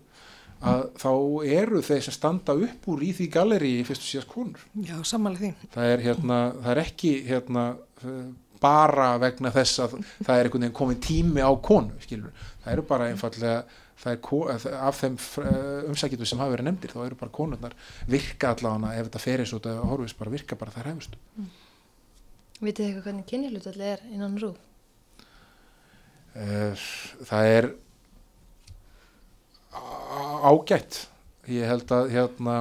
að 0.68 0.84
þá 0.98 1.10
eru 1.54 1.80
þeir 1.86 2.04
sem 2.04 2.14
standa 2.16 2.54
upp 2.66 2.86
úr 2.90 3.02
í 3.06 3.12
því 3.14 3.28
galleríi 3.34 3.86
fyrst 3.86 4.02
og 4.02 4.10
síðast 4.10 4.30
konur 4.32 4.62
já, 4.82 4.96
samanlega 5.06 5.52
því. 5.52 5.70
það 5.74 5.90
er, 5.92 6.04
hérna, 6.06 6.38
það 6.64 6.70
er 6.72 6.80
ekki 6.82 7.12
hérna, 7.28 7.64
eh, 8.02 8.24
bara 8.58 9.12
vegna 9.22 9.52
þess 9.54 9.84
að 9.84 9.98
það 10.00 10.32
er 10.34 10.48
einhvern 10.48 10.64
veginn 10.66 10.78
komin 10.80 11.02
tími 11.02 11.44
á 11.46 11.52
konu 11.62 11.94
skilur. 12.02 12.34
það 12.64 12.72
eru 12.74 12.86
bara 12.88 13.10
einfallega 13.12 13.60
það 13.98 14.14
eh, 14.54 14.68
af 14.78 15.00
þeim 15.00 15.16
umsækjum 15.90 16.28
sem 16.28 16.42
hafa 16.42 16.54
verið 16.54 16.68
nefndir, 16.68 16.94
þá 16.94 17.02
eru 17.06 17.18
bara 17.18 17.34
konurnar 17.34 17.74
virka 18.06 18.52
allavega, 18.54 18.94
ef 18.94 19.08
þetta 19.08 19.24
fer 19.24 19.42
eins 19.42 19.54
og 19.54 19.62
þetta 19.62 19.90
horfist 19.90 20.20
bara 20.20 20.34
virka 20.34 20.58
bara 20.60 20.74
þær 20.76 20.92
hefust 20.92 21.18
Vitið 22.58 22.78
þið 22.78 22.88
eitthvað 22.88 23.04
hvernig 23.06 23.26
kynjahlutvalli 23.30 23.84
er 23.86 24.00
innan 24.10 24.40
rú? 24.42 24.48
Eh, 26.38 26.88
það 27.28 27.50
er 27.52 27.68
ágætt. 30.48 31.06
Ég 31.48 31.68
held 31.70 31.92
að 31.94 32.10
hérna 32.12 32.56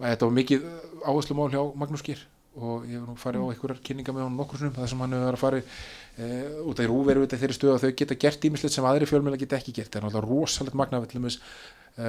þetta 0.00 0.26
var 0.28 0.34
mikið 0.36 0.66
áherslumál 1.06 1.48
hjá 1.52 1.62
Magnús 1.78 2.04
Gýr 2.04 2.26
og 2.56 2.86
ég 2.88 2.96
hef 2.96 3.04
nú 3.04 3.14
farið 3.20 3.44
á 3.44 3.48
einhverjar 3.52 3.80
kynninga 3.84 4.14
með 4.16 4.24
hann 4.24 4.36
nokkur 4.40 4.62
það 4.64 4.88
sem 4.88 5.00
hann 5.02 5.14
hefur 5.16 5.26
verið 5.26 5.36
að 5.36 5.42
farið 5.42 5.70
e, 6.16 6.28
út 6.70 6.80
af 6.80 6.88
rúveru 6.90 7.26
þeirri 7.28 7.56
stöðu 7.56 7.74
að 7.74 7.84
þau 7.84 7.96
geta 8.00 8.18
gert 8.24 8.46
ímislegt 8.48 8.76
sem 8.76 8.88
aðri 8.88 9.08
fjölmjöla 9.10 9.40
geta 9.40 9.58
ekki 9.58 9.74
gert. 9.76 9.90
Það 9.92 10.00
er 10.00 10.06
náttúrulega 10.06 10.30
rosalegt 10.30 10.78
magnafillumis 10.80 11.36
e, 11.36 12.08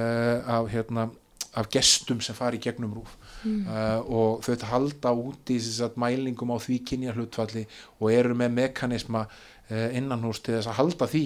af, 0.56 0.70
hérna, 0.72 1.06
af 1.60 1.68
gestum 1.74 2.22
sem 2.24 2.38
fari 2.38 2.60
í 2.60 2.64
gegnum 2.64 2.96
rúf 2.96 3.12
mm. 3.44 3.60
uh, 3.68 4.00
og 4.08 4.46
þau 4.46 4.66
halda 4.72 5.12
út 5.16 5.52
í 5.52 5.58
að 5.84 6.00
mælingum 6.00 6.54
á 6.54 6.58
því 6.64 6.80
kynja 6.92 7.16
hlutfalli 7.16 7.66
og 7.98 8.10
eru 8.14 8.36
með 8.38 8.56
mekanisma 8.62 9.26
innan 9.68 10.22
hús 10.24 10.38
til 10.40 10.54
þess 10.54 10.70
að 10.70 10.78
halda 10.78 11.06
því 11.12 11.24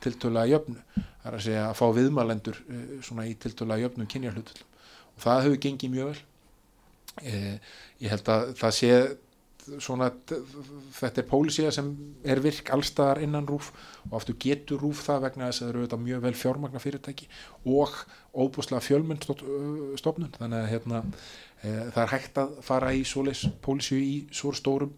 tiltölulega 0.00 0.54
jöfnu. 0.54 0.78
Það 0.96 1.26
er 1.28 1.34
að 1.36 1.42
segja 1.44 1.64
að 1.68 1.74
fá 1.76 1.86
viðmælendur 1.98 2.60
svona 3.04 3.26
í 3.28 3.34
tiltölulega 3.36 3.84
jöfnum 3.84 4.08
kynja 4.08 4.32
hlutfallum 4.32 4.68
og 5.12 5.24
það 5.26 5.42
hefur 5.44 5.60
gengið 5.66 5.92
mjög 5.92 6.08
vel 6.08 6.22
ég 7.20 8.08
held 8.08 8.32
að 8.32 8.54
það 8.56 8.74
sé 8.78 8.92
svona 9.62 10.08
þetta 10.96 11.22
er 11.22 11.28
pólisíða 11.28 11.70
sem 11.74 11.90
er 12.26 12.40
virk 12.42 12.70
allstaðar 12.74 13.20
innan 13.22 13.46
rúf 13.46 13.70
og 14.08 14.16
aftur 14.18 14.36
getur 14.42 14.80
rúf 14.82 15.04
það 15.06 15.26
vegna 15.28 15.50
þess 15.50 15.62
að 15.62 15.64
það 15.64 15.70
eru 15.72 15.82
auðvitað 15.82 16.04
mjög 16.06 16.24
vel 16.24 16.34
fjármagna 16.40 16.82
fyrirtæki 16.82 17.28
og 17.70 17.94
óbúslega 18.32 18.82
fjölmyndstofnun 18.88 20.34
þannig 20.38 20.58
að 20.58 20.68
hérna, 20.72 21.02
e, 21.62 21.70
það 21.94 22.02
er 22.04 22.12
hægt 22.16 22.42
að 22.42 22.54
fara 22.66 22.92
í 22.96 23.04
svoleis 23.06 23.44
pólisíu 23.62 24.02
í 24.02 24.14
svo 24.34 24.54
stórum 24.56 24.94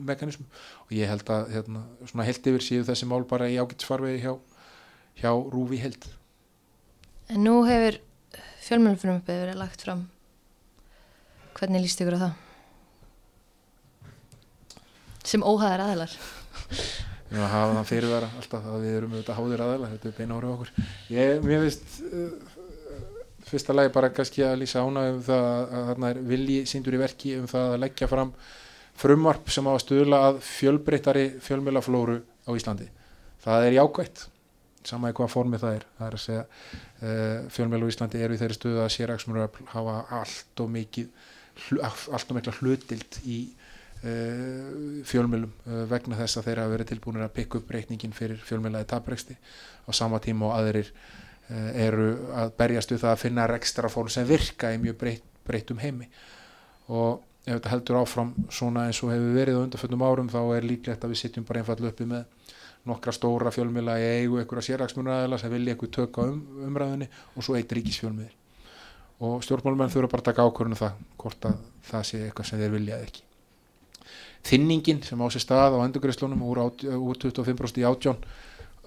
mekanismu 0.00 0.46
og 0.86 0.94
ég 0.96 1.10
held 1.10 1.30
að 1.30 1.52
hérna, 1.54 1.84
svona 2.08 2.26
held 2.26 2.52
yfir 2.52 2.66
síðu 2.66 2.88
þessi 2.90 3.10
mál 3.10 3.22
bara 3.28 3.50
í 3.50 3.58
ágætsfarvegi 3.60 4.24
hjá, 4.24 4.34
hjá 5.22 5.30
rúf 5.30 5.76
í 5.76 5.82
held 5.84 6.08
En 7.30 7.44
nú 7.46 7.60
hefur 7.68 8.00
fjölmjölfrumöfið 8.66 9.44
verið 9.44 9.60
lagt 9.60 9.84
fram 9.86 10.08
hvernig 11.60 11.84
líst 11.84 12.00
ykkur 12.00 12.16
á 12.16 12.24
það? 12.24 12.38
sem 15.30 15.44
óhæðar 15.44 15.84
aðlar 15.84 16.14
Já, 17.30 17.44
hafa 17.46 17.74
það 17.76 17.84
fyrirvara 17.86 18.28
alltaf 18.40 18.64
að 18.66 18.80
við 18.82 18.96
erum 18.98 19.12
auðvitað 19.14 19.36
háðir 19.38 19.60
aðala 19.62 19.90
þetta 19.92 20.08
er 20.08 20.14
beina 20.16 20.38
árið 20.40 20.50
okkur. 20.50 20.70
Ég, 21.14 21.44
mér 21.46 21.60
finnst 21.62 21.92
uh, 22.08 23.04
fyrsta 23.46 23.76
lagi 23.76 23.92
bara 23.94 24.10
kannski 24.14 24.42
að 24.42 24.56
lýsa 24.64 24.82
ána 24.82 25.04
um 25.12 25.20
það 25.28 25.46
að 25.60 25.86
þarna 25.90 26.10
er 26.10 26.20
vilji 26.32 26.56
síndur 26.66 26.96
í 26.96 27.00
verki 27.04 27.36
um 27.38 27.46
það 27.50 27.76
að 27.76 27.78
leggja 27.84 28.08
fram 28.10 28.34
frumvarp 28.98 29.54
sem 29.54 29.70
á 29.70 29.72
að 29.76 29.78
stuðla 29.84 30.20
að 30.26 30.42
fjölbreyttari 30.48 31.24
fjölmjölaflóru 31.46 32.18
á 32.18 32.50
Íslandi. 32.50 32.90
Það 33.46 33.68
er 33.68 33.78
jákvægt 33.78 34.26
sama 34.90 35.12
í 35.12 35.14
hvaða 35.14 35.34
formi 35.36 35.60
það 35.62 35.76
er. 35.78 35.88
Það 36.00 36.08
er 36.08 36.18
að 36.18 36.24
segja 36.24 36.44
uh, 36.50 37.50
fjölmjölu 37.54 37.86
á 37.86 37.90
Íslandi 37.94 38.24
eru 38.26 38.34
í 38.34 38.42
þeirri 38.42 38.58
stuðu 38.58 38.82
að 38.82 38.94
sérraksmuröfl 38.96 39.70
hafa 39.70 40.00
allt 40.18 40.66
og 40.66 40.74
mikið 40.74 41.14
allt 41.80 42.30
og 42.30 42.38
mikla 42.38 42.56
hlutild 42.60 43.20
í 43.24 43.40
Uh, 44.00 45.02
fjölmjölum 45.04 45.50
uh, 45.68 45.82
vegna 45.84 46.16
þess 46.16 46.38
að 46.40 46.46
þeir 46.46 46.58
hafa 46.62 46.72
verið 46.72 46.86
tilbúinir 46.88 47.24
að 47.26 47.34
pikka 47.36 47.58
upp 47.58 47.72
reikningin 47.74 48.14
fyrir 48.16 48.38
fjölmjölaði 48.48 48.86
tapreksti 48.88 49.36
á 49.36 49.90
sama 49.92 50.16
tíma 50.24 50.46
og 50.48 50.54
aðrir 50.56 50.88
uh, 50.88 51.66
eru 51.76 52.06
að 52.32 52.54
berjast 52.56 52.94
við 52.94 53.02
það 53.02 53.12
að 53.12 53.20
finna 53.26 53.44
ekstra 53.58 53.90
fólk 53.92 54.08
sem 54.14 54.24
virka 54.24 54.72
í 54.72 54.80
mjög 54.80 54.96
breytt, 55.02 55.28
breyttum 55.44 55.84
heimi. 55.84 56.08
Og 56.88 57.20
ef 57.44 57.58
þetta 57.58 57.74
heldur 57.74 58.00
áfram 58.00 58.32
svona 58.48 58.86
eins 58.88 59.02
og 59.04 59.12
hefur 59.12 59.36
verið 59.36 59.60
á 59.60 59.64
undarföldum 59.66 60.08
árum 60.08 60.32
þá 60.32 60.40
er 60.56 60.70
líklegt 60.72 61.04
að 61.04 61.12
við 61.12 61.24
sitjum 61.26 61.50
bara 61.52 61.60
einfallu 61.60 61.92
uppi 61.92 62.08
með 62.08 62.56
nokkra 62.88 63.12
stóra 63.12 63.52
fjölmjöla 63.52 64.00
í 64.00 64.10
eigu 64.22 64.40
einhverja 64.40 64.70
sérraksmjörnaðila 64.70 65.44
sem 65.44 65.52
vilja 65.52 65.76
eitthvað 65.76 65.96
tökka 65.98 66.30
um, 66.32 66.40
umræðinni 66.70 67.12
og 67.34 67.44
svo 67.44 67.60
eitt 67.60 67.76
ríkisfjölmjöl 67.76 68.32
og 69.20 69.42
stjórnmálmenn 69.44 69.92
þurfa 69.92 70.12
bara 70.12 70.24
að 70.24 70.28
taka 70.30 70.46
ákvörðinu 70.48 70.76
um 70.76 70.80
það 70.80 71.00
hvort 71.20 71.48
að 71.50 71.58
það 71.90 72.06
sé 72.08 72.20
eitthvað 72.24 72.48
sem 72.48 72.60
þeir 72.60 72.74
viljað 72.76 73.06
ekki. 73.06 73.24
Þinningin 74.48 75.02
sem 75.04 75.20
á 75.20 75.26
sér 75.28 75.44
stað 75.44 75.76
á 75.76 75.84
endurgreislunum 75.84 76.44
úr, 76.48 76.62
úr 76.96 77.20
25% 77.20 77.82
í 77.82 77.84
átjón 77.84 78.22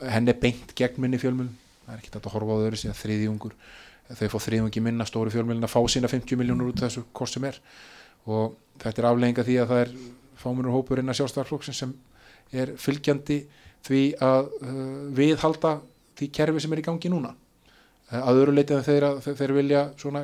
henn 0.01 0.31
er 0.31 0.39
beint 0.41 0.73
gegn 0.75 0.97
minni 1.03 1.19
fjölmjölum 1.21 1.53
það 1.83 1.93
er 1.93 2.01
ekki 2.01 2.13
þetta 2.15 2.29
að 2.29 2.35
horfa 2.37 2.55
á 2.55 2.57
þau 2.57 2.65
öðru 2.65 2.79
síðan 2.81 2.99
þriðjungur 2.99 3.55
þau 4.13 4.27
fá 4.33 4.39
þriðjungi 4.47 4.83
minna 4.83 5.07
stóri 5.07 5.33
fjölmjölin 5.33 5.67
að 5.67 5.73
fá 5.73 5.79
sína 5.91 6.09
50 6.11 6.39
miljónur 6.39 6.71
út 6.73 6.81
þessu 6.81 7.05
hvort 7.13 7.31
sem 7.31 7.45
er. 7.47 7.59
Og 8.29 8.57
þetta 8.81 9.01
er 9.01 9.07
aflegginga 9.09 9.45
því 9.47 9.59
að 9.61 9.71
það 9.71 9.83
er 9.83 9.93
fámunur 10.43 10.75
hópur 10.75 11.01
innan 11.01 11.17
sjálfstæðarflokksinn 11.17 11.77
sem 11.77 11.93
er 12.53 12.73
fylgjandi 12.79 13.39
því 13.83 14.01
að 14.23 14.51
uh, 14.63 14.75
viðhalda 15.17 15.77
því 16.19 16.29
kerfi 16.35 16.63
sem 16.63 16.75
er 16.75 16.83
í 16.83 16.85
gangi 16.85 17.11
núna 17.11 17.33
að 18.19 18.41
öðru 18.41 18.55
leitið 18.57 18.81
þeir, 18.87 19.05
þeir 19.23 19.53
vilja 19.57 19.83
svona 19.97 20.23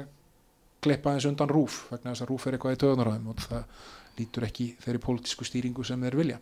kleipa 0.84 1.14
eins 1.14 1.28
undan 1.28 1.52
rúf 1.52 1.86
vegna 1.92 2.14
þess 2.14 2.26
að 2.26 2.32
rúf 2.32 2.48
er 2.48 2.56
eitthvað 2.56 2.76
í 2.76 2.82
töðunaræðum 2.84 3.32
og 3.34 3.44
það 3.44 3.86
lítur 4.20 4.48
ekki 4.48 4.68
þeirri 4.84 5.02
pólitísku 5.04 5.48
stýringu 5.48 5.86
sem 5.88 6.02
þeir 6.04 6.18
vilja. 6.20 6.40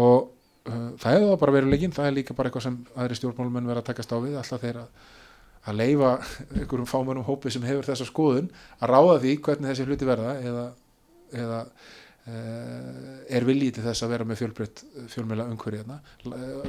Og 0.00 0.30
uh, 0.68 0.88
það 1.00 1.18
hefur 1.18 1.42
bara 1.42 1.56
verið 1.58 1.74
legginn, 1.74 1.94
það 1.94 2.08
er 2.08 2.16
líka 2.18 2.36
bara 2.36 2.50
eitthvað 2.50 2.66
sem 2.68 2.78
aðri 2.96 3.18
stjórnmálumenn 3.20 3.68
verða 3.70 3.84
að 3.84 3.90
takast 3.90 4.14
á 4.14 4.18
við 4.18 4.38
alltaf 4.40 4.64
þeirra 4.64 4.86
að 5.64 5.78
leifa 5.80 6.14
einhverjum 6.58 6.88
fámennum 6.88 7.28
hópi 7.28 7.52
sem 7.52 7.64
hefur 7.68 7.88
þessa 7.88 8.08
skoðun 8.08 8.50
að 8.80 8.90
ráða 8.92 9.18
því 9.24 9.36
hvernig 9.46 9.70
þessi 9.72 9.88
hluti 9.88 10.08
verða 10.08 10.34
eða, 10.40 10.64
eða 11.44 11.60
er 12.24 13.44
viljið 13.44 13.74
til 13.76 13.82
þess 13.84 14.04
að 14.06 14.12
vera 14.14 14.24
með 14.24 14.38
fjölbreytt 14.40 14.82
fjölmjöla 15.12 15.44
umhverjana 15.52 15.98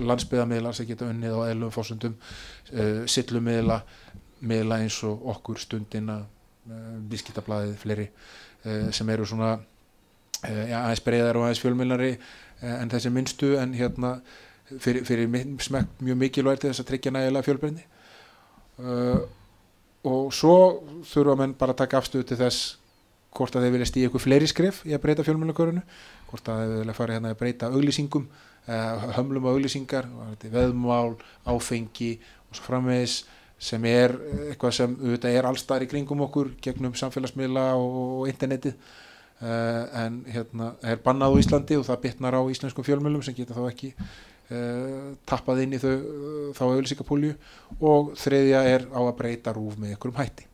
landsbyðamiðlar 0.03 0.75
sem 0.75 0.89
geta 0.89 1.07
unnið 1.07 1.37
á 1.39 1.47
eðlum 1.47 1.71
fórsundum 1.71 2.17
uh, 2.19 3.05
sillummiðla 3.07 3.77
miðla 4.43 4.81
eins 4.83 4.97
og 5.07 5.23
okkur 5.31 5.61
stundina 5.63 6.17
vískittablaðið 7.07 7.77
fleiri 7.79 8.09
sem 8.91 9.09
eru 9.13 9.27
svona 9.29 9.53
Eh, 10.45 10.67
já, 10.69 10.79
aðeins 10.83 11.01
breyðar 11.05 11.39
og 11.39 11.45
aðeins 11.45 11.61
fjölmjölnari 11.63 12.11
eh, 12.13 12.75
en 12.75 12.91
þessi 12.91 13.11
minnstu 13.13 13.55
en 13.57 13.73
hérna 13.77 14.17
fyrir, 14.67 15.05
fyrir 15.07 15.29
smekk 15.63 16.01
mjög 16.03 16.19
mikilvægt 16.21 16.65
þess 16.67 16.83
að 16.83 16.89
tryggja 16.91 17.13
nægilega 17.15 17.45
fjölbreyndi 17.45 17.85
og 20.05 20.33
svo 20.35 20.55
þurfa 21.07 21.37
menn 21.39 21.53
bara 21.57 21.73
að 21.73 21.79
taka 21.83 22.01
afstöðu 22.01 22.27
til 22.29 22.39
þess 22.41 22.65
hvort 23.35 23.55
að 23.55 23.65
þeir 23.65 23.75
vilja 23.75 23.89
stíða 23.91 24.09
ykkur 24.09 24.23
fleiri 24.23 24.49
skrif 24.49 24.81
í 24.87 24.95
að 24.95 25.03
breyta 25.03 25.25
fjölmjölnakörunu 25.27 25.85
hvort 26.29 26.51
að 26.51 26.61
þeir 26.63 26.81
vilja 26.81 26.97
fara 26.97 27.17
hérna 27.17 27.31
að 27.33 27.39
breyta 27.41 27.71
auglýsingum 27.71 28.27
uh, 28.27 29.07
hömlum 29.17 29.47
á 29.47 29.53
auglýsingar 29.53 30.09
veðmál, 30.43 31.15
áfengi 31.45 32.13
og 32.49 32.57
svo 32.57 32.67
framvegis 32.69 33.23
sem 33.61 33.87
er 33.87 34.13
eitthvað 34.49 34.77
sem 34.77 34.95
auðvitað 34.99 35.39
er 35.39 35.49
allstar 35.49 35.83
í 35.85 35.89
kringum 35.89 36.23
okkur 36.27 36.53
gegnum 36.63 36.95
samfélagsmiðla 36.97 37.69
og 37.79 38.25
internetið. 38.29 38.75
Uh, 39.35 39.83
en 39.99 40.21
hérna 40.31 40.69
er 40.87 41.01
bannað 41.03 41.35
á 41.35 41.39
Íslandi 41.41 41.75
og 41.75 41.83
það 41.83 42.01
bitnar 42.05 42.37
á 42.39 42.41
íslenskum 42.47 42.85
fjölmjölum 42.87 43.23
sem 43.25 43.35
geta 43.35 43.51
þá 43.51 43.65
ekki 43.67 43.89
uh, 43.99 45.11
tappað 45.27 45.65
inn 45.65 45.75
í 45.75 45.81
þau, 45.83 45.91
uh, 45.91 46.49
þá 46.55 46.63
auðlýsingapólju 46.69 47.33
og 47.83 48.13
þriðja 48.15 48.63
er 48.71 48.87
á 48.95 49.01
að 49.03 49.15
breyta 49.19 49.51
rúf 49.57 49.75
með 49.75 49.91
einhverjum 49.91 50.21
hætti 50.21 50.47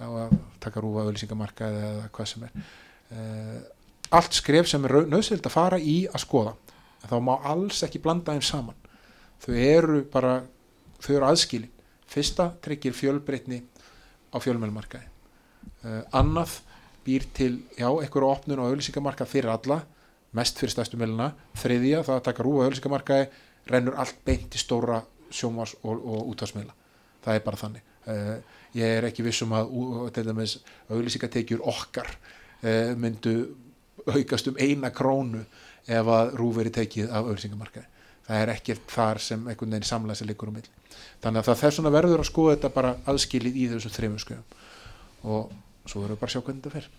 á 0.00 0.08
að 0.08 0.34
taka 0.62 0.82
rúf 0.82 0.98
að 0.98 1.10
auðlýsingamarka 1.10 1.70
eða 1.70 2.08
hvað 2.14 2.30
sem 2.30 2.46
er. 2.48 2.66
Allt 4.14 4.36
skref 4.36 4.68
sem 4.70 4.84
er 4.86 4.96
nöðsvöld 5.10 5.46
að 5.46 5.54
fara 5.54 5.78
í 5.80 6.04
að 6.10 6.24
skoða 6.24 6.54
en 7.04 7.10
þá 7.12 7.16
má 7.20 7.34
alls 7.50 7.82
ekki 7.86 8.02
blanda 8.02 8.34
þeim 8.34 8.44
saman. 8.46 8.78
Þau 9.44 9.54
eru 9.60 10.02
bara 10.10 10.36
þau 11.04 11.10
eru 11.16 11.28
aðskilin. 11.28 11.72
Fyrsta 12.08 12.50
tryggir 12.64 12.94
fjölbreytni 12.96 13.62
á 14.30 14.36
fjölmjölmarkaði 14.42 15.10
annað 16.16 16.60
býr 17.04 17.26
til, 17.36 17.58
já, 17.76 17.88
einhverju 17.88 18.30
opnun 18.30 18.62
og 18.62 18.70
auðlýsingamarkað 18.70 19.28
fyrir 19.28 19.52
alla, 19.52 19.82
mest 20.36 20.60
fyrir 20.60 20.72
stæðstu 20.72 21.00
meiluna, 21.00 21.32
þriðja, 21.60 22.00
það 22.06 22.16
að 22.16 22.24
taka 22.30 22.46
rúa 22.46 22.64
auðlýsingamarkaði, 22.64 23.26
rennur 23.68 23.98
allt 24.00 24.22
beint 24.24 24.56
í 24.56 24.60
stóra 24.60 25.02
sjómas 25.34 25.74
og, 25.82 26.00
og 26.00 26.32
útvarsmeila 26.32 26.72
það 27.24 27.38
er 27.38 27.44
bara 27.44 27.60
þannig. 27.60 27.92
Uh, 28.04 28.34
ég 28.74 28.98
er 28.98 29.08
ekki 29.08 29.24
vissum 29.26 29.52
að 29.56 29.72
auðlýsingatekjur 30.90 31.64
okkar 31.70 32.10
uh, 32.10 32.94
myndu 32.98 33.34
aukast 34.10 34.50
um 34.50 34.58
eina 34.60 34.90
krónu 34.94 35.44
ef 35.84 36.08
að 36.08 36.34
rúf 36.38 36.56
veri 36.58 36.72
tekið 36.74 37.10
af 37.10 37.28
auðlýsingamarkaði 37.28 37.90
það 38.24 38.40
er 38.40 38.54
ekkert 38.54 38.88
þar 38.90 39.20
sem 39.20 39.48
einhvern 39.48 39.76
veginn 39.76 39.88
samlega 39.88 40.20
sem 40.20 40.28
liggur 40.28 40.50
um 40.50 40.58
mill 40.58 40.68
þannig 41.22 41.42
að 41.42 41.50
það 41.50 41.66
er 41.68 41.76
svona 41.78 41.92
verður 41.94 42.22
að 42.24 42.30
skoða 42.30 42.56
þetta 42.56 42.74
bara 42.74 42.94
aðskilið 43.12 43.58
í 43.60 43.66
þessum 43.72 43.94
þrejum 43.94 44.20
skjöfum 44.22 44.62
og 45.24 45.52
svo 45.88 46.02
verður 46.02 46.16
við 46.16 46.22
bara 46.22 46.30
að 46.30 46.34
sjá 46.34 46.44
hvernig 46.46 46.64
þetta 46.64 46.74
fer. 46.78 46.90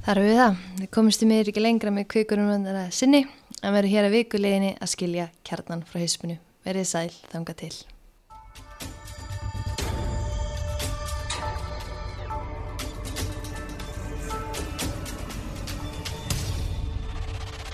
Þar 0.00 0.18
er 0.18 0.24
við 0.24 0.38
það, 0.40 0.60
við 0.80 0.90
komumstu 0.96 1.28
meður 1.28 1.52
ekki 1.52 1.64
lengra 1.64 1.92
með 1.92 2.10
kvikurum 2.14 2.48
vandara 2.48 2.86
sinni. 2.94 3.26
Að 3.60 3.76
vera 3.76 3.92
hér 3.92 4.08
að 4.08 4.16
vikuleginni 4.16 4.74
að 4.80 4.92
skilja 4.94 5.30
kjarnan 5.44 5.84
frá 5.88 6.00
hispunu. 6.00 6.38
Verðið 6.64 6.92
sæl, 6.94 7.10
þanga 7.32 7.56
til. 7.60 7.74